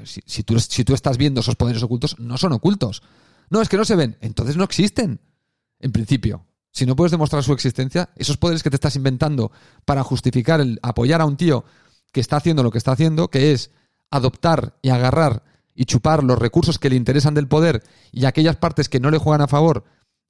Si, 0.04 0.42
tú, 0.42 0.58
si 0.58 0.84
tú 0.84 0.94
estás 0.94 1.16
viendo 1.16 1.40
esos 1.40 1.56
poderes 1.56 1.82
ocultos, 1.82 2.18
no 2.18 2.36
son 2.38 2.52
ocultos. 2.52 3.02
No, 3.50 3.62
es 3.62 3.68
que 3.68 3.76
no 3.76 3.84
se 3.84 3.96
ven. 3.96 4.16
Entonces 4.20 4.56
no 4.56 4.64
existen, 4.64 5.20
en 5.78 5.92
principio 5.92 6.47
si 6.72 6.86
no 6.86 6.96
puedes 6.96 7.10
demostrar 7.10 7.42
su 7.42 7.52
existencia, 7.52 8.10
esos 8.16 8.36
poderes 8.36 8.62
que 8.62 8.70
te 8.70 8.76
estás 8.76 8.96
inventando 8.96 9.50
para 9.84 10.04
justificar 10.04 10.60
el 10.60 10.78
apoyar 10.82 11.20
a 11.20 11.26
un 11.26 11.36
tío 11.36 11.64
que 12.12 12.20
está 12.20 12.36
haciendo 12.36 12.62
lo 12.62 12.70
que 12.70 12.78
está 12.78 12.92
haciendo, 12.92 13.28
que 13.28 13.52
es 13.52 13.70
adoptar 14.10 14.76
y 14.82 14.90
agarrar 14.90 15.42
y 15.74 15.84
chupar 15.84 16.24
los 16.24 16.38
recursos 16.38 16.78
que 16.78 16.90
le 16.90 16.96
interesan 16.96 17.34
del 17.34 17.48
poder 17.48 17.82
y 18.10 18.24
aquellas 18.24 18.56
partes 18.56 18.88
que 18.88 19.00
no 19.00 19.10
le 19.10 19.18
juegan 19.18 19.42
a 19.42 19.48
favor, 19.48 19.84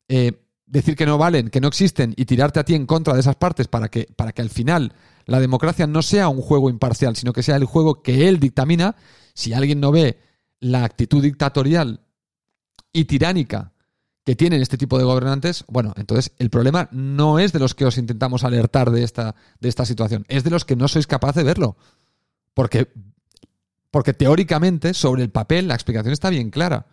eh, 0.09 0.45
decir 0.67 0.97
que 0.97 1.07
no 1.07 1.17
valen, 1.17 1.49
que 1.49 1.61
no 1.61 1.69
existen 1.69 2.13
y 2.17 2.27
tirarte 2.27 2.61
a 2.61 2.65
ti 2.65 2.75
en 2.75 2.87
contra 2.87 3.15
de 3.15 3.21
esas 3.21 3.37
partes 3.37 3.69
para 3.69 3.89
que, 3.89 4.09
para 4.15 4.33
que 4.33 4.43
al 4.43 4.51
final 4.51 4.93
la 5.25 5.41
democracia 5.41 5.87
no 5.87 6.03
sea 6.03 6.29
un 6.29 6.43
juego 6.43 6.71
imparcial, 6.71 7.17
sino 7.17 7.33
que 7.33 7.43
sea 7.43 7.57
el 7.57 7.65
juego 7.65 8.03
que 8.03 8.29
él 8.29 8.41
dictamina, 8.41 8.97
si 9.35 9.53
alguien 9.53 9.81
no 9.81 9.91
ve 9.91 10.19
la 10.61 10.85
actitud 10.85 11.23
dictatorial 11.23 12.01
y 12.93 13.05
tiránica 13.05 13.73
que 14.29 14.37
tienen 14.37 14.61
este 14.61 14.77
tipo 14.77 14.99
de 14.99 15.05
gobernantes, 15.05 15.65
bueno, 15.69 15.95
entonces 15.97 16.33
el 16.37 16.51
problema 16.51 16.91
no 16.93 17.39
es 17.39 17.55
de 17.55 17.61
los 17.61 17.75
que 17.75 17.87
os 17.87 17.97
intentamos 17.97 18.45
alertar 18.45 18.91
de 18.91 19.03
esta, 19.03 19.35
de 19.59 19.71
esta 19.71 19.87
situación, 19.87 20.27
es 20.29 20.45
de 20.45 20.51
los 20.51 20.67
que 20.67 20.77
no 20.77 20.87
sois 20.87 21.07
capaz 21.07 21.35
de 21.35 21.45
verlo. 21.45 21.79
Porque, 22.53 22.93
porque 23.91 24.13
teóricamente, 24.13 24.93
sobre 24.93 25.23
el 25.23 25.31
papel, 25.31 25.67
la 25.67 25.73
explicación 25.73 26.13
está 26.13 26.29
bien 26.29 26.51
clara. 26.51 26.89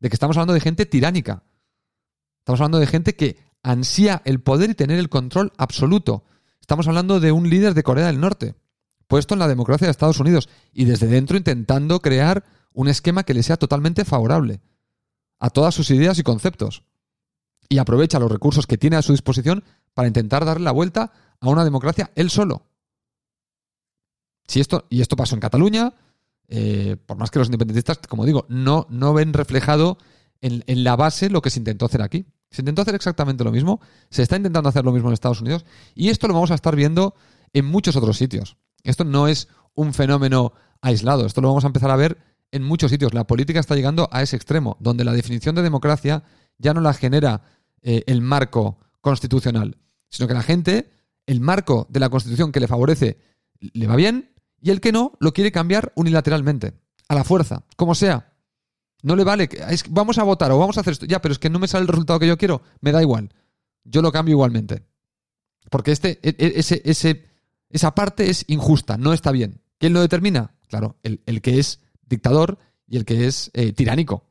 De 0.00 0.10
que 0.10 0.14
estamos 0.14 0.36
hablando 0.36 0.52
de 0.52 0.60
gente 0.60 0.84
tiránica. 0.84 1.44
Estamos 2.40 2.60
hablando 2.60 2.78
de 2.78 2.88
gente 2.88 3.16
que 3.16 3.38
ansía 3.62 4.20
el 4.26 4.42
poder 4.42 4.68
y 4.68 4.74
tener 4.74 4.98
el 4.98 5.08
control 5.08 5.54
absoluto. 5.56 6.24
Estamos 6.60 6.86
hablando 6.88 7.20
de 7.20 7.32
un 7.32 7.48
líder 7.48 7.72
de 7.72 7.82
Corea 7.82 8.08
del 8.08 8.20
Norte, 8.20 8.54
puesto 9.06 9.32
en 9.32 9.40
la 9.40 9.48
democracia 9.48 9.86
de 9.86 9.92
Estados 9.92 10.20
Unidos, 10.20 10.50
y 10.74 10.84
desde 10.84 11.06
dentro 11.06 11.38
intentando 11.38 12.02
crear 12.02 12.44
un 12.74 12.88
esquema 12.88 13.22
que 13.22 13.32
le 13.32 13.42
sea 13.42 13.56
totalmente 13.56 14.04
favorable 14.04 14.60
a 15.40 15.50
todas 15.50 15.74
sus 15.74 15.90
ideas 15.90 16.18
y 16.18 16.22
conceptos. 16.22 16.84
Y 17.68 17.78
aprovecha 17.78 18.18
los 18.18 18.30
recursos 18.30 18.66
que 18.66 18.78
tiene 18.78 18.96
a 18.96 19.02
su 19.02 19.12
disposición 19.12 19.64
para 19.94 20.08
intentar 20.08 20.44
darle 20.44 20.64
la 20.64 20.72
vuelta 20.72 21.12
a 21.40 21.48
una 21.48 21.64
democracia 21.64 22.12
él 22.14 22.30
solo. 22.30 22.66
Si 24.46 24.60
esto, 24.60 24.86
y 24.90 25.00
esto 25.00 25.16
pasó 25.16 25.34
en 25.34 25.40
Cataluña, 25.40 25.94
eh, 26.48 26.96
por 27.06 27.16
más 27.16 27.30
que 27.30 27.38
los 27.38 27.48
independentistas, 27.48 27.98
como 28.08 28.26
digo, 28.26 28.46
no, 28.48 28.86
no 28.90 29.14
ven 29.14 29.32
reflejado 29.32 29.98
en, 30.40 30.64
en, 30.66 30.84
la 30.84 30.96
base 30.96 31.30
lo 31.30 31.42
que 31.42 31.50
se 31.50 31.60
intentó 31.60 31.86
hacer 31.86 32.02
aquí. 32.02 32.26
Se 32.50 32.62
intentó 32.62 32.82
hacer 32.82 32.96
exactamente 32.96 33.44
lo 33.44 33.52
mismo, 33.52 33.80
se 34.10 34.22
está 34.22 34.36
intentando 34.36 34.68
hacer 34.68 34.84
lo 34.84 34.90
mismo 34.90 35.08
en 35.08 35.14
Estados 35.14 35.40
Unidos, 35.40 35.64
y 35.94 36.08
esto 36.08 36.26
lo 36.26 36.34
vamos 36.34 36.50
a 36.50 36.56
estar 36.56 36.74
viendo 36.74 37.14
en 37.52 37.64
muchos 37.66 37.94
otros 37.94 38.16
sitios. 38.16 38.56
Esto 38.82 39.04
no 39.04 39.28
es 39.28 39.46
un 39.74 39.94
fenómeno 39.94 40.52
aislado, 40.80 41.26
esto 41.26 41.40
lo 41.40 41.48
vamos 41.48 41.62
a 41.62 41.68
empezar 41.68 41.90
a 41.90 41.96
ver 41.96 42.18
en 42.52 42.62
muchos 42.62 42.90
sitios. 42.90 43.14
La 43.14 43.26
política 43.26 43.60
está 43.60 43.74
llegando 43.74 44.08
a 44.12 44.22
ese 44.22 44.36
extremo, 44.36 44.76
donde 44.80 45.04
la 45.04 45.12
definición 45.12 45.54
de 45.54 45.62
democracia 45.62 46.22
ya 46.58 46.74
no 46.74 46.80
la 46.80 46.94
genera 46.94 47.42
eh, 47.82 48.02
el 48.06 48.20
marco 48.20 48.78
constitucional, 49.00 49.78
sino 50.08 50.28
que 50.28 50.34
la 50.34 50.42
gente, 50.42 50.90
el 51.26 51.40
marco 51.40 51.86
de 51.90 52.00
la 52.00 52.08
constitución 52.08 52.52
que 52.52 52.60
le 52.60 52.68
favorece, 52.68 53.18
le 53.60 53.86
va 53.86 53.96
bien 53.96 54.30
Y 54.62 54.70
el 54.70 54.80
que 54.80 54.92
no 54.92 55.12
lo 55.20 55.32
quiere 55.32 55.52
cambiar 55.52 55.92
unilateralmente, 55.94 56.74
a 57.08 57.14
la 57.14 57.24
fuerza, 57.24 57.64
como 57.76 57.94
sea. 57.94 58.34
No 59.02 59.16
le 59.16 59.24
vale, 59.24 59.48
vamos 59.88 60.18
a 60.18 60.22
votar 60.22 60.52
o 60.52 60.58
vamos 60.58 60.76
a 60.76 60.80
hacer 60.82 60.92
esto. 60.92 61.06
Ya, 61.06 61.22
pero 61.22 61.32
es 61.32 61.38
que 61.38 61.48
no 61.48 61.58
me 61.58 61.68
sale 61.68 61.82
el 61.82 61.88
resultado 61.88 62.18
que 62.18 62.26
yo 62.26 62.36
quiero, 62.36 62.60
me 62.82 62.92
da 62.92 63.00
igual. 63.00 63.32
Yo 63.84 64.02
lo 64.02 64.12
cambio 64.12 64.34
igualmente. 64.34 64.84
Porque 65.70 65.92
este, 65.92 66.18
e, 66.22 66.36
e, 66.38 66.52
ese, 66.56 66.82
ese, 66.84 67.26
esa 67.70 67.94
parte 67.94 68.28
es 68.28 68.44
injusta, 68.48 68.98
no 68.98 69.14
está 69.14 69.32
bien. 69.32 69.62
¿Quién 69.78 69.94
lo 69.94 70.02
determina? 70.02 70.54
Claro, 70.68 70.98
el, 71.02 71.22
el 71.24 71.40
que 71.40 71.58
es 71.58 71.80
dictador 72.10 72.58
y 72.86 72.98
el 72.98 73.06
que 73.06 73.26
es 73.26 73.50
eh, 73.54 73.72
tiránico. 73.72 74.24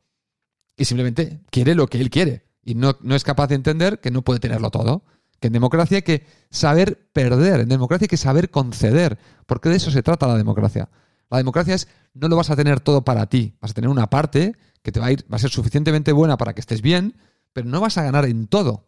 Y 0.78 0.86
simplemente 0.86 1.42
quiere 1.50 1.74
lo 1.74 1.88
que 1.88 2.00
él 2.00 2.12
quiere. 2.12 2.46
Y 2.64 2.76
no, 2.76 2.98
no 3.02 3.16
es 3.16 3.24
capaz 3.24 3.48
de 3.48 3.56
entender 3.56 4.00
que 4.00 4.12
no 4.12 4.22
puede 4.22 4.40
tenerlo 4.40 4.70
todo. 4.70 5.04
Que 5.40 5.48
en 5.48 5.54
democracia 5.54 5.98
hay 5.98 6.02
que 6.04 6.26
saber 6.52 7.10
perder, 7.14 7.62
en 7.62 7.70
democracia 7.70 8.06
hay 8.06 8.10
que 8.10 8.18
saber 8.18 8.52
conceder, 8.52 9.18
porque 9.46 9.70
de 9.70 9.78
eso 9.78 9.90
se 9.90 10.04
trata 10.04 10.28
la 10.28 10.38
democracia. 10.38 10.90
La 11.30 11.38
democracia 11.38 11.76
es 11.76 11.88
no 12.14 12.28
lo 12.28 12.36
vas 12.36 12.50
a 12.50 12.56
tener 12.56 12.82
todo 12.82 13.04
para 13.04 13.28
ti, 13.28 13.56
vas 13.62 13.72
a 13.72 13.74
tener 13.74 13.90
una 13.90 14.10
parte 14.10 14.56
que 14.82 14.92
te 14.92 15.00
va 15.00 15.08
a 15.08 15.12
ir, 15.12 15.26
va 15.32 15.38
a 15.38 15.40
ser 15.40 15.50
suficientemente 15.50 16.12
buena 16.12 16.36
para 16.38 16.54
que 16.54 16.62
estés 16.62 16.82
bien, 16.82 17.16
pero 17.54 17.68
no 17.70 17.80
vas 17.80 17.98
a 17.98 18.04
ganar 18.04 18.26
en 18.26 18.48
todo. 18.48 18.88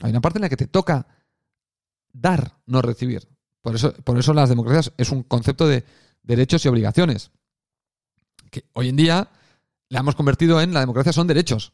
Hay 0.00 0.10
una 0.10 0.20
parte 0.20 0.38
en 0.38 0.42
la 0.42 0.48
que 0.48 0.56
te 0.56 0.66
toca 0.66 1.06
dar, 2.12 2.58
no 2.66 2.82
recibir. 2.82 3.28
Por 3.60 3.74
eso, 3.74 3.92
por 3.92 4.18
eso 4.18 4.34
las 4.34 4.48
democracias 4.48 4.92
es 4.96 5.10
un 5.10 5.22
concepto 5.22 5.66
de 5.66 5.84
derechos 6.22 6.64
y 6.64 6.68
obligaciones. 6.68 7.30
Que 8.52 8.66
hoy 8.74 8.90
en 8.90 8.96
día 8.96 9.30
la 9.88 10.00
hemos 10.00 10.14
convertido 10.14 10.60
en 10.60 10.74
la 10.74 10.80
democracia 10.80 11.12
son 11.12 11.26
derechos. 11.26 11.72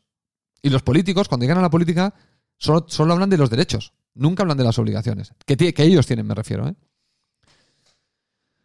Y 0.62 0.70
los 0.70 0.82
políticos, 0.82 1.28
cuando 1.28 1.44
llegan 1.44 1.58
a 1.58 1.62
la 1.62 1.70
política, 1.70 2.14
solo, 2.56 2.86
solo 2.88 3.12
hablan 3.12 3.30
de 3.30 3.36
los 3.36 3.50
derechos. 3.50 3.92
Nunca 4.14 4.44
hablan 4.44 4.56
de 4.56 4.64
las 4.64 4.78
obligaciones. 4.78 5.34
Que, 5.44 5.56
que 5.56 5.82
ellos 5.82 6.06
tienen, 6.06 6.26
me 6.26 6.34
refiero. 6.34 6.68
¿eh? 6.68 6.74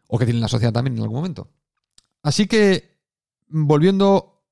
O 0.08 0.20
que 0.20 0.26
tienen 0.26 0.42
la 0.42 0.48
sociedad 0.48 0.72
también 0.72 0.96
en 0.96 1.02
algún 1.02 1.18
momento. 1.18 1.50
Así 2.22 2.48
que, 2.48 3.00
volviendo 3.48 4.44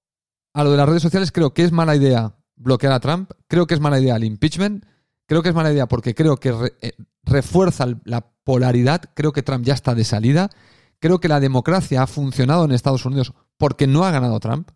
a 0.54 0.64
lo 0.64 0.72
de 0.72 0.78
las 0.78 0.90
redes 0.90 1.04
sociales, 1.04 1.32
creo 1.32 1.54
que 1.54 1.64
es 1.64 1.72
mala 1.72 1.96
idea 1.96 2.36
bloquear 2.56 2.94
a 2.94 3.00
Trump. 3.00 3.32
Creo 3.48 3.68
que 3.68 3.76
es 3.76 3.80
mala 3.80 4.00
idea 4.00 4.16
el 4.16 4.24
impeachment. 4.24 4.86
Creo 5.28 5.44
que 5.44 5.50
es 5.50 5.56
mala 5.56 5.72
idea 5.72 5.88
porque 5.88 6.16
creo 6.16 6.38
que 6.38 6.74
eh, 6.82 6.94
refuerza 7.24 7.86
la 8.06 8.22
polaridad. 8.44 9.04
Creo 9.14 9.32
que 9.34 9.44
Trump 9.44 9.66
ya 9.66 9.76
está 9.76 9.96
de 9.96 10.04
salida. 10.04 10.50
Creo 11.00 11.20
que 11.20 11.28
la 11.28 11.40
democracia 11.40 12.04
ha 12.04 12.08
funcionado 12.08 12.66
en 12.66 12.72
Estados 12.72 13.06
Unidos 13.06 13.34
porque 13.62 13.86
no 13.86 14.06
ha 14.06 14.10
ganado 14.10 14.40
Trump. 14.40 14.72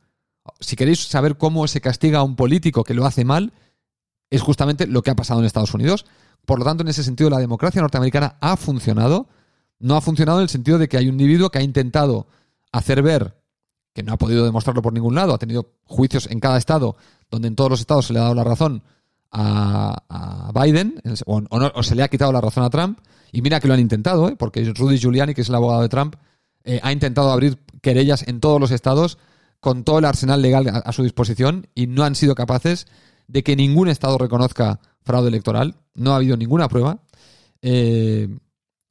Si 0.60 0.76
queréis 0.76 1.08
saber 1.08 1.39
cómo 1.39 1.67
se 1.67 1.82
castiga 1.82 2.19
a 2.19 2.24
un 2.24 2.36
político 2.36 2.84
que 2.84 2.93
lo 2.93 3.08
hace 3.08 3.26
mal, 3.26 3.52
es 4.30 4.43
justamente 4.43 4.86
lo 4.86 5.02
que 5.02 5.10
ha 5.10 5.15
pasado 5.15 5.39
en 5.39 5.48
Estados 5.48 5.74
Unidos. 5.74 6.06
Por 6.45 6.60
lo 6.60 6.65
tanto, 6.65 6.84
en 6.84 6.89
ese 6.89 7.04
sentido, 7.04 7.32
la 7.32 7.39
democracia 7.39 7.82
norteamericana 7.82 8.38
ha 8.41 8.56
funcionado. 8.58 9.28
No 9.80 9.95
ha 9.95 10.02
funcionado 10.02 10.38
en 10.38 10.43
el 10.43 10.50
sentido 10.50 10.78
de 10.78 10.88
que 10.88 10.98
hay 10.98 11.08
un 11.08 11.13
individuo 11.15 11.50
que 11.50 11.58
ha 11.58 11.63
intentado 11.63 12.28
hacer 12.71 13.02
ver 13.02 13.41
que 13.95 14.04
no 14.04 14.13
ha 14.13 14.17
podido 14.17 14.45
demostrarlo 14.45 14.84
por 14.84 14.93
ningún 14.93 15.15
lado, 15.15 15.34
ha 15.34 15.39
tenido 15.39 15.71
juicios 15.86 16.28
en 16.30 16.39
cada 16.39 16.60
estado, 16.60 16.95
donde 17.32 17.48
en 17.48 17.56
todos 17.56 17.71
los 17.71 17.80
estados 17.80 18.06
se 18.06 18.13
le 18.13 18.19
ha 18.19 18.24
dado 18.24 18.36
la 18.36 18.43
razón 18.43 18.84
a, 19.32 20.52
Biden, 20.54 21.02
o, 21.26 21.82
se 21.82 21.95
le 21.95 22.04
ha 22.04 22.08
quitado 22.08 22.32
la 22.32 22.41
razón 22.41 22.63
a 22.63 22.69
Trump, 22.69 23.00
y 23.32 23.41
mira 23.41 23.60
que 23.60 23.67
lo 23.67 23.74
han 23.74 23.80
intentado, 23.80 24.30
¿eh? 24.30 24.36
porque 24.38 24.63
Rudy 24.63 25.00
Giuliani, 25.00 25.34
que 25.34 25.41
es 25.41 25.50
el 25.50 25.56
abogado 25.56 25.82
de 25.82 25.89
Trump, 25.89 26.17
eh, 26.65 26.80
ha 26.84 26.91
intentado 26.91 27.32
abrir 27.32 27.58
querellas 27.86 28.28
en 28.28 28.39
todos 28.39 28.60
los 28.60 28.71
estados 28.71 29.19
con 29.60 29.84
todo 29.84 30.00
el 30.00 30.06
arsenal 30.06 30.41
legal 30.41 30.82
a, 30.84 30.91
su 30.91 31.04
disposición 31.04 31.67
y 31.76 31.86
no 31.86 32.04
han 32.04 32.15
sido 32.15 32.34
capaces 32.34 32.88
de 33.28 33.43
que 33.43 33.56
ningún 33.56 33.89
estado 33.89 34.17
reconozca 34.17 34.80
fraude 35.04 35.28
electoral. 35.28 35.76
No 35.93 36.13
ha 36.13 36.15
habido 36.15 36.36
ninguna 36.36 36.67
prueba. 36.67 37.04
Eh, 37.62 38.28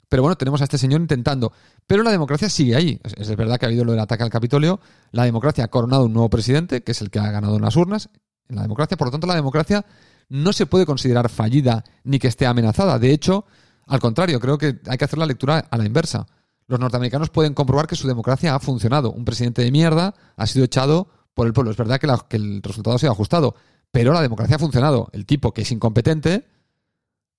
pero 0.09 0.23
bueno, 0.23 0.37
tenemos 0.37 0.61
a 0.61 0.65
este 0.65 0.79
señor 0.79 1.01
intentando. 1.01 1.53
Pero 1.89 2.05
la 2.05 2.13
democracia 2.13 2.49
sigue 2.49 2.77
ahí. 2.77 3.01
Es, 3.03 3.35
verdad 3.37 3.59
que 3.59 3.67
ha 3.67 3.69
habido 3.69 3.85
lo 3.85 3.91
del 3.91 4.01
ataque 4.01 4.23
al 4.23 4.31
Capitolio. 4.31 4.79
La 5.11 5.25
democracia 5.25 5.65
ha 5.65 5.69
coronado 5.69 6.05
un 6.05 6.13
nuevo 6.13 6.31
presidente, 6.31 6.85
que 6.85 6.93
es 6.93 7.01
el 7.01 7.11
que 7.11 7.19
ha 7.19 7.33
ganado 7.33 7.57
en 7.57 7.63
las 7.63 7.75
urnas. 7.75 8.11
En 8.49 8.55
la 8.55 8.63
democracia, 8.63 8.97
por 8.97 9.09
lo 9.09 9.11
tanto, 9.11 9.27
la 9.27 9.35
democracia 9.35 9.85
no 10.29 10.53
se 10.53 10.67
puede 10.67 10.87
considerar 10.87 11.29
fallida 11.31 11.83
ni 12.05 12.21
que 12.21 12.29
esté 12.29 12.47
amenazada. 12.47 13.01
De 13.01 13.11
hecho, 13.11 13.45
al 13.87 13.99
contrario, 13.99 14.39
creo 14.39 14.57
que 14.57 14.79
hay 14.87 14.99
que 14.99 15.05
hacer 15.05 15.19
la 15.19 15.27
lectura 15.27 15.67
a 15.69 15.77
la 15.79 15.85
inversa. 15.85 16.27
Los 16.67 16.81
norteamericanos 16.81 17.31
pueden 17.31 17.55
comprobar 17.55 17.87
que 17.87 17.97
su 17.97 18.09
democracia 18.09 18.55
ha 18.55 18.61
funcionado. 18.61 19.13
Un 19.13 19.25
presidente 19.25 19.63
de 19.63 19.71
mierda 19.71 20.15
ha 20.37 20.47
sido 20.47 20.65
echado 20.65 21.09
por 21.35 21.47
el 21.47 21.53
pueblo. 21.53 21.71
Es 21.71 21.77
verdad 21.77 22.01
que, 22.01 22.37
el 22.37 22.63
resultado 22.63 22.97
ha 22.97 22.99
sido 22.99 23.13
ajustado, 23.13 23.55
pero 23.91 24.13
la 24.13 24.23
democracia 24.23 24.57
ha 24.57 24.59
funcionado. 24.59 25.09
El 25.13 25.27
tipo 25.27 25.53
que 25.53 25.63
es 25.63 25.73
incompetente 25.73 26.47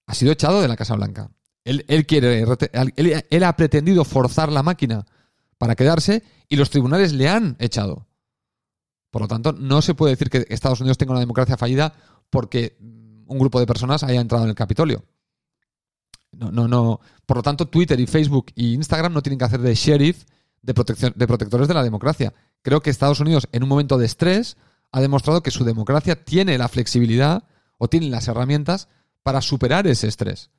ha 0.05 0.13
sido 0.13 0.31
echado 0.31 0.61
de 0.61 0.67
la 0.67 0.75
Casa 0.75 0.95
Blanca. 0.95 1.31
Él, 1.63 2.05
quiere, 2.05 2.43
él, 2.43 3.43
ha 3.43 3.55
pretendido 3.55 4.05
forzar 4.05 4.51
la 4.51 4.61
máquina 4.61 5.07
para 5.57 5.75
quedarse 5.75 6.21
y 6.47 6.57
los 6.57 6.69
tribunales 6.69 7.11
le 7.11 7.27
han 7.27 7.55
echado. 7.57 8.05
Por 9.09 9.23
lo 9.23 9.27
tanto, 9.27 9.51
no 9.53 9.81
se 9.81 9.95
puede 9.95 10.13
decir 10.13 10.29
que 10.29 10.45
Estados 10.49 10.81
Unidos 10.81 10.99
tenga 10.99 11.13
una 11.13 11.21
democracia 11.21 11.57
fallida 11.57 11.95
porque 12.29 12.77
un 12.79 13.39
grupo 13.39 13.59
de 13.59 13.65
personas 13.65 14.03
haya 14.03 14.21
entrado 14.21 14.43
en 14.43 14.51
el 14.51 14.55
Capitolio. 14.55 15.05
No, 16.37 16.51
no, 16.51 16.67
no. 16.67 16.99
Por 17.25 17.37
lo 17.37 17.43
tanto, 17.43 17.67
Twitter 17.67 17.99
y 17.99 18.07
Facebook 18.07 18.47
y 18.55 18.73
Instagram 18.73 19.13
no 19.13 19.21
tienen 19.21 19.39
que 19.39 19.45
hacer 19.45 19.61
de 19.61 19.73
sheriff 19.73 20.25
de, 20.61 20.73
protección, 20.73 21.13
de 21.15 21.27
protectores 21.27 21.67
de 21.67 21.73
la 21.73 21.83
democracia. 21.83 22.33
Creo 22.61 22.81
que 22.81 22.89
Estados 22.89 23.19
Unidos, 23.19 23.47
en 23.51 23.63
un 23.63 23.69
momento 23.69 23.97
de 23.97 24.05
estrés, 24.05 24.57
ha 24.91 25.01
demostrado 25.01 25.43
que 25.43 25.51
su 25.51 25.63
democracia 25.63 26.23
tiene 26.23 26.57
la 26.57 26.67
flexibilidad 26.67 27.43
o 27.77 27.87
tiene 27.87 28.09
las 28.09 28.27
herramientas 28.27 28.87
para 29.23 29.41
superar 29.41 29.87
ese 29.87 30.07
estrés 30.07 30.49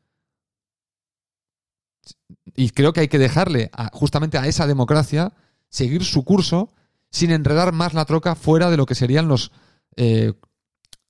y 2.56 2.70
creo 2.70 2.92
que 2.92 3.00
hay 3.00 3.08
que 3.08 3.18
dejarle 3.18 3.70
justamente 3.92 4.38
a 4.38 4.46
esa 4.46 4.66
democracia 4.66 5.32
seguir 5.68 6.04
su 6.04 6.24
curso 6.24 6.72
sin 7.10 7.30
enredar 7.30 7.72
más 7.72 7.94
la 7.94 8.04
troca 8.04 8.34
fuera 8.34 8.70
de 8.70 8.76
lo 8.76 8.86
que 8.86 8.94
serían 8.94 9.28
los, 9.28 9.52
eh, 9.96 10.32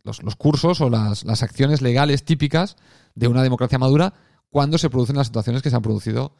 los, 0.03 0.37
cursos 0.37 0.81
o 0.81 0.91
las, 0.91 1.25
acciones 1.43 1.83
legales 1.83 2.25
típicas 2.25 2.77
de 3.15 3.29
una 3.29 3.43
democracia 3.43 3.79
madura 3.79 4.15
cuando 4.51 4.79
se 4.79 4.91
producen 4.91 5.17
las 5.17 5.27
situaciones 5.27 5.63
que 5.63 5.71
se 5.71 5.77
han 5.77 5.83
producido 5.83 6.35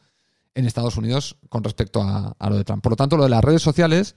en 0.55 0.65
Estados 0.65 0.97
Unidos 0.97 1.37
con 1.49 1.63
respecto 1.63 2.01
a, 2.01 2.35
lo 2.49 2.55
de 2.55 2.63
Trump. 2.63 2.81
Por 2.81 2.93
lo 2.93 2.95
tanto, 2.95 3.17
lo 3.17 3.23
de 3.23 3.29
las 3.29 3.43
redes 3.43 3.61
sociales 3.61 4.15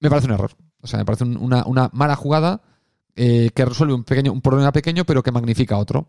me 0.00 0.08
parece 0.08 0.28
un 0.28 0.34
error. 0.34 0.52
O 0.80 0.86
sea, 0.86 0.98
me 0.98 1.04
parece 1.04 1.24
una, 1.24 1.90
mala 1.92 2.14
jugada 2.14 2.62
eh, 3.16 3.50
que 3.54 3.64
resuelve 3.64 3.94
un, 3.94 4.04
pequeño, 4.04 4.32
un 4.32 4.40
problema 4.40 4.70
pequeño 4.70 5.04
pero 5.04 5.24
que 5.24 5.32
magnifica 5.32 5.76
otro 5.76 6.08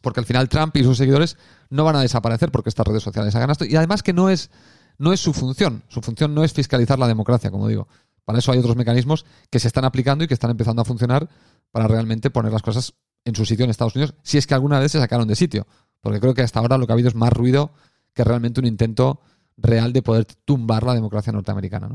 porque 0.00 0.20
al 0.20 0.26
final 0.26 0.48
Trump 0.48 0.76
y 0.76 0.84
sus 0.84 0.96
seguidores 0.96 1.36
no 1.70 1.84
van 1.84 1.96
a 1.96 2.00
desaparecer 2.00 2.50
porque 2.50 2.68
estas 2.68 2.86
redes 2.86 3.02
sociales 3.02 3.34
hagan 3.34 3.50
esto. 3.50 3.64
Y 3.64 3.76
además 3.76 4.02
que 4.02 4.12
no 4.12 4.30
es, 4.30 4.50
no 4.98 5.12
es 5.12 5.20
su 5.20 5.32
función. 5.32 5.82
Su 5.88 6.00
función 6.00 6.34
no 6.34 6.44
es 6.44 6.52
fiscalizar 6.52 6.98
la 6.98 7.08
democracia, 7.08 7.50
como 7.50 7.68
digo. 7.68 7.88
Para 8.24 8.38
eso 8.38 8.52
hay 8.52 8.58
otros 8.58 8.76
mecanismos 8.76 9.24
que 9.50 9.58
se 9.58 9.68
están 9.68 9.84
aplicando 9.84 10.24
y 10.24 10.28
que 10.28 10.34
están 10.34 10.50
empezando 10.50 10.82
a 10.82 10.84
funcionar 10.84 11.28
para 11.70 11.88
realmente 11.88 12.30
poner 12.30 12.52
las 12.52 12.62
cosas 12.62 12.94
en 13.28 13.34
su 13.34 13.44
sitio 13.44 13.64
en 13.64 13.70
Estados 13.70 13.94
Unidos, 13.94 14.14
si 14.22 14.38
es 14.38 14.46
que 14.46 14.54
alguna 14.54 14.78
vez 14.78 14.92
se 14.92 14.98
sacaron 14.98 15.28
de 15.28 15.36
sitio. 15.36 15.66
Porque 16.00 16.20
creo 16.20 16.34
que 16.34 16.42
hasta 16.42 16.60
ahora 16.60 16.78
lo 16.78 16.86
que 16.86 16.92
ha 16.92 16.94
habido 16.94 17.08
es 17.08 17.14
más 17.14 17.32
ruido 17.32 17.72
que 18.14 18.24
realmente 18.24 18.60
un 18.60 18.66
intento 18.66 19.20
real 19.56 19.92
de 19.92 20.02
poder 20.02 20.26
tumbar 20.44 20.84
la 20.84 20.94
democracia 20.94 21.32
norteamericana. 21.32 21.90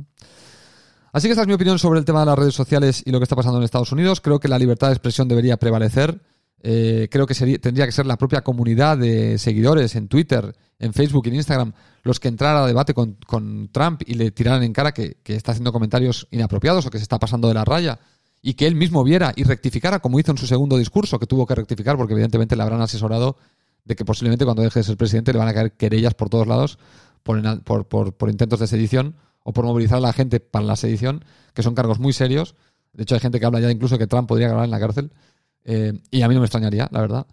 Así 1.12 1.28
que 1.28 1.32
esta 1.32 1.42
es 1.44 1.48
mi 1.48 1.54
opinión 1.54 1.80
sobre 1.80 2.00
el 2.00 2.06
tema 2.06 2.22
de 2.22 2.26
las 2.26 2.38
redes 2.38 2.56
sociales 2.56 3.04
y 3.06 3.12
lo 3.12 3.20
que 3.20 3.24
está 3.24 3.36
pasando 3.36 3.58
en 3.60 3.64
Estados 3.64 3.92
Unidos. 3.92 4.20
Creo 4.20 4.40
que 4.40 4.48
la 4.48 4.60
libertad 4.60 4.88
de 4.88 4.94
expresión 4.94 5.28
debería 5.28 5.58
prevalecer 5.58 6.20
eh, 6.66 7.10
creo 7.12 7.28
que 7.28 7.34
sería, 7.34 7.60
tendría 7.60 7.86
que 7.86 7.92
ser 7.92 8.06
la 8.06 8.18
propia 8.18 8.42
comunidad 8.42 8.98
de 8.98 9.38
seguidores 9.38 9.98
en 9.98 10.08
Twitter, 10.08 10.56
en 10.80 10.94
Facebook 10.94 11.26
y 11.26 11.30
en 11.30 11.36
Instagram 11.36 11.74
los 12.04 12.22
que 12.22 12.30
entraran 12.30 12.64
a 12.64 12.68
debate 12.68 12.94
con, 12.94 13.18
Trump 13.74 14.02
y 14.06 14.14
le 14.14 14.32
tiraran 14.32 14.64
en 14.64 14.72
cara 14.72 14.94
que, 14.94 15.18
está 15.26 15.52
haciendo 15.52 15.74
comentarios 15.74 16.28
inapropiados 16.32 16.86
o 16.86 16.90
que 16.90 17.00
se 17.00 17.04
está 17.04 17.20
pasando 17.20 17.50
de 17.50 17.54
la 17.54 17.66
raya 17.66 18.00
y 18.44 18.54
que 18.54 18.68
él 18.68 18.76
mismo 18.76 19.04
viera 19.04 19.34
y 19.36 19.44
rectificara 19.44 20.00
como 20.00 20.20
hizo 20.20 20.32
en 20.32 20.38
su 20.38 20.46
segundo 20.46 20.78
discurso, 20.78 21.18
que 21.18 21.26
tuvo 21.26 21.48
que 21.48 21.56
rectificar 21.56 21.98
porque 21.98 22.14
evidentemente 22.14 22.56
le 22.56 22.62
habrán 22.62 22.82
asesorado 22.82 23.38
de 23.86 23.96
que 23.96 24.06
posiblemente 24.06 24.46
cuando 24.46 24.62
deje 24.62 24.82
de 24.82 24.84
ser 24.84 24.98
presidente 24.98 25.34
le 25.34 25.40
van 25.40 25.48
a 25.48 25.54
caer 25.54 25.72
querellas 25.72 26.14
por 26.14 26.30
todos 26.30 26.46
lados 26.46 26.78
por, 27.24 27.88
por, 27.88 28.14
por 28.14 28.30
intentos 28.30 28.60
de 28.60 28.68
sedición 28.68 29.16
o 29.44 29.54
por 29.54 29.66
movilizar 29.66 29.98
a 29.98 30.02
la 30.02 30.14
gente 30.14 30.40
para 30.40 30.66
la 30.66 30.76
sedición, 30.76 31.26
que 31.54 31.64
son 31.64 31.74
cargos 31.74 32.00
muy 32.00 32.14
serios. 32.14 32.56
De 32.94 33.04
hecho, 33.04 33.16
hay 33.16 33.22
gente 33.22 33.40
que 33.40 33.46
habla 33.46 33.60
ya 33.60 33.72
incluso 33.72 33.98
que 33.98 34.08
Trump 34.08 34.28
podría 34.28 34.48
acabar 34.48 34.66
en 34.66 34.72
la 34.72 34.80
cárcel. 34.80 35.12
Eh, 35.66 36.02
y 36.12 36.22
a 36.22 36.28
mí 36.28 36.34
no 36.36 36.42
me 36.42 36.46
extrañaría, 36.46 36.88
la 36.92 37.02
verdad. 37.02 37.28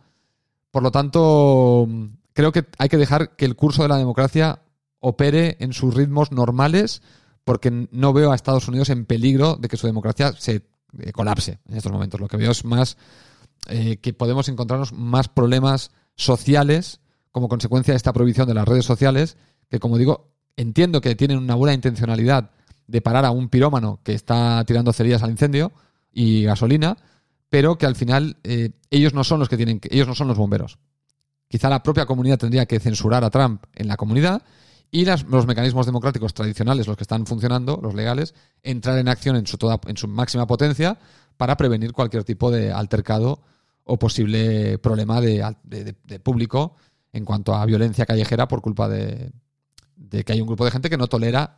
Por 0.71 0.83
lo 0.83 0.91
tanto, 0.91 1.89
creo 2.33 2.53
que 2.53 2.67
hay 2.79 2.89
que 2.89 2.97
dejar 2.97 3.37
que 3.37 3.45
el 3.45 3.57
curso 3.57 3.83
de 3.83 3.89
la 3.89 3.99
democracia 3.99 4.63
opere 5.01 5.57
en 5.61 5.73
sus 5.73 5.95
ritmos 5.95 6.33
normales, 6.33 7.03
porque 7.45 7.89
no 7.91 8.13
veo 8.13 8.33
a 8.33 8.35
Estados 8.35 8.69
Unidos 8.69 8.91
en 8.91 9.07
peligro 9.07 9.57
de 9.57 9.69
que 9.69 9.77
su 9.77 9.87
democracia 9.87 10.33
se 10.39 10.63
eh, 10.99 11.13
colapse 11.13 11.59
en 11.69 11.77
estos 11.77 11.93
momentos. 11.93 12.21
Lo 12.21 12.29
que 12.29 12.37
veo 12.37 12.51
es 12.51 12.65
más 12.65 12.97
eh, 13.69 13.99
que 13.99 14.13
podemos 14.13 14.49
encontrarnos 14.49 14.93
más 14.93 15.29
problemas 15.29 15.91
sociales 16.17 17.01
como 17.31 17.49
consecuencia 17.49 17.93
de 17.93 17.97
esta 17.97 18.13
prohibición 18.13 18.49
de 18.49 18.55
las 18.55 18.67
redes 18.67 18.85
sociales, 18.85 19.37
que 19.69 19.79
como 19.79 19.99
digo, 19.99 20.33
entiendo 20.57 21.01
que 21.01 21.15
tienen 21.15 21.39
una 21.39 21.55
buena 21.55 21.75
intencionalidad 21.75 22.51
de 22.87 23.01
parar 23.01 23.25
a 23.25 23.31
un 23.31 23.49
pirómano 23.49 24.01
que 24.03 24.15
está 24.15 24.65
tirando 24.67 24.93
cerillas 24.93 25.23
al 25.23 25.31
incendio 25.31 25.73
y 26.13 26.43
gasolina, 26.43 26.97
pero 27.49 27.79
que 27.79 27.87
al 27.87 27.95
final 27.95 28.39
eh, 28.43 28.71
ellos 28.91 29.15
no 29.15 29.23
son 29.23 29.39
los 29.39 29.49
que 29.49 29.57
tienen, 29.57 29.81
ellos 29.91 30.09
no 30.09 30.15
son 30.15 30.29
los 30.29 30.39
bomberos. 30.39 30.79
quizá 31.49 31.69
la 31.69 31.83
propia 31.83 32.07
comunidad 32.07 32.39
tendría 32.39 32.67
que 32.67 32.81
censurar 32.81 33.25
a 33.25 33.31
Trump 33.31 33.65
en 33.75 33.89
la 33.89 33.97
comunidad 33.97 34.43
y 34.91 35.05
las- 35.05 35.25
los 35.25 35.47
mecanismos 35.47 35.87
democráticos 35.87 36.35
tradicionales, 36.35 36.87
los 36.87 36.97
que 36.97 37.05
están 37.05 37.27
funcionando, 37.27 37.79
los 37.83 37.95
legales, 37.95 38.35
entrar 38.63 38.99
en 38.99 39.09
acción 39.09 39.37
en 39.37 39.47
su, 39.47 39.57
toda, 39.59 39.79
en 39.87 39.97
su 39.97 40.09
máxima 40.09 40.47
potencia 40.47 40.99
para 41.37 41.57
prevenir 41.57 41.93
cualquier 41.93 42.25
tipo 42.25 42.51
de 42.51 42.73
altercado 42.73 43.41
o 43.85 43.99
posible 43.99 44.79
problema 44.79 45.21
de, 45.21 45.55
de- 45.65 45.97
de 46.05 46.21
público 46.21 46.77
en 47.13 47.25
cuanto 47.25 47.55
a 47.55 47.65
violencia 47.67 48.07
callejera 48.07 48.47
por 48.49 48.61
culpa 48.63 48.89
de, 48.89 49.33
de 49.97 50.25
que 50.25 50.33
hay 50.33 50.41
un 50.41 50.47
grupo 50.47 50.65
de 50.65 50.71
gente 50.71 50.91
que 50.91 50.97
no 50.97 51.07
tolera, 51.07 51.57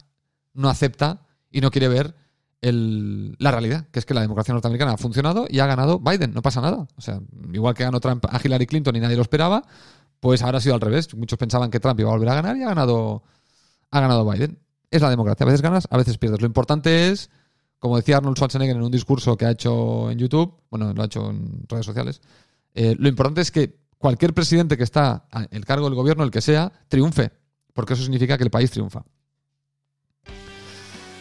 no 0.55 0.69
acepta 0.69 1.23
y 1.51 1.61
no 1.61 1.71
quiere 1.71 1.89
ver 1.89 2.15
el- 2.61 3.35
la 3.39 3.51
realidad, 3.51 3.87
que 3.91 3.99
es 3.99 4.07
que 4.07 4.15
la 4.15 4.21
democracia 4.21 4.55
norteamericana 4.55 4.93
ha 4.93 4.97
funcionado 4.97 5.47
y 5.49 5.59
ha 5.59 5.67
ganado 5.67 5.99
Biden, 5.99 6.33
no 6.33 6.43
pasa 6.43 6.61
nada. 6.61 6.87
O 6.97 7.01
sea, 7.01 7.21
igual 7.53 7.75
que 7.75 7.83
ganó 7.85 7.99
Trump 8.01 8.25
a 8.31 8.41
Hillary 8.43 8.67
Clinton 8.67 8.95
y 8.97 9.01
nadie 9.01 9.17
lo 9.17 9.23
esperaba, 9.23 9.65
pues 10.23 10.41
ahora 10.43 10.59
ha 10.59 10.61
sido 10.61 10.77
al 10.77 10.81
revés. 10.81 11.13
Muchos 11.17 11.37
pensaban 11.37 11.69
que 11.69 11.81
Trump 11.81 11.99
iba 11.99 12.09
a 12.09 12.13
volver 12.13 12.29
a 12.29 12.35
ganar 12.35 12.57
y 12.57 12.63
ha 12.63 12.69
ganado, 12.69 13.25
ha 13.91 14.01
ganado 14.01 14.25
Biden. 14.25 14.57
Es 14.89 15.03
la 15.03 15.11
democracia. 15.11 15.43
A 15.43 15.47
veces 15.47 15.63
ganas, 15.63 15.89
a 15.91 15.97
veces 15.97 16.17
pierdes. 16.17 16.41
Lo 16.41 16.47
importante 16.47 17.09
es, 17.09 17.29
como 17.81 17.97
decía 17.97 18.19
Arnold 18.19 18.37
Schwarzenegger 18.37 18.77
en 18.77 18.85
un 18.85 18.93
discurso 18.93 19.37
que 19.37 19.47
ha 19.47 19.51
hecho 19.51 20.13
en 20.13 20.19
YouTube, 20.21 20.55
bueno, 20.71 20.93
lo 20.95 21.03
ha 21.03 21.07
hecho 21.07 21.29
en 21.29 21.65
redes 21.69 21.85
sociales, 21.85 22.21
eh, 22.73 22.95
lo 22.97 23.09
importante 23.09 23.41
es 23.41 23.51
que 23.51 23.81
cualquier 23.99 24.33
presidente 24.33 24.77
que 24.77 24.85
está 24.85 25.27
el 25.51 25.65
cargo 25.65 25.87
del 25.87 25.97
gobierno, 25.97 26.23
el 26.23 26.31
que 26.31 26.41
sea, 26.41 26.71
triunfe. 26.87 27.33
Porque 27.75 27.95
eso 27.95 28.05
significa 28.05 28.39
que 28.39 28.45
el 28.45 28.51
país 28.51 28.71
triunfa. 28.71 29.03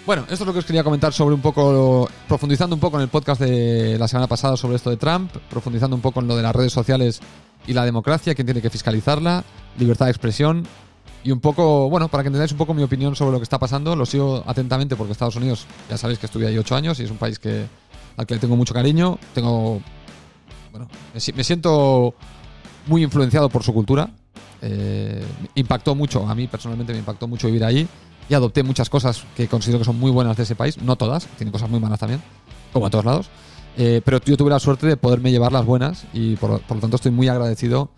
Bueno, 0.05 0.23
esto 0.29 0.43
es 0.43 0.45
lo 0.45 0.53
que 0.53 0.59
os 0.59 0.65
quería 0.65 0.83
comentar 0.83 1.11
sobre 1.11 1.33
un 1.33 1.41
poco, 1.41 2.07
profundizando 2.27 2.75
un 2.75 2.79
poco 2.79 2.97
en 2.97 3.03
el 3.03 3.09
podcast 3.09 3.41
de 3.41 3.97
la 3.97 4.07
semana 4.07 4.27
pasada 4.27 4.55
sobre 4.57 4.75
esto 4.75 4.91
de 4.91 4.97
Trump, 4.97 5.31
profundizando 5.49 5.95
un 5.95 6.03
poco 6.03 6.19
en 6.19 6.27
lo 6.27 6.35
de 6.35 6.43
las 6.43 6.55
redes 6.55 6.71
sociales 6.71 7.19
y 7.67 7.73
la 7.73 7.85
democracia, 7.85 8.35
quién 8.35 8.45
tiene 8.45 8.61
que 8.61 8.69
fiscalizarla, 8.69 9.43
libertad 9.77 10.05
de 10.05 10.11
expresión. 10.11 10.65
Y 11.23 11.31
un 11.31 11.39
poco, 11.39 11.87
bueno, 11.89 12.07
para 12.07 12.23
que 12.23 12.27
entendáis 12.27 12.51
un 12.51 12.57
poco 12.57 12.73
mi 12.73 12.81
opinión 12.81 13.15
sobre 13.15 13.31
lo 13.31 13.37
que 13.37 13.43
está 13.43 13.59
pasando, 13.59 13.95
lo 13.95 14.07
sigo 14.07 14.43
atentamente 14.47 14.95
porque 14.95 15.11
Estados 15.11 15.35
Unidos, 15.35 15.67
ya 15.87 15.97
sabéis 15.97 16.17
que 16.17 16.25
estuve 16.25 16.47
ahí 16.47 16.57
ocho 16.57 16.75
años 16.75 16.99
y 16.99 17.03
es 17.03 17.11
un 17.11 17.17
país 17.17 17.37
que, 17.37 17.67
al 18.17 18.25
que 18.25 18.33
le 18.33 18.39
tengo 18.39 18.55
mucho 18.55 18.73
cariño, 18.73 19.19
tengo, 19.35 19.81
bueno, 20.71 20.87
me, 21.13 21.33
me 21.35 21.43
siento 21.43 22.15
muy 22.87 23.03
influenciado 23.03 23.49
por 23.49 23.61
su 23.61 23.71
cultura, 23.71 24.09
eh, 24.61 25.23
impactó 25.55 25.95
mucho, 25.95 26.27
a 26.27 26.35
mí 26.35 26.47
personalmente 26.47 26.93
me 26.93 26.99
impactó 26.99 27.27
mucho 27.27 27.47
vivir 27.47 27.65
ahí 27.65 27.87
y 28.29 28.33
adopté 28.33 28.63
muchas 28.63 28.89
cosas 28.89 29.23
que 29.35 29.47
considero 29.47 29.79
que 29.79 29.85
son 29.85 29.99
muy 29.99 30.11
buenas 30.11 30.37
de 30.37 30.43
ese 30.43 30.55
país, 30.55 30.77
no 30.81 30.95
todas, 30.95 31.27
tiene 31.37 31.51
cosas 31.51 31.69
muy 31.69 31.79
malas 31.79 31.99
también, 31.99 32.21
como 32.73 32.85
en 32.85 32.91
todos 32.91 33.05
lados, 33.05 33.29
eh, 33.77 34.01
pero 34.03 34.19
yo 34.21 34.37
tuve 34.37 34.49
la 34.49 34.59
suerte 34.59 34.87
de 34.87 34.97
poderme 34.97 35.31
llevar 35.31 35.51
las 35.51 35.65
buenas 35.65 36.03
y 36.13 36.35
por, 36.35 36.51
lo 36.51 36.59
tanto 36.59 36.95
estoy 36.95 37.11
muy 37.11 37.27
agradecido 37.27 37.89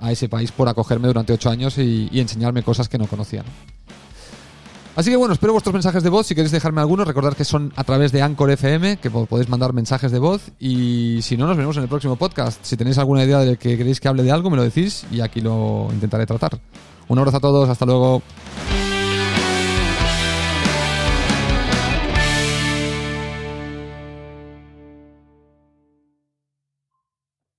a 0.00 0.12
ese 0.12 0.28
país 0.28 0.52
por 0.52 0.68
acogerme 0.68 1.06
durante 1.08 1.32
ocho 1.32 1.50
años 1.50 1.78
y, 1.78 2.08
enseñarme 2.12 2.62
cosas 2.62 2.88
que 2.88 2.98
no 2.98 3.06
conocía. 3.06 3.42
¿no? 3.42 3.48
Así 4.96 5.10
que 5.10 5.16
bueno, 5.16 5.34
espero 5.34 5.52
vuestros 5.52 5.72
mensajes 5.72 6.02
de 6.04 6.08
voz. 6.10 6.26
Si 6.26 6.34
queréis 6.34 6.52
dejarme 6.52 6.80
algunos, 6.80 7.06
recordad 7.06 7.32
que 7.34 7.44
son 7.44 7.72
a 7.74 7.82
través 7.82 8.12
de 8.12 8.22
Anchor 8.22 8.50
FM, 8.50 8.98
que 8.98 9.10
po- 9.10 9.26
podéis 9.26 9.48
mandar 9.48 9.72
mensajes 9.72 10.12
de 10.12 10.20
voz. 10.20 10.52
Y 10.60 11.18
si 11.22 11.36
no, 11.36 11.46
nos 11.48 11.56
vemos 11.56 11.76
en 11.78 11.82
el 11.82 11.88
próximo 11.88 12.14
podcast. 12.14 12.60
Si 12.62 12.76
tenéis 12.76 12.98
alguna 12.98 13.24
idea 13.24 13.38
de 13.40 13.56
que 13.56 13.76
queréis 13.76 13.98
que 13.98 14.06
hable 14.06 14.22
de 14.22 14.30
algo, 14.30 14.50
me 14.50 14.56
lo 14.56 14.62
decís 14.62 15.04
y 15.10 15.20
aquí 15.20 15.40
lo 15.40 15.88
intentaré 15.90 16.26
tratar. 16.26 16.60
Un 17.08 17.18
abrazo 17.18 17.38
a 17.38 17.40
todos, 17.40 17.68
hasta 17.68 17.84
luego. 17.86 18.22